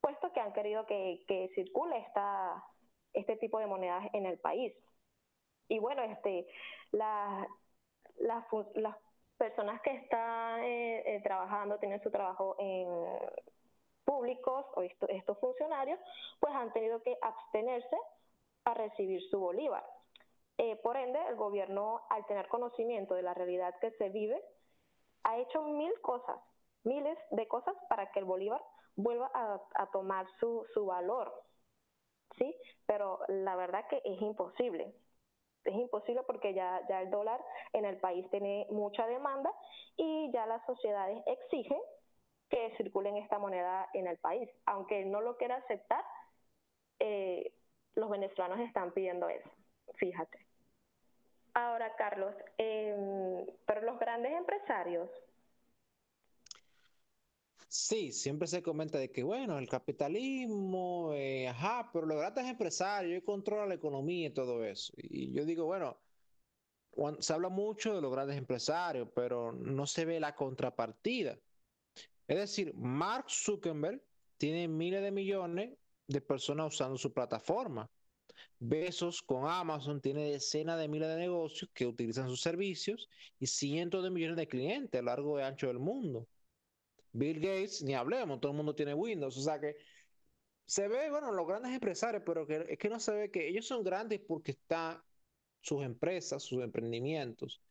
puesto 0.00 0.32
que 0.32 0.40
han 0.40 0.52
querido 0.52 0.86
que, 0.86 1.50
circule 1.54 1.98
esta, 1.98 2.64
este 3.12 3.36
tipo 3.36 3.58
de 3.58 3.66
monedas 3.66 4.04
en 4.12 4.26
el 4.26 4.38
país 4.38 4.74
y 5.68 5.78
bueno, 5.78 6.02
este, 6.02 6.46
las 6.92 7.46
personas 9.36 9.80
que 9.82 9.94
están 9.94 10.64
eh, 10.64 11.16
eh, 11.16 11.20
trabajando, 11.22 11.78
tienen 11.78 12.02
su 12.02 12.10
trabajo 12.10 12.56
en 12.58 12.88
públicos 14.04 14.64
o 14.74 14.82
estos 14.82 15.38
funcionarios, 15.38 16.00
pues 16.40 16.54
han 16.54 16.72
tenido 16.72 17.02
que 17.02 17.16
abstenerse 17.20 17.96
a 18.64 18.74
recibir 18.74 19.22
su 19.30 19.38
bolívar. 19.38 19.84
Eh, 20.56 20.76
por 20.76 20.96
ende, 20.96 21.20
el 21.28 21.36
gobierno, 21.36 22.00
al 22.08 22.24
tener 22.26 22.48
conocimiento 22.48 23.14
de 23.14 23.22
la 23.22 23.34
realidad 23.34 23.74
que 23.80 23.90
se 23.92 24.08
vive, 24.08 24.42
ha 25.24 25.38
hecho 25.38 25.62
mil 25.62 25.92
cosas, 26.00 26.40
miles 26.84 27.18
de 27.30 27.46
cosas 27.48 27.74
para 27.88 28.10
que 28.12 28.20
el 28.20 28.24
bolívar 28.24 28.62
vuelva 28.96 29.30
a, 29.34 29.60
a 29.74 29.90
tomar 29.90 30.26
su, 30.40 30.66
su 30.74 30.86
valor. 30.86 31.32
¿Sí? 32.38 32.54
Pero 32.86 33.20
la 33.28 33.56
verdad 33.56 33.86
que 33.88 34.00
es 34.04 34.20
imposible 34.22 34.94
es 35.68 35.74
imposible 35.74 36.22
porque 36.26 36.54
ya, 36.54 36.80
ya 36.88 37.02
el 37.02 37.10
dólar 37.10 37.40
en 37.72 37.84
el 37.84 37.98
país 37.98 38.28
tiene 38.30 38.66
mucha 38.70 39.06
demanda 39.06 39.52
y 39.96 40.30
ya 40.32 40.46
las 40.46 40.64
sociedades 40.66 41.22
exigen 41.26 41.80
que 42.48 42.74
circulen 42.76 43.16
esta 43.16 43.38
moneda 43.38 43.88
en 43.92 44.06
el 44.06 44.16
país. 44.18 44.48
Aunque 44.66 45.04
no 45.04 45.20
lo 45.20 45.36
quiera 45.36 45.56
aceptar, 45.56 46.02
eh, 46.98 47.52
los 47.94 48.08
venezolanos 48.08 48.60
están 48.60 48.92
pidiendo 48.92 49.28
eso, 49.28 49.50
fíjate. 49.96 50.38
Ahora, 51.54 51.94
Carlos, 51.96 52.34
eh, 52.58 53.46
pero 53.66 53.82
los 53.82 53.98
grandes 53.98 54.32
empresarios 54.32 55.10
Sí, 57.70 58.12
siempre 58.12 58.48
se 58.48 58.62
comenta 58.62 58.98
de 58.98 59.10
que, 59.10 59.22
bueno, 59.22 59.58
el 59.58 59.68
capitalismo, 59.68 61.12
eh, 61.14 61.48
ajá, 61.48 61.90
pero 61.92 62.06
los 62.06 62.18
grandes 62.18 62.46
empresarios 62.46 63.22
controlan 63.24 63.68
la 63.68 63.74
economía 63.74 64.28
y 64.28 64.32
todo 64.32 64.64
eso. 64.64 64.92
Y 64.96 65.32
yo 65.32 65.44
digo, 65.44 65.66
bueno, 65.66 66.00
se 67.20 67.32
habla 67.32 67.50
mucho 67.50 67.94
de 67.94 68.00
los 68.00 68.10
grandes 68.12 68.38
empresarios, 68.38 69.08
pero 69.14 69.52
no 69.52 69.86
se 69.86 70.04
ve 70.06 70.18
la 70.18 70.34
contrapartida. 70.34 71.38
Es 72.26 72.38
decir, 72.38 72.74
Mark 72.74 73.26
Zuckerberg 73.30 74.02
tiene 74.38 74.68
miles 74.68 75.02
de 75.02 75.10
millones 75.10 75.78
de 76.06 76.20
personas 76.22 76.74
usando 76.74 76.96
su 76.96 77.12
plataforma. 77.12 77.90
Besos 78.58 79.22
con 79.22 79.46
Amazon 79.46 80.00
tiene 80.00 80.30
decenas 80.30 80.78
de 80.78 80.88
miles 80.88 81.08
de 81.08 81.16
negocios 81.16 81.70
que 81.74 81.86
utilizan 81.86 82.28
sus 82.28 82.40
servicios 82.40 83.08
y 83.38 83.46
cientos 83.46 84.02
de 84.04 84.10
millones 84.10 84.36
de 84.36 84.48
clientes 84.48 84.98
a 84.98 85.02
lo 85.02 85.06
largo 85.06 85.38
y 85.38 85.42
ancho 85.42 85.66
del 85.68 85.78
mundo. 85.78 86.28
Bill 87.12 87.40
Gates, 87.40 87.82
ni 87.82 87.94
hablemos, 87.94 88.40
todo 88.40 88.52
el 88.52 88.56
mundo 88.56 88.74
tiene 88.74 88.94
Windows, 88.94 89.36
o 89.36 89.42
sea 89.42 89.60
que 89.60 89.76
se 90.66 90.86
ve, 90.88 91.10
bueno, 91.10 91.32
los 91.32 91.46
grandes 91.46 91.72
empresarios, 91.72 92.22
pero 92.26 92.46
que, 92.46 92.66
es 92.68 92.78
que 92.78 92.88
no 92.90 93.00
se 93.00 93.12
ve 93.12 93.30
que 93.30 93.48
ellos 93.48 93.66
son 93.66 93.82
grandes 93.82 94.20
porque 94.20 94.52
están 94.52 95.02
sus 95.60 95.82
empresas, 95.84 96.42
sus 96.42 96.62
emprendimientos, 96.62 97.62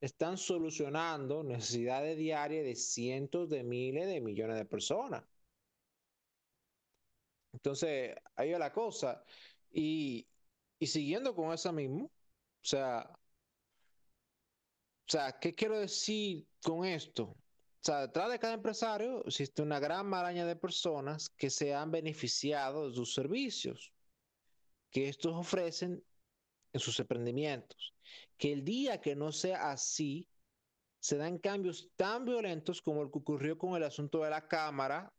están 0.00 0.38
solucionando 0.38 1.44
necesidades 1.44 2.16
diarias 2.16 2.64
de 2.64 2.74
cientos 2.76 3.48
de 3.50 3.62
miles 3.62 4.06
de 4.06 4.20
millones 4.20 4.56
de 4.56 4.64
personas. 4.64 5.24
Entonces, 7.52 8.14
ahí 8.36 8.52
va 8.52 8.58
la 8.58 8.72
cosa. 8.72 9.24
Y, 9.70 10.28
y 10.78 10.86
siguiendo 10.86 11.34
con 11.34 11.52
eso 11.52 11.72
mismo, 11.72 12.06
o 12.06 12.12
sea, 12.62 13.10
o 15.08 15.10
sea, 15.12 15.38
¿qué 15.40 15.54
quiero 15.54 15.78
decir 15.78 16.48
con 16.62 16.84
esto? 16.84 17.36
Sea, 17.86 18.00
detrás 18.00 18.32
de 18.32 18.40
cada 18.40 18.54
empresario 18.54 19.24
existe 19.24 19.62
una 19.62 19.78
gran 19.78 20.08
maraña 20.08 20.44
de 20.44 20.56
personas 20.56 21.28
que 21.28 21.50
se 21.50 21.72
han 21.72 21.92
beneficiado 21.92 22.88
de 22.88 22.96
sus 22.96 23.14
servicios 23.14 23.92
que 24.90 25.08
estos 25.08 25.32
ofrecen 25.32 26.04
en 26.72 26.80
sus 26.80 26.98
emprendimientos. 26.98 27.94
Que 28.38 28.52
el 28.52 28.64
día 28.64 29.00
que 29.00 29.14
no 29.14 29.30
sea 29.30 29.70
así, 29.70 30.28
se 30.98 31.16
dan 31.16 31.38
cambios 31.38 31.92
tan 31.94 32.24
violentos 32.24 32.82
como 32.82 33.02
el 33.04 33.10
que 33.12 33.18
ocurrió 33.18 33.56
con 33.56 33.76
el 33.76 33.84
asunto 33.84 34.24
de 34.24 34.30
la 34.30 34.48
cámara, 34.48 35.14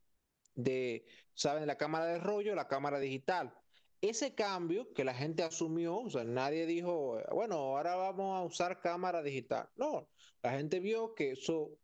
de, 0.53 1.05
¿saben? 1.35 1.67
La 1.67 1.77
cámara 1.77 2.07
de 2.07 2.19
rollo, 2.19 2.53
la 2.53 2.67
cámara 2.67 2.99
digital. 2.99 3.57
Ese 4.01 4.35
cambio 4.35 4.91
que 4.91 5.05
la 5.05 5.13
gente 5.13 5.41
asumió, 5.41 5.99
o 5.99 6.09
sea, 6.09 6.25
nadie 6.25 6.65
dijo, 6.65 7.17
bueno, 7.31 7.55
ahora 7.55 7.95
vamos 7.95 8.37
a 8.37 8.43
usar 8.43 8.81
cámara 8.81 9.23
digital. 9.23 9.69
No, 9.77 10.09
la 10.43 10.51
gente 10.51 10.81
vio 10.81 11.15
que 11.15 11.31
eso 11.31 11.79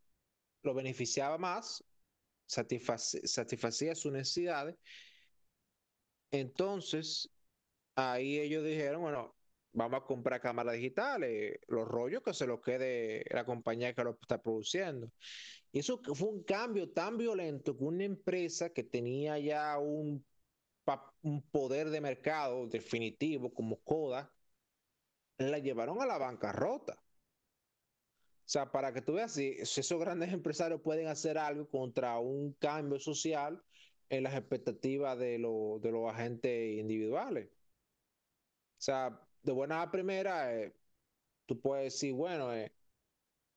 lo 0.64 0.74
beneficiaba 0.74 1.38
más, 1.38 1.84
satisfacía 2.46 3.96
sus 3.96 4.12
necesidades. 4.12 4.76
Entonces, 6.32 7.30
ahí 7.96 8.40
ellos 8.40 8.64
dijeron, 8.64 9.02
bueno, 9.02 9.36
vamos 9.74 10.02
a 10.02 10.06
comprar 10.06 10.42
cámaras 10.42 10.76
digitales, 10.76 11.60
los 11.68 11.88
rollos 11.88 12.24
que 12.24 12.34
se 12.34 12.48
los 12.48 12.62
quede 12.62 13.26
la 13.30 13.46
compañía 13.46 13.94
que 13.94 14.04
lo 14.04 14.18
está 14.22 14.42
produciendo. 14.42 15.12
Y 15.72 15.80
eso 15.80 16.00
fue 16.16 16.30
un 16.30 16.44
cambio 16.44 16.92
tan 16.92 17.18
violento 17.18 17.76
que 17.78 17.84
una 17.84 18.04
empresa 18.04 18.72
que 18.72 18.84
tenía 18.84 19.38
ya 19.40 19.78
un, 19.80 20.26
poder 21.52 21.90
de 21.90 22.02
mercado 22.02 22.68
definitivo 22.68 23.54
como 23.54 23.80
Kodak, 23.82 24.32
la 25.38 25.58
llevaron 25.60 26.02
a 26.02 26.06
la 26.06 26.18
bancarrota. 26.18 27.03
O 28.46 28.50
sea, 28.54 28.72
para 28.72 28.94
que 28.94 29.02
tú 29.02 29.14
veas 29.14 29.34
si, 29.34 29.56
esos 29.60 30.00
grandes 30.00 30.34
empresarios 30.34 30.82
pueden 30.82 31.08
hacer 31.08 31.38
algo 31.38 31.70
contra 31.70 32.20
un 32.20 32.54
cambio 32.54 33.00
social 33.00 33.64
en 34.10 34.24
las 34.24 34.36
expectativas 34.36 35.18
de, 35.18 35.32
de 35.38 35.92
los 35.92 36.14
agentes 36.14 36.80
individuales. 36.80 37.48
O 37.48 38.82
sea, 38.86 39.20
de 39.44 39.52
buena 39.54 39.82
a 39.82 39.92
primera, 39.92 40.54
eh, 40.56 40.74
tú 41.46 41.60
puedes 41.62 41.94
decir, 41.94 42.14
bueno, 42.14 42.54
eh, 42.54 42.74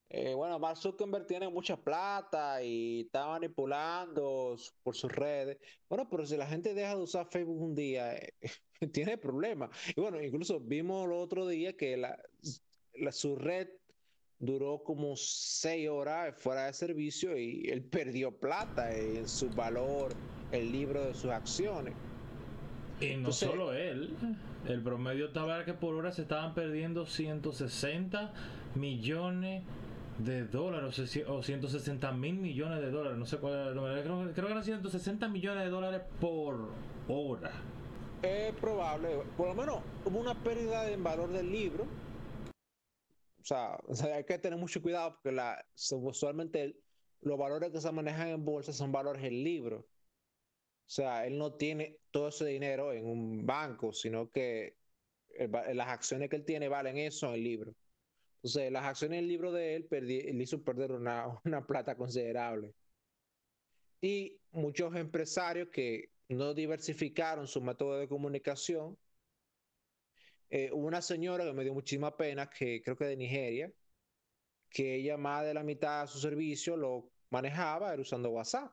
eh, 0.09 0.35
bueno, 0.35 0.59
Mark 0.59 0.77
Zuckerberg 0.79 1.27
tiene 1.27 1.49
mucha 1.49 1.77
plata 1.77 2.63
y 2.63 3.03
está 3.03 3.27
manipulando 3.27 4.57
por 4.83 4.95
sus 4.95 5.11
redes. 5.13 5.59
Bueno, 5.89 6.09
pero 6.09 6.25
si 6.27 6.37
la 6.37 6.47
gente 6.47 6.75
deja 6.75 6.95
de 6.97 7.03
usar 7.03 7.27
Facebook 7.29 7.61
un 7.61 7.75
día, 7.75 8.17
tiene 8.93 9.19
problemas. 9.19 9.71
Y 9.97 10.01
bueno, 10.01 10.23
incluso 10.23 10.61
vimos 10.61 11.07
el 11.07 11.13
otro 11.13 11.47
día 11.49 11.77
que 11.77 11.97
la, 11.97 12.17
su 13.13 13.37
red 13.37 13.69
duró 14.39 14.83
como 14.85 15.17
seis 15.17 15.89
horas 15.89 16.35
fuera 16.37 16.67
de 16.67 16.73
servicio 16.73 17.37
y 17.37 17.69
él 17.71 17.83
perdió 17.83 18.33
plata 18.33 18.95
en 18.95 19.29
su 19.29 19.49
valor, 19.51 20.13
el 20.53 20.71
libro 20.73 21.05
de 21.05 21.15
sus 21.15 21.31
acciones. 21.31 21.95
Y 23.01 23.17
no 23.17 23.33
solo 23.33 23.73
él. 23.73 24.17
El 24.67 24.83
promedio 24.83 25.27
estaba 25.27 25.65
que 25.65 25.75
por 25.75 25.95
hora 25.95 26.13
se 26.13 26.23
estaban 26.23 26.55
perdiendo 26.55 27.07
160 27.07 28.33
millones 28.75 29.63
de 30.19 30.47
dólares 30.47 30.99
o 31.29 31.43
160 31.43 32.13
mil 32.13 32.37
millones 32.37 32.81
de 32.81 32.91
dólares. 32.91 33.19
No 33.19 33.27
sé 33.27 33.37
cuál 33.39 33.55
era 33.55 33.69
el 33.69 33.75
número. 33.75 34.03
Creo, 34.03 34.47
que 34.47 34.53
eran 34.53 34.65
160 34.65 35.29
millones 35.29 35.65
de 35.65 35.71
dólares 35.71 36.01
por 36.21 36.71
hora. 37.09 37.53
Es 38.23 38.55
probable. 38.55 39.09
Por 39.37 39.49
lo 39.49 39.55
menos 39.55 39.81
hubo 40.05 40.19
una 40.19 40.35
pérdida 40.35 40.91
en 40.91 41.05
valor 41.05 41.31
del 41.31 41.53
libro. 41.53 41.87
O 43.89 43.95
sea, 43.95 44.15
hay 44.17 44.25
que 44.25 44.39
tener 44.39 44.59
mucho 44.59 44.83
cuidado 44.83 45.15
porque 45.15 45.33
la, 45.33 45.65
usualmente 45.93 46.77
los 47.21 47.39
valores 47.39 47.71
que 47.71 47.81
se 47.81 47.93
manejan 47.93 48.29
en 48.29 48.45
bolsa 48.45 48.73
son 48.73 48.93
valores 48.93 49.23
del 49.23 49.45
libro. 49.45 49.79
O 49.79 50.89
sea, 50.89 51.27
él 51.27 51.39
no 51.39 51.55
tiene 51.55 51.99
todo 52.11 52.29
ese 52.29 52.47
dinero 52.47 52.93
en 52.93 53.07
un 53.07 53.45
banco, 53.47 53.93
sino 53.93 54.31
que 54.31 54.77
las 55.75 55.89
acciones 55.89 56.31
que 56.31 56.37
él 56.37 56.45
tiene 56.45 56.69
valen 56.69 56.97
eso 56.99 57.29
en 57.29 57.35
el 57.35 57.45
libro. 57.45 57.75
Entonces, 58.37 58.71
las 58.71 58.85
acciones 58.85 59.19
del 59.19 59.29
libro 59.29 59.53
de 59.53 59.77
él 59.77 59.89
le 59.91 60.43
hizo 60.43 60.63
perder 60.63 60.93
una 61.45 61.67
plata 61.67 61.97
considerable. 61.97 62.75
Y 64.01 64.39
muchos 64.53 64.95
empresarios 64.95 65.69
que 65.71 66.11
no 66.29 66.55
diversificaron 66.55 67.47
su 67.47 67.61
método 67.61 67.99
de 67.99 68.09
comunicación. 68.09 68.97
Eh, 70.49 70.71
una 70.73 71.03
señora 71.03 71.45
que 71.45 71.53
me 71.53 71.65
dio 71.65 71.75
muchísima 71.75 72.17
pena, 72.17 72.49
que 72.49 72.83
creo 72.83 72.97
que 72.97 73.07
de 73.07 73.17
Nigeria, 73.17 73.73
que 74.69 74.97
ella 74.97 75.17
más 75.17 75.45
de 75.45 75.55
la 75.55 75.63
mitad 75.63 76.03
de 76.03 76.09
su 76.09 76.19
servicio 76.19 76.77
lo 76.77 77.11
manejaba 77.31 77.93
era 77.93 78.03
usando 78.03 78.31
WhatsApp 78.31 78.73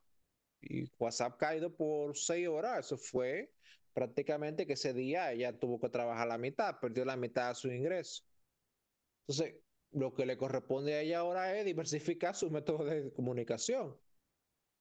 y 0.61 0.89
WhatsApp 0.97 1.37
caído 1.37 1.75
por 1.75 2.17
seis 2.17 2.47
horas, 2.47 2.85
eso 2.85 2.97
fue 2.97 3.51
prácticamente 3.93 4.65
que 4.65 4.73
ese 4.73 4.93
día 4.93 5.31
ella 5.31 5.57
tuvo 5.57 5.79
que 5.79 5.89
trabajar 5.89 6.27
la 6.27 6.37
mitad, 6.37 6.79
perdió 6.79 7.05
la 7.05 7.17
mitad 7.17 7.49
de 7.49 7.55
su 7.55 7.67
ingreso. 7.71 8.23
Entonces, 9.27 9.55
lo 9.91 10.13
que 10.13 10.25
le 10.25 10.37
corresponde 10.37 10.95
a 10.95 11.01
ella 11.01 11.19
ahora 11.19 11.57
es 11.57 11.65
diversificar 11.65 12.35
sus 12.35 12.51
métodos 12.51 12.89
de 12.89 13.13
comunicación. 13.13 13.95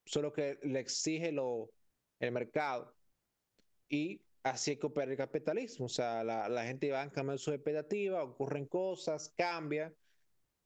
Solo 0.04 0.32
que 0.32 0.58
le 0.62 0.80
exige 0.80 1.30
lo, 1.32 1.70
el 2.18 2.32
mercado. 2.32 2.96
Y 3.88 4.22
así 4.42 4.72
es 4.72 4.78
que 4.78 4.86
opera 4.86 5.10
el 5.10 5.16
capitalismo. 5.16 5.86
O 5.86 5.88
sea, 5.88 6.24
la, 6.24 6.48
la 6.48 6.64
gente 6.64 6.90
va 6.90 7.02
a 7.02 7.12
cambiar 7.12 7.38
sus 7.38 7.54
expectativas, 7.54 8.24
ocurren 8.24 8.66
cosas, 8.66 9.32
cambia. 9.36 9.94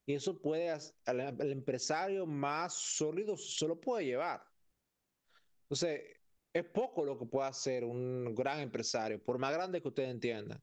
Y 0.06 0.14
eso 0.14 0.40
puede, 0.40 0.70
al, 0.70 1.20
al 1.20 1.52
empresario 1.52 2.26
más 2.26 2.74
sólido 2.74 3.36
solo 3.36 3.80
puede 3.80 4.04
llevar. 4.06 4.42
Entonces, 5.62 6.02
es 6.52 6.64
poco 6.64 7.04
lo 7.04 7.18
que 7.18 7.26
puede 7.26 7.48
hacer 7.48 7.84
un 7.84 8.34
gran 8.34 8.60
empresario, 8.60 9.22
por 9.22 9.38
más 9.38 9.52
grande 9.52 9.82
que 9.82 9.88
usted 9.88 10.04
entienda. 10.04 10.62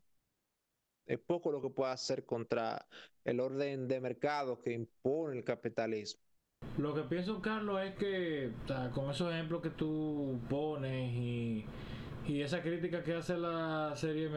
Es 1.06 1.20
poco 1.20 1.52
lo 1.52 1.62
que 1.62 1.70
puede 1.70 1.92
hacer 1.92 2.26
contra 2.26 2.88
el 3.26 3.40
orden 3.42 3.88
de 3.88 4.00
mercado 4.00 4.62
que 4.62 4.72
impone 4.72 5.38
el 5.38 5.44
capitalismo. 5.44 6.24
Lo 6.78 6.96
que 6.96 7.04
pienso, 7.04 7.42
Carlos, 7.42 7.82
es 7.84 7.96
que 7.96 8.52
con 8.96 9.12
esos 9.12 9.32
ejemplos 9.32 9.62
que 9.62 9.70
tú 9.70 10.40
pones 10.50 11.12
y, 11.14 11.66
esa 12.28 12.62
crítica 12.62 13.04
que 13.04 13.16
hace 13.16 13.38
la 13.38 13.94
serie 13.96 14.30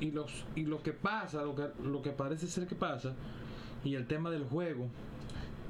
y, 0.00 0.10
los, 0.10 0.44
y 0.56 0.64
lo 0.64 0.82
que 0.82 0.92
pasa, 0.92 1.42
lo 1.42 1.54
que, 1.54 1.68
lo 1.84 2.02
que 2.02 2.10
parece 2.10 2.46
ser 2.46 2.66
que 2.66 2.74
pasa, 2.74 3.14
y 3.84 3.94
el 3.94 4.06
tema 4.06 4.30
del 4.30 4.44
juego, 4.44 4.88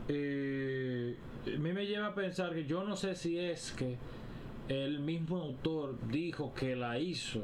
eh, 0.09 1.17
a 1.47 1.59
mí 1.59 1.73
me 1.73 1.87
lleva 1.87 2.09
a 2.09 2.15
pensar 2.15 2.53
que 2.53 2.65
yo 2.65 2.85
no 2.85 2.97
sé 2.97 3.15
si 3.15 3.39
es 3.39 3.73
que 3.73 3.97
el 4.69 5.01
mismo 5.01 5.39
autor 5.39 5.99
dijo 6.09 6.55
que 6.55 6.77
la 6.77 6.99
hizo 6.99 7.43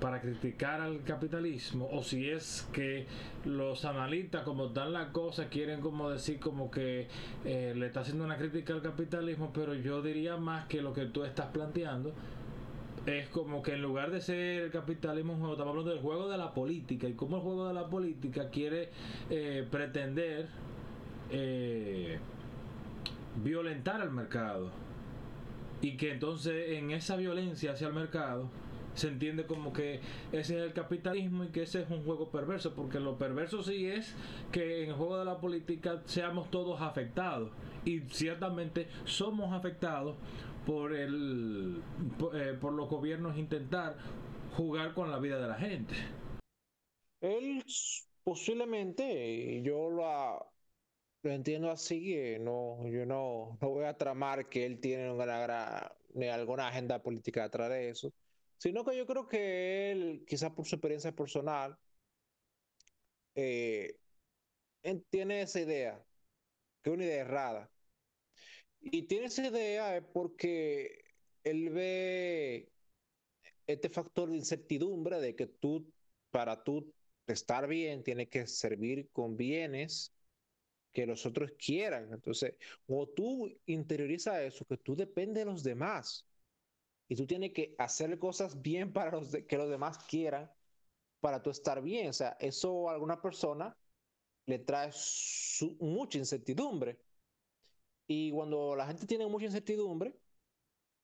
para 0.00 0.20
criticar 0.20 0.80
al 0.80 1.02
capitalismo 1.02 1.88
o 1.90 2.02
si 2.02 2.28
es 2.30 2.68
que 2.72 3.06
los 3.44 3.84
analistas 3.84 4.42
como 4.42 4.68
dan 4.68 4.92
la 4.92 5.12
cosa 5.12 5.48
quieren 5.48 5.80
como 5.80 6.10
decir 6.10 6.38
como 6.38 6.70
que 6.70 7.08
eh, 7.44 7.74
le 7.76 7.86
está 7.86 8.00
haciendo 8.00 8.24
una 8.24 8.36
crítica 8.36 8.74
al 8.74 8.82
capitalismo 8.82 9.50
pero 9.52 9.74
yo 9.74 10.00
diría 10.00 10.36
más 10.36 10.66
que 10.66 10.82
lo 10.82 10.92
que 10.92 11.06
tú 11.06 11.24
estás 11.24 11.46
planteando 11.46 12.12
es 13.08 13.28
como 13.28 13.62
que 13.62 13.74
en 13.74 13.82
lugar 13.82 14.10
de 14.10 14.20
ser 14.20 14.64
el 14.64 14.70
capitalismo 14.70 15.32
estamos 15.32 15.60
hablando 15.60 15.90
del 15.90 16.00
juego 16.00 16.28
de 16.28 16.36
la 16.36 16.52
política 16.52 17.08
y 17.08 17.14
cómo 17.14 17.36
el 17.36 17.42
juego 17.42 17.68
de 17.68 17.74
la 17.74 17.88
política 17.88 18.50
quiere 18.50 18.90
eh, 19.30 19.66
pretender 19.70 20.48
eh, 21.30 22.18
violentar 23.42 24.00
al 24.00 24.10
mercado. 24.10 24.70
Y 25.80 25.96
que 25.96 26.12
entonces 26.12 26.70
en 26.70 26.90
esa 26.90 27.16
violencia 27.16 27.72
hacia 27.72 27.86
el 27.86 27.94
mercado 27.94 28.50
se 28.98 29.08
entiende 29.08 29.46
como 29.46 29.72
que 29.72 30.00
ese 30.32 30.56
es 30.56 30.62
el 30.62 30.72
capitalismo 30.72 31.44
y 31.44 31.48
que 31.48 31.62
ese 31.62 31.82
es 31.82 31.90
un 31.90 32.04
juego 32.04 32.30
perverso, 32.30 32.74
porque 32.74 33.00
lo 33.00 33.16
perverso 33.16 33.62
sí 33.62 33.86
es 33.86 34.14
que 34.52 34.82
en 34.84 34.90
el 34.90 34.96
juego 34.96 35.18
de 35.18 35.24
la 35.24 35.40
política 35.40 36.02
seamos 36.06 36.50
todos 36.50 36.80
afectados 36.80 37.50
y 37.84 38.00
ciertamente 38.10 38.88
somos 39.04 39.52
afectados 39.52 40.16
por 40.66 40.94
el 40.94 41.80
por, 42.18 42.36
eh, 42.36 42.58
los 42.60 42.88
gobiernos 42.88 43.38
intentar 43.38 43.96
jugar 44.56 44.92
con 44.92 45.10
la 45.10 45.18
vida 45.18 45.40
de 45.40 45.48
la 45.48 45.54
gente. 45.54 45.94
Él 47.20 47.64
posiblemente, 48.22 49.62
yo 49.62 49.88
lo, 49.88 50.52
lo 51.22 51.30
entiendo 51.30 51.70
así, 51.70 52.14
no, 52.40 52.86
yo 52.88 53.06
no, 53.06 53.56
no 53.60 53.68
voy 53.70 53.84
a 53.86 53.96
tramar 53.96 54.48
que 54.48 54.66
él 54.66 54.80
tiene 54.80 55.10
una, 55.10 55.90
alguna 56.32 56.68
agenda 56.68 57.02
política 57.02 57.44
detrás 57.44 57.70
de 57.70 57.88
eso, 57.88 58.12
sino 58.58 58.84
que 58.84 58.96
yo 58.96 59.06
creo 59.06 59.26
que 59.28 59.92
él, 59.92 60.24
quizás 60.26 60.52
por 60.52 60.66
su 60.66 60.74
experiencia 60.76 61.12
personal, 61.14 61.78
eh, 63.34 63.98
tiene 65.10 65.42
esa 65.42 65.60
idea, 65.60 66.04
que 66.82 66.90
es 66.90 66.94
una 66.94 67.04
idea 67.04 67.20
errada. 67.22 67.70
Y 68.80 69.02
tiene 69.04 69.26
esa 69.26 69.46
idea 69.46 70.06
porque 70.12 71.04
él 71.44 71.70
ve 71.70 72.72
este 73.66 73.88
factor 73.90 74.30
de 74.30 74.36
incertidumbre 74.36 75.20
de 75.20 75.36
que 75.36 75.46
tú, 75.46 75.92
para 76.30 76.62
tú 76.64 76.92
estar 77.26 77.68
bien, 77.68 78.02
tienes 78.02 78.28
que 78.28 78.46
servir 78.46 79.10
con 79.10 79.36
bienes 79.36 80.14
que 80.92 81.06
los 81.06 81.26
otros 81.26 81.52
quieran. 81.58 82.12
Entonces, 82.12 82.54
o 82.86 83.08
tú 83.08 83.52
interiorizas 83.66 84.40
eso, 84.42 84.64
que 84.64 84.78
tú 84.78 84.96
dependes 84.96 85.44
de 85.44 85.50
los 85.50 85.62
demás 85.62 86.27
y 87.08 87.16
tú 87.16 87.26
tienes 87.26 87.52
que 87.52 87.74
hacer 87.78 88.18
cosas 88.18 88.60
bien 88.60 88.92
para 88.92 89.10
los 89.12 89.34
que 89.48 89.56
los 89.56 89.70
demás 89.70 89.98
quieran 90.04 90.50
para 91.20 91.42
tú 91.42 91.50
estar 91.50 91.82
bien. 91.82 92.08
O 92.10 92.12
sea, 92.12 92.36
eso 92.40 92.88
a 92.88 92.92
alguna 92.94 93.20
persona 93.20 93.76
le 94.46 94.58
trae 94.58 94.90
mucha 95.80 96.18
incertidumbre. 96.18 97.00
Y 98.06 98.30
cuando 98.32 98.74
la 98.76 98.86
gente 98.86 99.06
tiene 99.06 99.26
mucha 99.26 99.46
incertidumbre, 99.46 100.18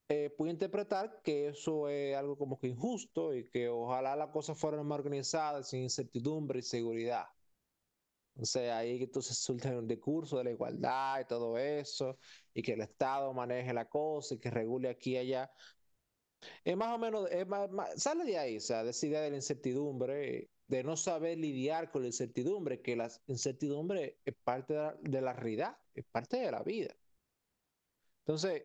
eh, 0.09 0.31
puede 0.37 0.53
interpretar 0.53 1.23
que 1.23 1.49
eso 1.49 1.89
es 1.89 2.17
algo 2.17 2.37
como 2.37 2.59
que 2.59 2.69
injusto 2.69 3.35
y 3.35 3.49
que 3.51 3.69
ojalá 3.69 4.17
las 4.17 4.31
cosas 4.31 4.59
fueran 4.59 4.87
más 4.87 4.99
organizadas, 4.99 5.71
sin 5.71 5.83
incertidumbre 5.83 6.59
y 6.61 6.63
seguridad. 6.63 7.27
O 8.37 8.45
sea, 8.45 8.79
ahí 8.79 9.03
entonces 9.03 9.39
surge 9.39 9.77
un 9.77 9.87
discurso 9.87 10.39
de 10.39 10.45
la 10.45 10.51
igualdad 10.51 11.21
y 11.21 11.25
todo 11.27 11.57
eso, 11.57 12.19
y 12.53 12.63
que 12.63 12.73
el 12.73 12.81
Estado 12.81 13.33
maneje 13.33 13.73
la 13.73 13.89
cosa 13.89 14.35
y 14.35 14.41
que 14.41 14.51
regule 14.51 14.89
aquí 14.89 15.13
y 15.13 15.19
allá. 15.19 15.53
Es 16.65 16.77
más 16.77 16.95
o 16.95 16.99
menos, 16.99 17.31
es 17.31 17.47
más, 17.47 17.71
sale 17.97 18.25
de 18.25 18.39
ahí, 18.39 18.57
o 18.57 18.61
sea, 18.61 18.85
de 18.85 18.91
esa 18.91 19.07
idea 19.07 19.21
de 19.21 19.31
la 19.31 19.37
incertidumbre, 19.37 20.51
de 20.67 20.85
no 20.85 20.97
saber 20.97 21.39
lidiar 21.39 21.91
con 21.91 22.03
la 22.03 22.09
incertidumbre, 22.09 22.81
que 22.81 22.97
la 22.97 23.11
incertidumbre 23.27 24.21
es 24.25 24.35
parte 24.43 24.75
de 24.75 24.79
la, 24.81 24.97
de 25.01 25.21
la 25.21 25.33
realidad, 25.33 25.77
es 25.95 26.05
parte 26.07 26.39
de 26.39 26.51
la 26.51 26.63
vida. 26.63 26.95
Entonces, 28.21 28.65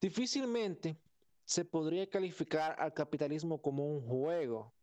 difícilmente 0.00 0.96
se 1.44 1.64
podría 1.64 2.08
calificar 2.08 2.76
al 2.78 2.92
capitalismo 2.92 3.60
como 3.62 3.86
un 3.86 4.06
juego, 4.06 4.74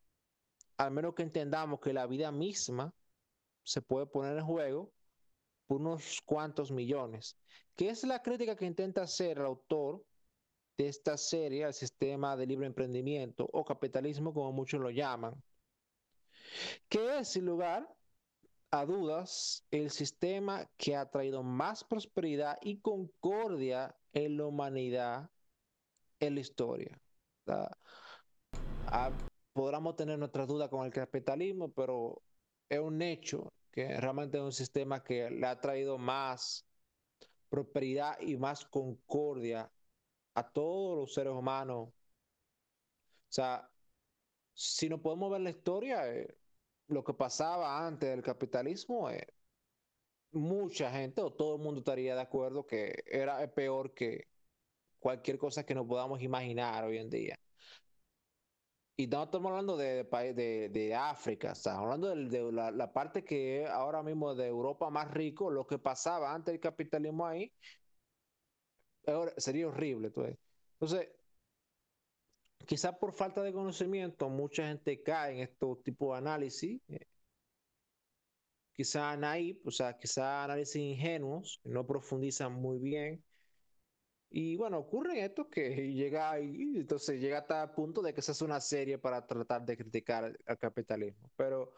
al 0.78 0.92
menos 0.92 1.14
que 1.16 1.24
entendamos 1.24 1.80
que 1.80 1.94
la 1.94 2.08
vida 2.08 2.32
misma 2.32 2.94
se 3.64 3.82
puede 3.82 4.06
poner 4.08 4.38
en 4.38 4.46
juego 4.46 4.94
por 5.68 5.82
unos 5.82 6.22
cuantos 6.22 6.72
millones, 6.72 7.38
que 7.76 7.90
es 7.90 8.04
la 8.04 8.22
crítica 8.22 8.56
que 8.56 8.66
intenta 8.66 9.04
hacer 9.04 9.38
el 9.38 9.46
autor 9.46 10.06
de 10.80 10.88
esta 10.88 11.18
serie 11.18 11.66
al 11.66 11.74
sistema 11.74 12.38
de 12.38 12.48
libre 12.48 12.66
emprendimiento 12.66 13.46
o 13.52 13.66
capitalismo 13.66 14.34
como 14.34 14.54
muchos 14.54 14.80
lo 14.80 14.90
llaman, 14.90 15.36
que 16.88 17.20
es 17.20 17.28
sin 17.28 17.46
lugar 17.46 17.86
a 18.72 18.86
dudas 18.86 19.66
el 19.72 19.92
sistema 19.92 20.72
que 20.78 20.96
ha 20.96 21.12
traído 21.12 21.44
más 21.44 21.84
prosperidad 21.84 22.58
y 22.62 22.80
concordia 22.80 23.94
en 24.14 24.38
la 24.38 24.46
humanidad 24.46 25.30
en 26.22 26.36
la 26.36 26.40
historia. 26.40 26.98
Ah, 28.86 29.18
podríamos 29.52 29.98
tener 29.98 30.18
nuestras 30.18 30.48
dudas 30.48 30.70
con 30.70 30.86
el 30.86 30.94
capitalismo, 30.94 31.74
pero 31.74 32.22
es 32.70 32.80
un 32.80 33.02
hecho 33.02 33.52
que 33.70 34.00
realmente 34.00 34.38
es 34.38 34.44
un 34.46 34.54
sistema 34.54 35.04
que 35.04 35.30
le 35.30 35.46
ha 35.46 35.60
traído 35.60 35.98
más 35.98 36.66
prosperidad 37.50 38.18
y 38.22 38.38
más 38.38 38.64
concordia 38.64 39.70
a 40.40 40.52
todos 40.52 40.98
los 41.00 41.14
seres 41.14 41.34
humanos. 41.34 41.90
O 41.90 41.94
sea, 43.30 43.70
si 44.54 44.90
no 44.90 45.02
podemos 45.02 45.32
ver 45.32 45.42
la 45.42 45.52
historia, 45.52 46.12
eh, 46.14 46.38
lo 46.88 47.04
que 47.04 47.14
pasaba 47.14 47.86
antes 47.88 48.10
del 48.10 48.24
capitalismo, 48.24 49.10
eh, 49.10 49.28
mucha 50.32 50.92
gente 50.92 51.22
o 51.22 51.34
todo 51.34 51.56
el 51.56 51.62
mundo 51.62 51.80
estaría 51.80 52.16
de 52.16 52.22
acuerdo 52.22 52.66
que 52.68 53.04
era 53.08 53.46
peor 53.54 53.94
que 53.94 54.28
cualquier 55.00 55.38
cosa 55.38 55.66
que 55.66 55.76
nos 55.76 55.88
podamos 55.88 56.22
imaginar 56.22 56.86
hoy 56.86 56.98
en 56.98 57.10
día. 57.10 57.40
Y 58.98 59.08
no 59.08 59.24
estamos 59.24 59.50
hablando 59.52 59.78
de, 59.78 60.04
de, 60.04 60.70
de 60.70 60.94
África, 60.96 61.54
estamos 61.54 61.84
hablando 61.84 62.14
de, 62.14 62.52
la, 62.52 62.92
parte 62.92 63.24
que 63.24 63.66
ahora 63.66 64.04
mismo 64.04 64.36
de 64.36 64.48
Europa 64.48 64.90
más 64.90 65.10
rico, 65.12 65.50
lo 65.50 65.66
que 65.66 65.80
pasaba 65.80 66.34
antes 66.34 66.52
del 66.52 66.60
capitalismo 66.60 67.26
ahí, 67.26 67.54
sería 69.38 69.68
horrible. 69.68 70.12
Entonces, 70.74 71.10
quizás 72.66 72.98
por 72.98 73.14
falta 73.14 73.42
de 73.44 73.54
conocimiento, 73.54 74.30
mucha 74.30 74.68
gente 74.68 75.02
cae 75.04 75.36
en 75.36 75.40
estos 75.42 75.84
tipos 75.84 76.14
de 76.14 76.18
análisis. 76.18 76.82
Eh, 76.88 77.08
quizá 78.74 79.16
naive, 79.18 79.60
o 79.66 79.72
sea, 79.72 79.98
quizá 79.98 80.44
análisis 80.44 80.76
ingenuos, 80.78 81.60
no 81.64 81.86
profundizan 81.86 82.54
muy 82.54 82.80
bien 82.80 83.24
y 84.32 84.56
bueno, 84.58 84.78
ocurre 84.80 85.24
esto 85.24 85.50
que 85.50 85.70
llega 85.94 86.40
y 86.40 86.78
entonces 86.78 87.20
llega 87.20 87.40
hasta 87.40 87.64
el 87.64 87.72
punto 87.72 88.02
de 88.02 88.14
que 88.14 88.22
se 88.22 88.32
hace 88.32 88.46
una 88.46 88.60
serie 88.62 88.98
para 89.00 89.26
tratar 89.26 89.66
de 89.66 89.78
criticar 89.78 90.38
al 90.46 90.58
capitalismo. 90.58 91.32
Pero 91.36 91.74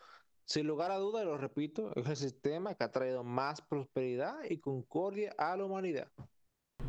sin 0.45 0.68
lugar 0.68 0.91
a 0.91 0.98
dudas, 0.98 1.26
lo 1.26 1.38
repito, 1.38 1.94
es 1.95 2.08
el 2.08 2.16
sistema 2.18 2.76
que 2.76 2.84
ha 2.84 2.91
traído 2.91 3.24
más 3.24 3.62
prosperidad 3.62 4.44
y 4.49 4.60
concordia 4.60 5.34
a 5.38 5.56
la 5.56 5.66
humanidad. 5.66 6.12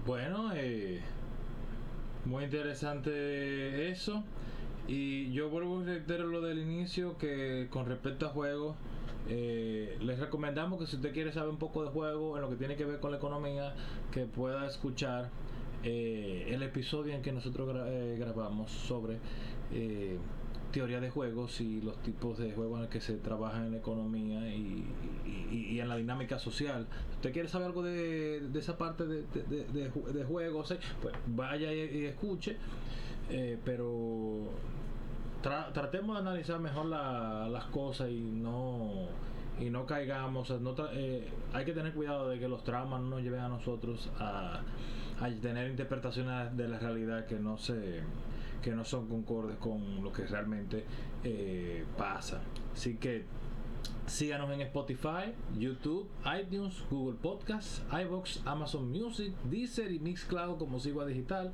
Bueno, 0.07 0.51
eh, 0.55 1.01
muy 2.25 2.45
interesante 2.45 3.91
eso. 3.91 4.25
Y 4.89 5.33
yo 5.33 5.49
vuelvo 5.49 5.81
a 5.81 5.85
reiterar 5.85 6.27
lo 6.27 6.41
del 6.41 6.59
inicio 6.59 7.17
que 7.19 7.69
con 7.71 7.87
respecto 7.87 8.27
a 8.27 8.31
juegos, 8.31 8.77
eh, 9.29 9.97
les 10.01 10.19
recomendamos 10.19 10.81
que 10.81 10.87
si 10.87 10.97
usted 10.97 11.13
quiere 11.13 11.33
saber 11.33 11.51
un 11.51 11.59
poco 11.59 11.85
de 11.85 11.91
juego 11.91 12.37
en 12.37 12.43
lo 12.43 12.51
que 12.51 12.57
tiene 12.57 12.75
que 12.75 12.85
ver 12.85 12.99
con 12.99 13.13
la 13.13 13.19
economía, 13.19 13.75
que 14.11 14.27
pueda 14.27 14.67
escuchar 14.67 15.31
eh, 15.85 16.47
el 16.49 16.63
episodio 16.63 17.15
en 17.15 17.23
que 17.23 17.33
nosotros 17.33 17.73
eh, 17.87 18.17
grabamos 18.19 18.71
sobre 18.73 19.19
teoría 20.73 21.01
de 21.01 21.11
juegos 21.11 21.61
y 21.61 21.81
los 21.81 21.97
tipos 22.03 22.39
de 22.39 22.53
juegos 22.53 22.77
en 22.77 22.83
los 22.83 22.91
que 22.91 23.01
se 23.01 23.15
trabaja 23.19 23.59
en 23.59 23.73
la 23.73 23.79
economía 23.79 24.49
y, 24.49 25.79
en 25.79 25.89
la 25.89 25.97
dinámica 25.97 26.39
social. 26.39 26.87
Usted 27.15 27.33
quiere 27.33 27.49
saber 27.49 27.69
algo 27.69 27.83
de, 27.83 28.43
esa 28.55 28.79
parte 28.79 29.07
de, 29.07 29.25
de, 29.25 30.25
juegos, 30.25 30.75
pues 31.01 31.15
vaya 31.27 31.73
y, 31.73 32.07
escuche, 32.07 32.57
pero 33.65 34.51
tratemos 35.43 36.17
de 36.17 36.21
analizar 36.23 36.59
mejor 36.61 36.87
las 36.87 37.65
cosas 37.67 38.11
y 38.11 38.21
no 38.21 39.09
y 39.61 39.71
no 39.71 39.87
caigamos 39.87 40.53
eh, 40.93 41.29
hay 41.53 41.65
que 41.65 41.73
tener 41.73 41.93
cuidado 41.93 42.29
de 42.29 42.39
que 42.39 42.49
los 42.49 42.65
traumas 42.65 43.01
no 43.01 43.11
nos 43.11 43.23
lleven 43.23 43.41
a 43.41 43.49
nosotros 43.49 44.11
a, 44.19 44.61
tener 45.41 45.71
interpretaciones 45.71 46.57
de 46.57 46.67
la 46.67 46.79
realidad 46.81 47.27
que 47.27 47.39
no 47.39 47.57
se 47.57 48.01
que 48.63 48.71
no 48.71 48.85
son 48.85 49.09
concordes 49.09 49.57
con 49.59 50.03
lo 50.03 50.13
que 50.13 50.27
realmente 50.27 50.85
eh, 51.25 51.85
pasa 51.97 52.41
así 52.73 52.97
que 52.97 53.25
síganos 54.07 54.51
en 54.51 54.61
Spotify, 54.63 55.33
YouTube, 55.59 56.09
iTunes, 56.41 56.83
Google 56.91 57.19
Podcasts, 57.21 57.83
iBox, 57.93 58.43
Amazon 58.47 58.91
Music, 58.91 59.33
Deezer 59.51 59.93
y 59.93 59.99
Mixcloud 59.99 60.59
como 60.59 60.81
Sigua 60.81 61.07
Digital 61.07 61.53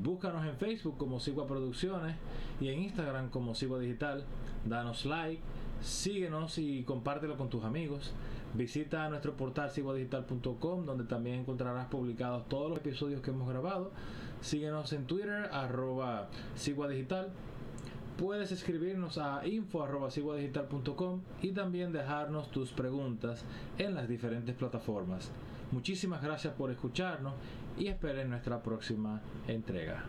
Búscanos 0.00 0.46
en 0.46 0.56
Facebook 0.56 0.96
como 0.96 1.20
Sigua 1.20 1.46
Producciones 1.46 2.16
y 2.60 2.68
en 2.68 2.82
Instagram 2.82 3.30
como 3.30 3.54
Sigua 3.54 3.78
Digital. 3.78 4.24
Danos 4.64 5.04
like, 5.04 5.42
síguenos 5.82 6.56
y 6.58 6.84
compártelo 6.84 7.36
con 7.36 7.50
tus 7.50 7.64
amigos. 7.64 8.12
Visita 8.54 9.08
nuestro 9.08 9.36
portal 9.36 9.70
siguadigital.com 9.70 10.86
donde 10.86 11.04
también 11.04 11.40
encontrarás 11.40 11.86
publicados 11.88 12.48
todos 12.48 12.70
los 12.70 12.78
episodios 12.78 13.20
que 13.20 13.30
hemos 13.30 13.48
grabado. 13.48 13.90
Síguenos 14.42 14.92
en 14.92 15.06
Twitter, 15.06 15.48
arroba 15.52 16.28
Digital. 16.88 17.30
Puedes 18.18 18.50
escribirnos 18.52 19.16
a 19.16 19.46
info.ciguadigital.com 19.46 21.20
y 21.40 21.52
también 21.52 21.92
dejarnos 21.92 22.50
tus 22.50 22.72
preguntas 22.72 23.44
en 23.78 23.94
las 23.94 24.08
diferentes 24.08 24.54
plataformas. 24.56 25.30
Muchísimas 25.70 26.22
gracias 26.22 26.54
por 26.54 26.70
escucharnos 26.70 27.34
y 27.78 27.86
esperen 27.86 28.30
nuestra 28.30 28.62
próxima 28.62 29.22
entrega. 29.46 30.04